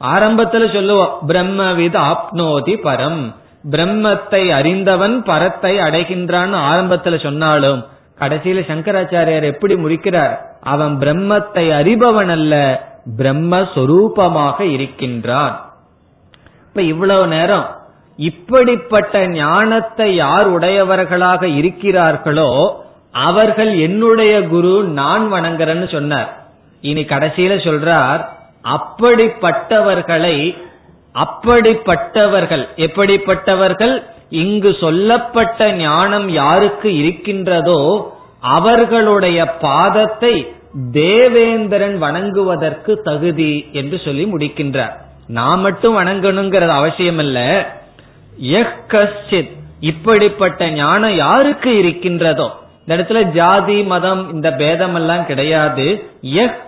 ஆரம்பத்துல 0.01 0.65
சொல்லுவோம் 0.73 1.15
பிரம்மவித 1.27 1.97
ஆப்னோதி 2.13 2.75
பரம். 2.87 3.23
பிரம்மத்தை 3.71 4.43
அறிந்தவன் 4.59 5.17
பரத்தை 5.23 5.73
அடைகின்றான்னு 5.79 6.59
ஆரம்பத்துல 6.73 7.23
சொன்னாலும் 7.23 7.81
கடைசியில 8.21 8.61
சங்கராச்சாரியார் 8.69 9.53
எப்படி 9.53 9.75
முடிக்கிறார்? 9.77 10.35
அவன் 10.63 10.95
பிரம்மத்தை 10.99 11.65
அறிபவன் 11.81 12.31
அல்ல 12.31 12.55
பிரம்மஸ்வரூபமாக 13.19 14.61
இருக்கின்றான். 14.77 15.57
இப்ப 16.69 16.83
இவ்வளவு 16.93 17.27
நேரம் 17.27 17.67
இப்படிப்பட்ட 18.19 19.15
ஞானத்தை 19.27 20.09
யார் 20.15 20.49
உடையவர்களாக 20.49 21.47
இருக்கிறார்களோ 21.61 22.51
அவர்கள் 23.27 23.71
என்னுடைய 23.79 24.35
குரு 24.47 24.73
நான் 25.01 25.25
வணங்குறேன்னு 25.33 25.89
சொன்னார். 25.93 26.31
இனி 26.85 27.03
கடைசியில 27.03 27.53
சொல்றார் 27.67 28.23
அப்படிப்பட்டவர்களை 28.77 30.37
அப்படிப்பட்டவர்கள் 31.15 32.65
எப்படிப்பட்டவர்கள் 32.87 33.95
இங்கு 34.43 34.71
சொல்லப்பட்ட 34.81 35.71
ஞானம் 35.73 36.29
யாருக்கு 36.43 36.89
இருக்கின்றதோ 36.97 37.81
அவர்களுடைய 38.57 39.39
பாதத்தை 39.61 40.35
தேவேந்திரன் 40.93 41.97
வணங்குவதற்கு 42.03 42.93
தகுதி 43.03 43.53
என்று 43.73 43.97
சொல்லி 44.05 44.25
முடிக்கின்றார். 44.33 44.95
நான் 45.39 45.61
மட்டும் 45.61 45.97
வணங்கணுங்கிறது 45.99 46.75
அவசியம் 46.81 47.19
இல்லை 47.19 47.49
கஷ்டித் 48.89 49.57
இப்படிப்பட்ட 49.81 50.71
ஞானம் 50.71 51.15
யாருக்கு 51.15 51.79
இருக்கின்றதோ? 51.79 52.51
இந்த 52.87 53.03
இடத்துல 53.03 53.23
ஜாதி 53.23 53.83
மதம் 53.83 54.33
இந்த 54.33 54.53
பேதம் 54.53 54.95
எல்லாம் 54.95 55.27
கிடையாது. 55.27 56.11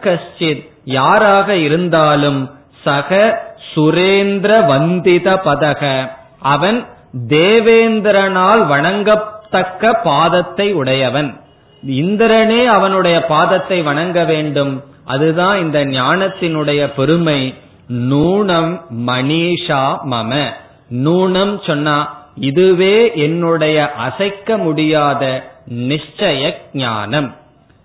கஷ்டித் 0.01 0.69
யாராக 0.85 1.55
இருந்தாலும் 1.57 2.51
சக 2.85 3.43
சுரேந்திர 3.75 4.67
வந்தித 4.67 5.41
பதக. 5.45 6.11
அவன் 6.39 6.87
தேவேந்திரனால் 7.29 8.67
வணங்கத்தக்க 8.67 9.97
பாதத்தை 10.05 10.73
உடையவன். 10.73 11.41
இந்திரனே 11.87 12.65
அவனுடைய 12.65 13.25
பாதத்தை 13.29 13.83
வணங்க 13.83 14.25
வேண்டும். 14.25 14.83
அதுதான் 15.05 15.59
இந்த 15.59 15.85
ஞானத்தினுடைய 15.85 16.95
பெருமை. 16.95 17.55
நூனம் 17.89 18.81
மணிஷா 19.07 19.99
மம. 20.11 20.51
நூனம் 20.91 21.67
சொன்னா 21.67 22.19
இதுவே 22.35 23.13
என்னுடைய 23.15 23.93
அசைக்க 23.95 24.57
முடியாத 24.57 25.53
நிச்சய 25.69 26.55
ஞானம் 26.73 27.35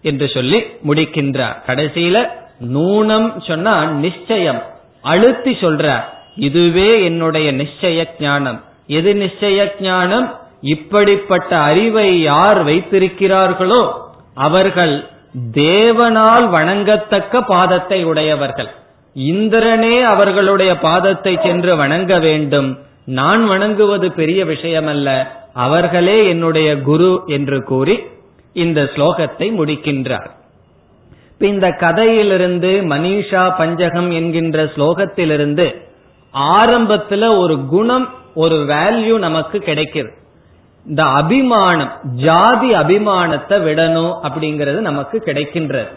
என்று 0.01 0.27
சொல்லி 0.27 0.63
முடிக்கின்றார் 0.87 1.55
கடைசியில 1.67 2.29
நூனம் 2.73 3.45
சொன்னா 3.47 3.85
நிச்சயம். 3.85 4.61
அழுத்தி 5.01 5.51
சொல்ற 5.51 6.03
இதுவே 6.35 7.03
என்னுடைய 7.03 7.51
நிச்சய 7.51 8.05
ஞானம். 8.19 8.63
எது 8.87 9.13
நிச்சய 9.13 9.71
ஞானம்? 9.79 10.39
இப்படிப்பட்ட 10.61 11.57
அறிவை 11.57 12.21
யார் 12.21 12.65
வைத்திருக்கிறார்களோ 12.67 13.91
அவர்கள் 14.33 15.07
தேவனால் 15.51 16.45
வணங்கத்தக்க 16.49 17.41
பாதத்தை 17.47 18.03
உடையவர்கள். 18.03 18.69
இந்திரனே 19.15 20.01
அவர்களுடைய 20.01 20.73
பாதத்தை 20.73 21.43
சென்று 21.43 21.75
வணங்க 21.75 22.19
வேண்டும். 22.19 22.79
நான் 23.05 23.47
வணங்குவது 23.47 24.11
பெரிய 24.11 24.45
விஷயமல்ல. 24.45 25.27
அவர்களே 25.53 26.27
என்னுடைய 26.27 26.81
குரு 26.81 27.23
என்று 27.25 27.63
கூறி 27.63 27.99
இந்த 28.53 28.83
ஸ்லோகத்தை 28.83 29.51
முடிக்கின்றார். 29.51 30.29
இந்த 31.39 31.69
கதையிலிருந்து 31.69 32.81
மனிஷா 32.83 33.55
பஞ்சகம் 33.57 34.11
என்கின்ற 34.11 34.63
ஸ்லோகத்திலிருந்து 34.63 35.81
ஆரம்பத்துல 36.33 37.37
ஒரு 37.37 37.65
குணம் 37.65 38.13
ஒரு 38.35 38.55
வேல்யூ 38.55 39.17
நமக்கு 39.19 39.59
கிடைக்கிறது 39.59 40.13
இந்த 40.85 41.03
அபிமானம் 41.03 41.91
ஜாதி 42.03 42.73
அபிமானத்தை 42.73 43.57
விடணும் 43.67 44.13
அப்படிங்கிறது 44.23 44.79
நமக்கு 44.79 45.23
கிடைக்கின்றது. 45.25 45.91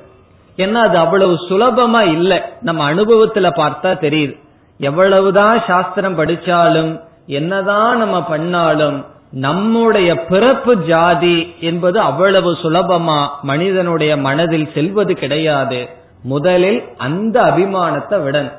ஏன்னா 0.57 0.73
அது 0.73 0.99
அவ்வளவு 0.99 1.35
சுலபமா 1.35 2.01
இல்லை. 2.01 2.41
நம்ம 2.61 2.95
அனுபவத்துல 2.95 3.51
பார்த்தா 3.57 3.91
தெரியுது. 3.99 4.48
எவ்வளவுதான் 4.79 5.63
சாஸ்திரம் 5.67 6.19
படிச்சாலும் 6.19 7.01
என்னதான் 7.27 7.99
நம்ம 7.99 8.25
பண்ணாலும் 8.25 9.05
நம்முடைய 9.31 10.25
பிறப்பு 10.25 10.77
ஜாதி 10.77 11.55
என்பது 11.61 12.01
அவ்வளவு 12.01 12.53
சுலபமா 12.53 13.29
மனிதனுடைய 13.43 14.17
மனதில் 14.17 14.71
செல்வது 14.75 15.15
கிடையாது. 15.15 15.89
முதலில் 16.23 16.85
அந்த 16.97 17.43
அபிமானத்தை 17.43 18.23
விடன் 18.23 18.53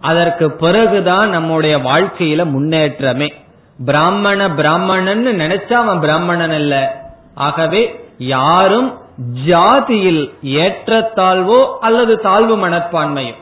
அதற்கு 0.00 0.50
பிறகுதான் 0.50 1.30
நம்முடைய 1.30 1.78
வாழ்க்கையில 1.78 2.44
முன்னேற்றமே. 2.44 3.28
பிராமண 3.84 4.50
பிராமணன் 4.50 5.26
நினைச்சா 5.26 5.72
அவன் 5.72 6.00
பிராமணன் 6.00 6.50
அல்ல. 6.50 6.74
ஆகவே 7.34 8.04
யாரும் 8.18 8.98
ஜாதியில் 9.46 10.22
ஏற்றத்தாழ்வோ 10.44 11.60
அல்லது 11.80 12.18
தாழ்வு 12.18 12.56
மனப்பான்மையும் 12.56 13.40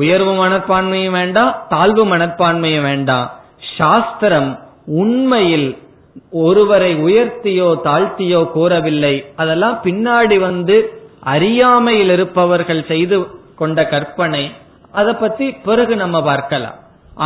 உயர்வு 0.00 0.32
மனப்பான்மையும் 0.40 1.16
வேண்டாம் 1.18 1.52
தாழ்வு 1.72 2.04
மனப்பான்மையும் 2.12 2.86
வேண்டாம். 2.90 3.28
சாஸ்திரம் 3.76 4.50
உண்மையில் 5.02 5.68
ஒருவரை 6.46 6.92
உயர்த்தியோ 7.06 7.68
தாழ்த்தியோ 7.88 8.40
கூறவில்லை. 8.56 9.14
அதெல்லாம் 9.42 9.76
பின்னாடி 9.84 10.36
வந்து 10.48 10.76
அறியாமையில் 11.34 12.12
இருப்பவர்கள் 12.16 12.82
செய்து 12.92 13.16
கொண்ட 13.60 13.78
கற்பனை. 13.92 14.44
அதை 14.98 15.12
பத்தி 15.14 15.46
பிறகு 15.66 15.94
நம்ம 16.02 16.16
பார்க்கலாம். 16.30 16.78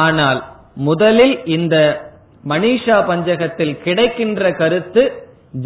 ஆனால் 0.04 0.40
முதலில் 0.88 1.34
இந்த 1.56 1.76
மனிஷா 2.52 2.96
பஞ்சகத்தில் 3.08 3.74
கிடைக்கின்ற 3.86 4.50
கருத்து 4.60 5.02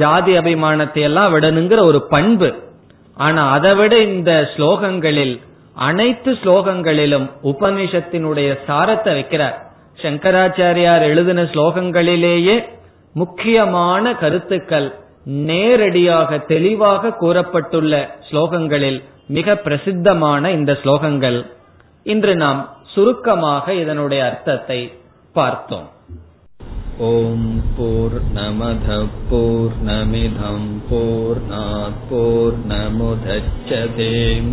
ஜாதி 0.00 0.32
அபிமானத்தை 0.40 1.02
எல்லாம் 1.08 1.32
விடணுங்கிற 1.34 1.80
ஒரு 1.90 2.00
பண்பு. 2.14 2.48
ஆனா 3.16 3.42
அதை 3.56 3.72
விட 3.74 3.94
இந்த 4.08 4.32
ஸ்லோகங்களில் 4.54 5.36
அனைத்து 5.76 6.32
ஸ்லோகங்களிலும் 6.32 7.26
உபனிஷத்தினுடைய 7.42 8.50
சாரத்தை 8.66 9.12
வைக்கிறார். 9.14 9.56
சங்கராச்சாரியார் 10.02 11.04
எழுதின 11.10 11.42
ஸ்லோகங்களிலேயே 11.42 12.56
முக்கியமான 13.14 14.14
கருத்துக்கள் 14.14 14.88
நேரடியாக 15.24 16.38
தெளிவாக 16.38 17.12
கூறப்பட்டுள்ள 17.20 17.92
ஸ்லோகங்களில் 18.28 18.98
மிக 19.26 19.56
பிரசித்தமான 19.56 20.50
இந்த 20.50 20.72
ஸ்லோகங்கள். 20.84 21.38
இன்று 22.02 22.34
நாம் 22.36 22.60
சுருக்கமாக 22.94 23.74
இதனுடைய 23.74 24.20
அர்த்தத்தை 24.24 24.80
பார்த்தோம். 25.32 25.88
ஓம் 26.98 27.50
போர் 27.76 28.18
நமத 28.34 28.88
போர் 29.30 29.76
நமிதம் 29.84 30.70
போர் 30.90 32.58
நமுதச்சதேம் 32.70 34.52